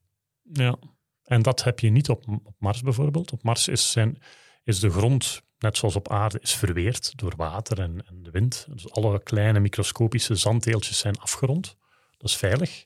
Ja. 0.52 0.76
En 1.24 1.42
dat 1.42 1.64
heb 1.64 1.80
je 1.80 1.90
niet 1.90 2.08
op, 2.08 2.28
op 2.44 2.54
Mars 2.58 2.82
bijvoorbeeld. 2.82 3.32
Op 3.32 3.42
Mars 3.42 3.68
is, 3.68 3.90
zijn, 3.90 4.18
is 4.64 4.80
de 4.80 4.90
grond, 4.90 5.42
net 5.58 5.76
zoals 5.76 5.96
op 5.96 6.10
aarde, 6.10 6.38
is 6.40 6.54
verweerd 6.54 7.12
door 7.18 7.32
water 7.36 7.80
en, 7.80 8.04
en 8.06 8.22
de 8.22 8.30
wind. 8.30 8.66
Dus 8.70 8.90
alle 8.90 9.22
kleine 9.22 9.60
microscopische 9.60 10.34
zanddeeltjes 10.34 10.98
zijn 10.98 11.18
afgerond. 11.18 11.76
Dat 12.16 12.30
is 12.30 12.36
veilig. 12.36 12.84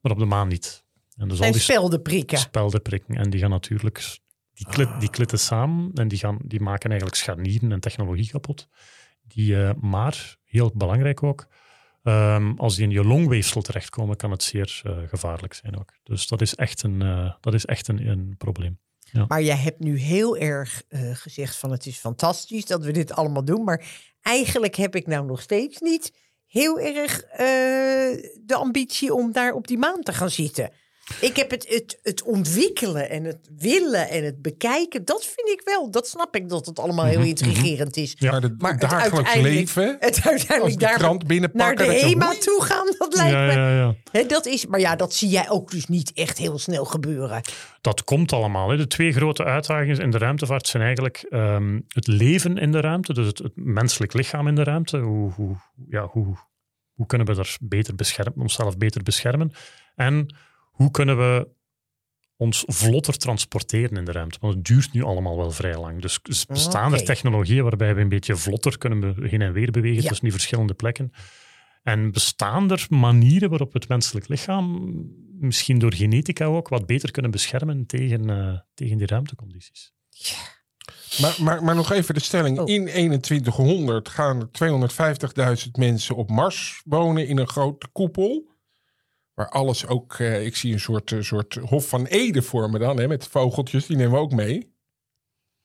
Maar 0.00 0.12
op 0.12 0.18
de 0.18 0.24
maan 0.24 0.48
niet. 0.48 0.84
En 1.16 1.28
dus 1.28 1.40
al 1.40 1.52
die 1.52 1.60
spelden 1.60 2.02
prikken. 2.02 2.38
spelden 2.38 2.82
prikken. 2.82 3.16
En 3.16 3.30
die 3.30 3.40
gaan 3.40 3.50
natuurlijk, 3.50 4.18
die, 4.58 4.66
klit, 4.66 4.88
die 5.00 5.10
klitten 5.10 5.38
samen 5.38 5.90
en 5.94 6.08
die, 6.08 6.18
gaan, 6.18 6.38
die 6.44 6.60
maken 6.60 6.90
eigenlijk 6.90 7.20
scharnieren 7.20 7.72
en 7.72 7.80
technologie 7.80 8.30
kapot. 8.30 8.68
Die, 9.22 9.62
eh, 9.62 9.74
maar, 9.80 10.36
heel 10.44 10.70
belangrijk 10.74 11.22
ook, 11.22 11.46
ehm, 12.02 12.52
als 12.56 12.76
die 12.76 12.84
in 12.84 12.90
je 12.90 13.04
longweefsel 13.04 13.62
terechtkomen, 13.62 14.16
kan 14.16 14.30
het 14.30 14.42
zeer 14.42 14.80
eh, 14.84 14.96
gevaarlijk 15.08 15.54
zijn 15.54 15.78
ook. 15.78 15.92
Dus 16.02 16.26
dat 16.26 16.40
is 16.40 16.54
echt 16.54 16.82
een, 16.82 17.02
eh, 17.02 17.34
dat 17.40 17.54
is 17.54 17.64
echt 17.64 17.88
een, 17.88 18.06
een 18.06 18.34
probleem. 18.38 18.78
Maar 19.28 19.42
jij 19.42 19.56
hebt 19.56 19.80
nu 19.80 19.98
heel 19.98 20.36
erg 20.36 20.82
gezegd 21.12 21.56
van 21.56 21.70
het 21.70 21.86
is 21.86 21.98
fantastisch 21.98 22.64
dat 22.64 22.84
we 22.84 22.92
dit 22.92 23.12
allemaal 23.12 23.44
doen. 23.44 23.64
Maar 23.64 23.84
eigenlijk 24.20 24.74
heb 24.74 24.94
ik 24.94 25.06
nou 25.06 25.26
nog 25.26 25.40
steeds 25.40 25.80
niet 25.80 26.12
heel 26.46 26.80
erg 26.80 27.24
de 28.44 28.54
ambitie 28.54 29.14
om 29.14 29.32
daar 29.32 29.52
op 29.52 29.66
die 29.66 29.78
maan 29.78 30.02
te 30.02 30.12
gaan 30.12 30.30
zitten. 30.30 30.70
Ik 31.20 31.36
heb 31.36 31.50
het, 31.50 31.68
het, 31.68 31.98
het 32.02 32.22
ontwikkelen 32.22 33.10
en 33.10 33.24
het 33.24 33.48
willen 33.58 34.08
en 34.08 34.24
het 34.24 34.42
bekijken. 34.42 35.04
Dat 35.04 35.24
vind 35.24 35.48
ik 35.48 35.60
wel. 35.64 35.90
Dat 35.90 36.08
snap 36.08 36.36
ik 36.36 36.48
dat 36.48 36.66
het 36.66 36.78
allemaal 36.78 37.04
heel 37.04 37.20
intrigerend 37.20 37.96
is. 37.96 38.14
Ja. 38.18 38.30
Maar, 38.30 38.40
de, 38.40 38.54
Maar 38.58 38.70
het 38.70 38.80
dagelijks 38.80 39.34
leven. 39.34 39.96
Het 40.00 40.14
Als 40.16 40.26
uiteindelijk 40.26 40.78
de 40.78 40.86
daar 40.86 40.98
naar 41.52 41.76
de 41.76 41.84
je- 41.84 41.90
HEMA 41.90 42.34
toe 42.40 42.62
gaan, 42.62 42.86
dat 42.98 43.14
lijkt 43.14 43.32
Ja, 43.32 43.46
me. 43.46 43.52
ja, 43.52 43.94
ja. 44.12 44.22
Dat 44.24 44.46
is, 44.46 44.66
maar 44.66 44.80
ja, 44.80 44.96
dat 44.96 45.14
zie 45.14 45.28
jij 45.28 45.50
ook 45.50 45.70
dus 45.70 45.86
niet 45.86 46.12
echt 46.14 46.38
heel 46.38 46.58
snel 46.58 46.84
gebeuren. 46.84 47.40
Dat 47.80 48.04
komt 48.04 48.32
allemaal. 48.32 48.66
De 48.76 48.86
twee 48.86 49.12
grote 49.12 49.44
uitdagingen 49.44 49.98
in 49.98 50.10
de 50.10 50.18
ruimtevaart 50.18 50.66
zijn 50.66 50.82
eigenlijk 50.82 51.26
ehm, 51.28 51.80
het 51.88 52.06
leven 52.06 52.56
in 52.58 52.72
de 52.72 52.80
ruimte, 52.80 53.12
dus 53.14 53.26
het, 53.26 53.38
het 53.38 53.52
menselijk 53.54 54.12
lichaam 54.12 54.48
in 54.48 54.54
de 54.54 54.62
ruimte. 54.64 54.98
Hoe, 54.98 55.32
hoe, 55.32 55.56
ja, 55.88 56.06
hoe, 56.06 56.36
hoe 56.92 57.06
kunnen 57.06 57.26
we 57.26 57.34
er 57.36 57.56
beter 57.60 57.94
beschermen, 57.94 58.40
onszelf 58.40 58.76
beter 58.76 59.02
beschermen? 59.02 59.52
En 59.94 60.34
hoe 60.78 60.90
kunnen 60.90 61.16
we 61.16 61.48
ons 62.36 62.64
vlotter 62.66 63.18
transporteren 63.18 63.96
in 63.96 64.04
de 64.04 64.12
ruimte? 64.12 64.38
Want 64.40 64.54
het 64.54 64.64
duurt 64.64 64.92
nu 64.92 65.02
allemaal 65.02 65.36
wel 65.36 65.50
vrij 65.50 65.78
lang. 65.78 66.02
Dus 66.02 66.46
bestaan 66.46 66.92
er 66.92 67.04
technologieën 67.04 67.62
waarbij 67.62 67.94
we 67.94 68.00
een 68.00 68.08
beetje 68.08 68.36
vlotter 68.36 68.78
kunnen 68.78 69.28
heen 69.28 69.42
en 69.42 69.52
weer 69.52 69.70
bewegen 69.70 70.02
Ja. 70.02 70.08
tussen 70.08 70.24
die 70.24 70.32
verschillende 70.32 70.74
plekken? 70.74 71.12
En 71.82 72.12
bestaan 72.12 72.70
er 72.70 72.86
manieren 72.88 73.48
waarop 73.48 73.72
we 73.72 73.78
het 73.78 73.88
menselijk 73.88 74.28
lichaam, 74.28 74.92
misschien 75.40 75.78
door 75.78 75.94
genetica 75.94 76.44
ook, 76.44 76.68
wat 76.68 76.86
beter 76.86 77.10
kunnen 77.10 77.30
beschermen 77.30 77.86
tegen, 77.86 78.30
eh, 78.30 78.58
tegen 78.74 78.98
die 78.98 79.06
ruimtecondities? 79.06 79.92
Maar, 81.20 81.36
maar, 81.40 81.64
maar 81.64 81.74
nog 81.74 81.92
even 81.92 82.14
de 82.14 82.20
stelling. 82.20 82.58
Oh. 82.58 82.68
In 82.68 83.20
2100 83.20 84.08
gaan 84.08 84.40
er 84.40 84.50
250.000 84.50 85.76
mensen 85.76 86.16
op 86.16 86.30
Mars 86.30 86.82
wonen 86.84 87.28
in 87.28 87.38
een 87.38 87.48
grote 87.48 87.88
koepel. 87.92 88.56
Waar 89.38 89.48
alles 89.48 89.86
ook, 89.86 90.14
eh, 90.14 90.46
ik 90.46 90.56
zie 90.56 90.72
een 90.72 90.80
soort, 90.80 91.12
eh, 91.12 91.20
soort 91.20 91.54
Hof 91.54 91.88
van 91.88 92.06
Ede 92.06 92.42
voor 92.42 92.70
me 92.70 92.78
dan, 92.78 92.98
hè, 92.98 93.08
met 93.08 93.26
vogeltjes, 93.30 93.86
die 93.86 93.96
nemen 93.96 94.12
we 94.12 94.18
ook 94.18 94.32
mee. 94.32 94.72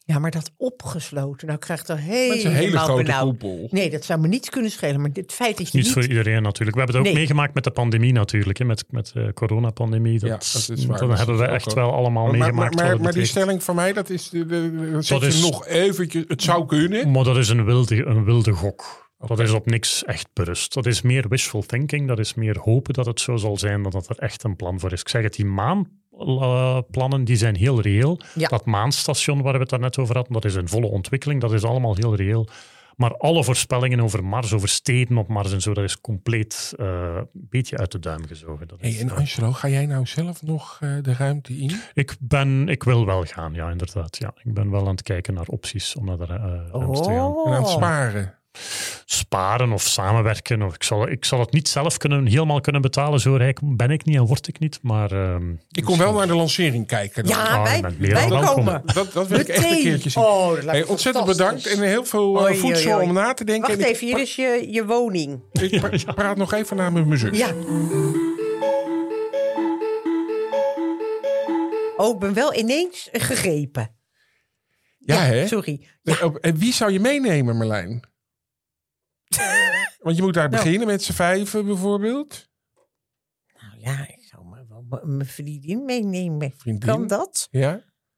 Ja, 0.05 0.19
maar 0.19 0.31
dat 0.31 0.51
opgesloten, 0.57 1.47
nou 1.47 1.59
krijgt 1.59 1.89
er 1.89 1.97
is 2.33 2.43
een 2.43 2.51
hele 2.51 2.77
grote 2.77 3.03
benauwd. 3.03 3.29
koepel. 3.29 3.67
Nee, 3.71 3.89
dat 3.89 4.03
zou 4.03 4.19
me 4.19 4.27
niets 4.27 4.49
kunnen 4.49 4.71
schelen. 4.71 5.01
Maar 5.01 5.09
het 5.13 5.31
feit 5.31 5.57
dat 5.57 5.71
je 5.71 5.77
Niet 5.77 5.83
niet... 5.85 5.93
voor 5.93 6.01
iedereen 6.07 6.41
natuurlijk. 6.41 6.71
We 6.77 6.77
hebben 6.83 6.87
het 6.87 6.95
ook 6.97 7.03
Nee. 7.03 7.13
meegemaakt 7.13 7.53
met 7.53 7.63
de 7.63 7.71
pandemie 7.71 8.13
natuurlijk, 8.13 8.57
hè, 8.57 8.65
met, 8.65 8.83
met 8.89 9.11
de 9.13 9.31
coronapandemie. 9.33 10.19
Dat, 10.19 10.29
Ja, 10.29 10.35
dat 10.35 10.77
is 10.77 10.85
waar. 10.85 10.99
dat 10.99 11.09
Dat 11.09 11.17
hebben 11.17 11.37
we 11.37 11.43
is 11.45 11.49
echt 11.51 11.69
ook. 11.69 11.75
wel 11.75 11.93
allemaal 11.93 12.23
Maar, 12.25 12.37
meegemaakt. 12.37 12.75
maar, 12.75 13.01
maar 13.01 13.13
die 13.13 13.25
stelling 13.25 13.63
van 13.63 13.75
mij, 13.75 13.93
dat 13.93 14.09
is, 14.09 14.29
de, 14.29 14.45
de, 14.45 14.71
de- 14.75 15.05
dat 15.07 15.23
is- 15.23 15.41
nog 15.41 15.67
eventjes, 15.67 16.23
het 16.27 16.41
zou 16.41 16.65
kunnen. 16.65 17.11
Maar 17.11 17.23
dat 17.23 17.37
is 17.37 17.49
een 17.49 17.65
wilde, 17.65 18.05
een 18.05 18.23
wilde 18.23 18.51
gok. 18.51 19.02
Dat 19.27 19.39
is 19.39 19.51
op 19.51 19.65
niks 19.65 20.05
echt 20.05 20.27
berust. 20.33 20.73
Dat 20.73 20.85
is 20.85 21.01
meer 21.01 21.27
wishful 21.27 21.61
thinking. 21.61 22.07
Dat 22.07 22.19
is 22.19 22.33
meer 22.33 22.59
hopen 22.59 22.93
dat 22.93 23.05
het 23.05 23.19
zo 23.19 23.35
zal 23.35 23.57
zijn 23.57 23.81
dan 23.81 23.91
dat 23.91 24.09
er 24.09 24.17
echt 24.17 24.43
een 24.43 24.55
plan 24.55 24.79
voor 24.79 24.91
is. 24.91 25.01
Ik 25.01 25.09
zeg 25.09 25.23
het, 25.23 25.35
die 25.35 25.45
maanplannen 25.45 27.23
die 27.23 27.35
zijn 27.35 27.55
heel 27.55 27.81
reëel. 27.81 28.19
Ja. 28.35 28.47
Dat 28.47 28.65
maanstation 28.65 29.41
waar 29.41 29.53
we 29.53 29.59
het 29.59 29.69
daarnet 29.69 29.97
over 29.97 30.15
hadden, 30.15 30.33
dat 30.33 30.45
is 30.45 30.55
in 30.55 30.67
volle 30.67 30.87
ontwikkeling. 30.87 31.41
Dat 31.41 31.53
is 31.53 31.63
allemaal 31.63 31.95
heel 31.95 32.15
reëel. 32.15 32.47
Maar 32.95 33.17
alle 33.17 33.43
voorspellingen 33.43 33.99
over 33.99 34.23
Mars, 34.23 34.53
over 34.53 34.69
steden 34.69 35.17
op 35.17 35.27
Mars 35.27 35.53
en 35.53 35.61
zo, 35.61 35.73
dat 35.73 35.83
is 35.83 36.01
compleet 36.01 36.73
eh, 36.77 36.85
een 37.15 37.27
beetje 37.33 37.77
uit 37.77 37.91
de 37.91 37.99
duim 37.99 38.25
gezogen. 38.27 38.67
Dat 38.67 38.81
Hey, 38.81 38.89
is, 38.89 38.99
en 38.99 39.09
eh, 39.09 39.17
Angelo, 39.17 39.51
ga 39.51 39.67
jij 39.69 39.85
nou 39.85 40.05
zelf 40.05 40.41
nog 40.41 40.77
eh, 40.81 40.89
de 41.01 41.13
ruimte 41.13 41.57
in? 41.57 41.71
ik, 41.93 42.15
ben, 42.19 42.69
ik 42.69 42.83
wil 42.83 43.05
wel 43.05 43.23
gaan, 43.23 43.53
ja, 43.53 43.69
inderdaad. 43.69 44.17
Ja. 44.17 44.33
Ik 44.43 44.53
ben 44.53 44.69
wel 44.71 44.81
aan 44.81 44.91
het 44.91 45.01
kijken 45.01 45.33
naar 45.33 45.47
opties 45.47 45.95
om 45.95 46.05
naar 46.05 46.17
de 46.17 46.23
uh, 46.23 46.29
ruimte 46.71 47.01
te 47.01 47.09
gaan. 47.09 47.31
Oh. 47.31 47.47
En 47.47 47.53
aan 47.53 47.61
het 47.61 47.71
sparen? 47.71 48.33
Sparen 49.05 49.71
of 49.71 49.81
samenwerken. 49.81 50.61
Of 50.61 50.75
ik, 50.75 50.83
zal, 50.83 51.09
ik 51.09 51.25
zal 51.25 51.39
het 51.39 51.51
niet 51.51 51.67
zelf 51.67 51.97
kunnen, 51.97 52.25
helemaal 52.25 52.61
kunnen 52.61 52.81
betalen. 52.81 53.19
Zo 53.19 53.35
rijk 53.35 53.59
ben 53.63 53.91
ik 53.91 54.05
niet 54.05 54.15
en 54.15 54.25
word 54.25 54.47
ik 54.47 54.59
niet. 54.59 54.79
Maar, 54.81 55.11
ehm, 55.11 55.51
Ik 55.71 55.83
kom 55.83 55.97
wel 55.97 56.13
naar 56.13 56.27
de 56.27 56.35
lancering 56.35 56.87
kijken. 56.87 57.23
dan. 57.23 57.31
Ja, 57.37 57.43
Ah, 57.43 57.63
wij, 57.63 57.81
wij 57.99 58.27
komen. 58.27 58.81
Dat, 58.93 59.13
dat 59.13 59.27
wil 59.27 59.39
ik 59.39 59.47
echt 59.47 59.63
een 59.71 59.81
keertje 59.81 60.09
zien. 60.09 60.23
Oh, 60.23 60.51
Hey, 60.65 60.83
ontzettend 60.83 61.25
bedankt 61.25 61.65
en 61.67 61.81
heel 61.81 62.05
veel 62.05 62.37
eh, 62.37 62.43
Oei, 62.43 62.55
voedsel 62.57 62.91
oei, 62.91 62.95
oei. 62.99 63.07
om 63.07 63.13
na 63.13 63.33
te 63.33 63.43
denken. 63.43 63.69
Wacht 63.69 63.81
En 63.81 63.93
even, 63.93 64.07
hier 64.07 64.19
is 64.19 64.35
je, 64.35 64.67
je 64.71 64.85
woning. 64.85 65.39
Ik 65.71 65.79
pra- 65.79 66.13
praat 66.13 66.37
nog 66.37 66.53
even 66.53 66.77
naar 66.77 66.91
mijn 66.93 67.17
zus. 67.17 67.37
Ja. 67.37 67.49
Oh, 71.97 72.13
ik 72.13 72.19
ben 72.19 72.33
wel 72.33 72.55
ineens 72.55 73.09
gegrepen. 73.11 73.95
Ja, 74.97 75.19
hè? 75.19 75.47
Sorry. 75.47 75.87
Eh, 76.03 76.15
wie 76.55 76.73
zou 76.73 76.91
je 76.91 76.99
meenemen, 76.99 77.57
Marlijn? 77.57 78.11
Want 80.03 80.15
je 80.15 80.21
moet 80.21 80.33
daar 80.33 80.49
Nou. 80.49 80.63
beginnen 80.63 80.87
met 80.87 81.03
z'n 81.03 81.11
vijven 81.13 81.65
bijvoorbeeld. 81.65 82.49
Nou 83.61 83.79
ja, 83.79 84.07
ik 84.07 84.23
zou 84.31 84.45
maar 84.45 84.65
wel 84.69 85.01
mijn 85.03 85.27
vriendin 85.29 85.85
meenemen. 85.85 86.53
Vriendin? 86.57 86.89
Kan 86.89 87.07
dat? 87.07 87.47
Ja? 87.51 87.71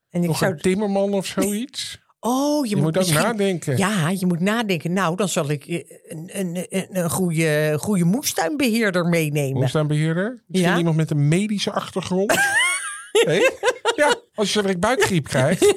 En 0.10 0.22
ik 0.22 0.28
Nog 0.28 0.38
zou... 0.38 0.52
een 0.52 0.60
timmerman 0.60 1.14
of 1.14 1.26
zoiets? 1.26 1.98
Oh, 2.20 2.64
je, 2.64 2.70
je 2.70 2.76
moet, 2.76 2.86
moet 2.86 2.98
ook 2.98 3.04
misschien- 3.04 3.22
nadenken. 3.28 3.78
Ja, 3.78 4.10
je 4.10 4.26
moet 4.26 4.40
nadenken. 4.40 4.94
Nou, 4.94 5.16
dan 5.16 5.30
zal 5.30 5.50
ik 5.50 5.66
eh, 5.66 5.84
een, 6.08 6.30
een, 6.40 6.66
een, 6.70 6.98
een 6.98 7.10
goede, 7.10 7.78
goede 7.80 8.04
moestuinbeheerder 8.04 9.06
meenemen. 9.06 9.62
Omstaanbeheerder? 9.62 10.44
Misschien 10.48 10.72
Ja. 10.72 10.78
iemand 10.78 10.96
met 10.96 11.12
een 11.12 11.28
medische 11.28 11.72
achtergrond? 11.72 12.34
Nee? 13.26 13.50
Ja, 13.96 14.16
als 14.34 14.54
je 14.54 14.78
buikgriep 14.78 15.24
krijgt. 15.28 15.74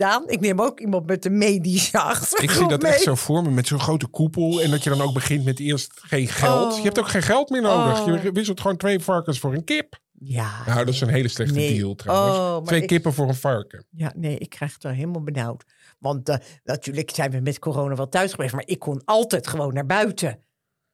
Daan, 0.00 0.28
ik 0.28 0.40
neem 0.40 0.60
ook 0.60 0.80
iemand 0.80 1.06
met 1.06 1.24
een 1.24 1.38
medische 1.38 1.98
achtergrond 1.98 2.42
Ik 2.42 2.50
zie 2.50 2.68
dat 2.68 2.82
mee. 2.82 2.92
echt 2.92 3.02
zo 3.02 3.14
voor 3.14 3.42
me 3.42 3.50
met 3.50 3.66
zo'n 3.66 3.80
grote 3.80 4.06
koepel. 4.06 4.60
En 4.62 4.70
dat 4.70 4.82
je 4.84 4.90
dan 4.90 5.00
ook 5.00 5.14
begint 5.14 5.44
met 5.44 5.58
eerst 5.58 6.00
geen 6.02 6.28
geld. 6.28 6.70
Oh. 6.72 6.76
Je 6.78 6.82
hebt 6.84 6.98
ook 6.98 7.08
geen 7.08 7.22
geld 7.22 7.50
meer 7.50 7.62
nodig. 7.62 8.00
Oh. 8.06 8.22
Je 8.22 8.32
wisselt 8.32 8.60
gewoon 8.60 8.76
twee 8.76 9.00
varkens 9.00 9.38
voor 9.38 9.54
een 9.54 9.64
kip. 9.64 9.98
Ja. 10.12 10.50
Nou, 10.66 10.84
dat 10.84 10.94
is 10.94 11.00
een 11.00 11.08
hele 11.08 11.28
slechte 11.28 11.54
Nee. 11.54 11.78
deal 11.78 11.94
trouwens. 11.94 12.38
Oh, 12.38 12.62
twee 12.66 12.80
ik- 12.80 12.86
kippen 12.88 13.12
voor 13.12 13.28
een 13.28 13.34
varken. 13.34 13.84
Ja, 13.90 14.12
nee, 14.16 14.38
ik 14.38 14.48
krijg 14.50 14.72
het 14.72 14.82
wel 14.82 14.92
helemaal 14.92 15.22
benauwd. 15.22 15.64
Want 15.98 16.28
eh, 16.28 16.36
natuurlijk 16.64 17.10
zijn 17.14 17.30
we 17.30 17.40
met 17.40 17.58
corona 17.58 17.94
wel 17.94 18.08
thuis 18.08 18.32
geweest, 18.32 18.54
maar 18.54 18.66
ik 18.66 18.78
kon 18.78 19.02
altijd 19.04 19.46
gewoon 19.46 19.74
naar 19.74 19.86
buiten 19.86 20.38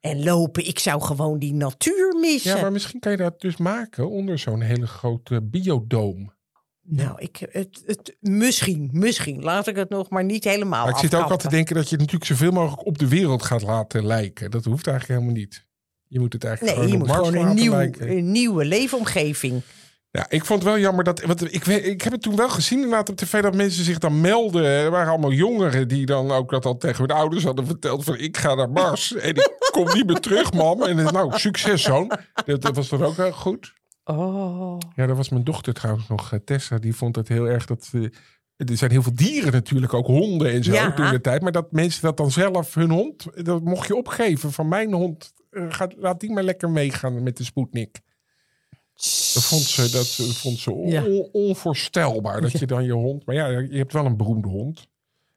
en 0.01 0.25
lopen. 0.25 0.67
Ik 0.67 0.79
zou 0.79 1.03
gewoon 1.03 1.39
die 1.39 1.55
natuur 1.55 2.17
missen. 2.21 2.55
Ja, 2.57 2.61
maar 2.63 2.73
misschien 2.73 3.01
kan 3.01 3.13
je 3.13 3.19
dat 3.19 3.41
dus 3.41 3.57
maken 3.57 4.11
onder 4.11 4.39
zo'n 4.39 4.61
hele 4.61 4.87
grote 4.87 5.43
biodoom. 5.43 6.35
Nou, 6.89 7.21
ik, 7.21 7.47
het, 7.51 7.83
het, 7.87 8.17
misschien, 8.21 8.91
misschien. 8.93 9.43
Laat 9.43 9.67
ik 9.67 9.77
het 9.77 9.89
nog 9.89 10.11
maar 10.11 10.25
niet 10.25 10.45
helemaal 10.45 10.85
Maar 10.85 10.95
ik 10.95 11.01
zit 11.01 11.15
ook 11.15 11.23
altijd 11.23 11.41
te 11.41 11.49
denken 11.49 11.75
dat 11.75 11.89
je 11.89 11.97
natuurlijk 11.97 12.25
zoveel 12.25 12.51
mogelijk 12.51 12.87
op 12.87 12.99
de 12.99 13.09
wereld 13.09 13.43
gaat 13.43 13.63
laten 13.63 14.07
lijken. 14.07 14.51
Dat 14.51 14.65
hoeft 14.65 14.87
eigenlijk 14.87 15.21
helemaal 15.21 15.41
niet. 15.41 15.65
Je 16.09 16.21
moet 16.21 16.33
het 16.33 16.45
eigenlijk 16.45 16.77
Nee, 16.77 16.87
je 16.87 16.93
gewoon 16.93 17.07
moet 17.07 17.17
op 17.17 17.23
Mars 17.23 17.29
gewoon 17.29 17.49
een, 17.49 17.55
nieuw, 17.55 18.09
een 18.09 18.33
nieuwe 18.33 18.65
leefomgeving. 18.65 19.63
Ja, 20.11 20.27
ik 20.29 20.45
vond 20.45 20.63
het 20.63 20.73
wel 20.73 20.79
jammer 20.79 21.05
dat. 21.05 21.23
Want 21.23 21.55
ik, 21.55 21.67
ik 21.67 22.03
heb 22.03 22.13
het 22.13 22.23
toen 22.23 22.37
wel 22.37 22.49
gezien 22.49 22.79
inderdaad 22.79 23.09
op 23.09 23.17
tv 23.17 23.43
dat 23.43 23.55
mensen 23.55 23.85
zich 23.85 23.99
dan 23.99 24.21
melden. 24.21 24.65
Er 24.65 24.91
waren 24.91 25.11
allemaal 25.11 25.33
jongeren 25.33 25.89
die 25.89 26.07
dan 26.07 26.31
ook 26.31 26.51
dat 26.51 26.65
al 26.65 26.77
tegen 26.77 27.07
hun 27.07 27.17
ouders 27.17 27.45
hadden 27.45 27.67
verteld: 27.67 28.05
van 28.05 28.19
ik 28.19 28.37
ga 28.37 28.55
naar 28.55 28.71
Mars 28.71 29.15
en 29.15 29.29
ik 29.29 29.69
kom 29.71 29.93
niet 29.93 30.07
meer 30.07 30.21
terug, 30.21 30.53
mam. 30.53 30.83
En 30.83 30.97
nou, 30.97 31.39
succes, 31.39 31.83
zoon. 31.83 32.13
Dat, 32.45 32.63
dat 32.63 32.77
was 32.77 32.89
dan 32.89 33.05
ook 33.05 33.17
wel 33.17 33.33
goed. 33.33 33.75
Oh. 34.09 34.79
Ja, 34.95 35.07
dat 35.07 35.17
was 35.17 35.29
mijn 35.29 35.45
dochter 35.45 35.75
trouwens 35.75 36.09
nog, 36.09 36.33
eh, 36.33 36.39
Tessa. 36.45 36.79
Die 36.79 36.95
vond 36.95 37.17
het 37.17 37.29
heel 37.29 37.45
erg 37.49 37.67
dat. 37.67 37.91
eh, 37.93 38.03
er 38.57 38.77
zijn 38.77 38.91
heel 38.91 39.03
veel 39.03 39.15
dieren 39.15 39.53
natuurlijk, 39.53 39.95
ook 39.95 40.07
honden 40.07 40.53
en 40.53 40.65
zo 40.65 40.73
Ja. 40.73 40.93
toen 40.93 41.11
de 41.11 41.21
tijd. 41.21 41.43
Maar 41.43 41.53
dat 41.53 41.73
mensen 41.73 42.03
dat 42.03 42.17
dan 42.17 42.31
zelf 42.31 42.75
hun 42.75 42.91
hond, 42.91 43.27
dat 43.47 43.63
mocht 43.63 43.87
je 43.87 43.97
opgeven 43.97 44.53
van 44.53 44.69
mijn 44.69 44.93
hond. 44.93 45.35
eh, 45.51 45.67
gaat, 45.69 45.95
laat 45.97 46.21
die 46.21 46.31
maar 46.33 46.43
lekker 46.43 46.71
meegaan 46.71 47.23
met 47.23 47.37
de 47.37 47.45
Sputnik. 47.45 48.01
Dat 49.35 49.45
vond 49.45 49.63
ze, 49.63 49.91
dat 49.91 50.07
vond 50.37 50.59
ze 50.59 50.73
on- 50.73 50.91
Ja. 50.91 51.05
on- 51.05 51.29
onvoorstelbaar. 51.33 52.41
Dat 52.41 52.53
je 52.53 52.67
dan 52.67 52.85
je 52.85 52.93
hond. 52.93 53.27
Maar 53.27 53.35
ja, 53.35 53.47
je 53.49 53.77
hebt 53.77 53.93
wel 53.93 54.05
een 54.07 54.17
beroemde 54.17 54.49
hond. 54.49 54.89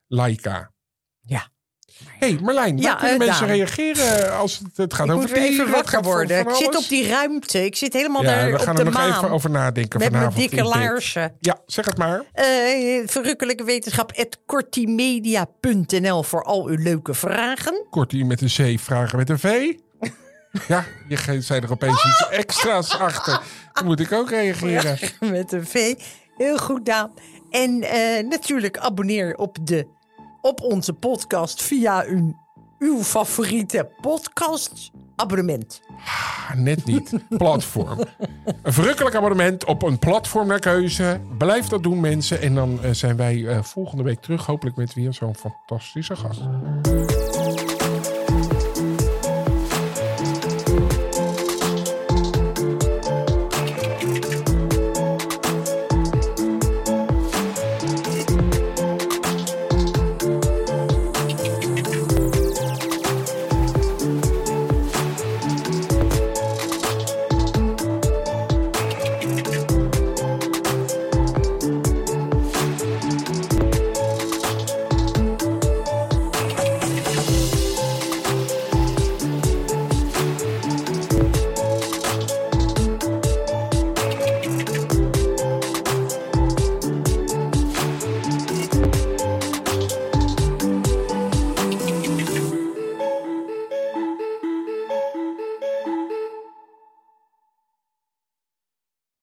Laika. 0.07 0.71
Ja. 1.21 1.49
Hé, 2.07 2.27
hey, 2.29 2.37
Marlijn, 2.41 2.75
waar 2.75 2.83
Ja, 2.83 2.95
kunnen 2.95 3.19
eh, 3.19 3.25
mensen 3.27 3.47
Daan. 3.47 3.55
reageren 3.55 4.37
als 4.37 4.57
het, 4.63 4.77
het 4.77 4.93
gaat 4.93 5.05
Ik 5.05 5.11
over 5.13 5.29
moet 5.29 5.37
weer 5.39 5.47
even 5.49 5.69
wakker 5.71 5.91
van- 5.93 6.03
worden. 6.03 6.43
van 6.43 6.51
Ik 6.51 6.57
zit 6.57 6.75
op 6.77 6.87
die 6.87 7.07
ruimte. 7.07 7.65
Ik 7.65 7.75
zit 7.75 7.93
helemaal 7.93 8.23
Ja, 8.23 8.29
daar 8.35 8.51
we 8.51 8.57
op 8.57 8.61
gaan 8.63 8.73
de 8.75 8.79
er 8.81 8.85
nog 8.87 8.93
maan. 8.93 9.09
even 9.17 9.29
over 9.29 9.49
nadenken 9.49 9.99
met 9.99 10.07
vanavond. 10.07 10.35
dikke 10.35 10.63
laarzen. 10.63 11.35
Ja, 11.39 11.59
zeg 11.65 11.85
het 11.85 11.97
maar. 11.97 12.23
Eh, 12.33 12.45
verrukkelijke 13.05 13.63
wetenschap, 13.63 14.11
kortimedia.nl 14.45 16.23
voor 16.23 16.43
al 16.43 16.67
uw 16.67 16.77
leuke 16.77 17.13
vragen. 17.13 17.85
Kortie 17.89 18.25
met 18.25 18.41
een 18.41 18.75
C, 18.75 18.79
vragen 18.79 19.17
met 19.17 19.29
een 19.29 19.39
V. 19.39 19.73
Ja, 20.67 20.85
je 21.07 21.41
zei 21.41 21.61
er 21.61 21.71
opeens 21.71 22.05
iets 22.05 22.27
extra's 22.29 22.97
achter. 22.99 23.39
Dan 23.73 23.85
moet 23.85 23.99
ik 23.99 24.11
ook 24.11 24.29
reageren. 24.29 24.97
Met 25.19 25.51
een 25.51 25.65
V. 25.67 25.93
Heel 26.37 26.57
goed, 26.57 26.85
Daan. 26.85 27.11
En 27.49 27.81
eh, 27.81 28.23
natuurlijk 28.27 28.77
abonneer 28.77 29.35
op, 29.35 29.57
de, 29.61 29.87
op 30.41 30.61
onze 30.61 30.93
podcast 30.93 31.61
via 31.61 32.05
uw, 32.79 33.03
favoriete 33.03 33.89
podcast 34.01 34.91
abonnement. 35.15 35.81
Ah, 36.05 36.55
Net 36.55 36.85
niet. 36.85 37.13
Platform. 37.37 37.99
Een 38.63 38.73
verrukkelijk 38.73 39.15
abonnement 39.15 39.65
op 39.65 39.83
een 39.83 39.99
platform 39.99 40.47
naar 40.47 40.59
keuze. 40.59 41.19
Blijf 41.37 41.67
dat 41.67 41.83
doen, 41.83 41.99
mensen. 41.99 42.41
En 42.41 42.55
dan 42.55 42.83
eh, 42.83 42.91
zijn 42.91 43.15
wij 43.15 43.47
eh, 43.47 43.63
volgende 43.63 44.03
week 44.03 44.21
terug. 44.21 44.45
Hopelijk 44.45 44.75
met 44.75 44.93
weer 44.93 45.13
zo'n 45.13 45.35
fantastische 45.35 46.15
gast. 46.15 46.41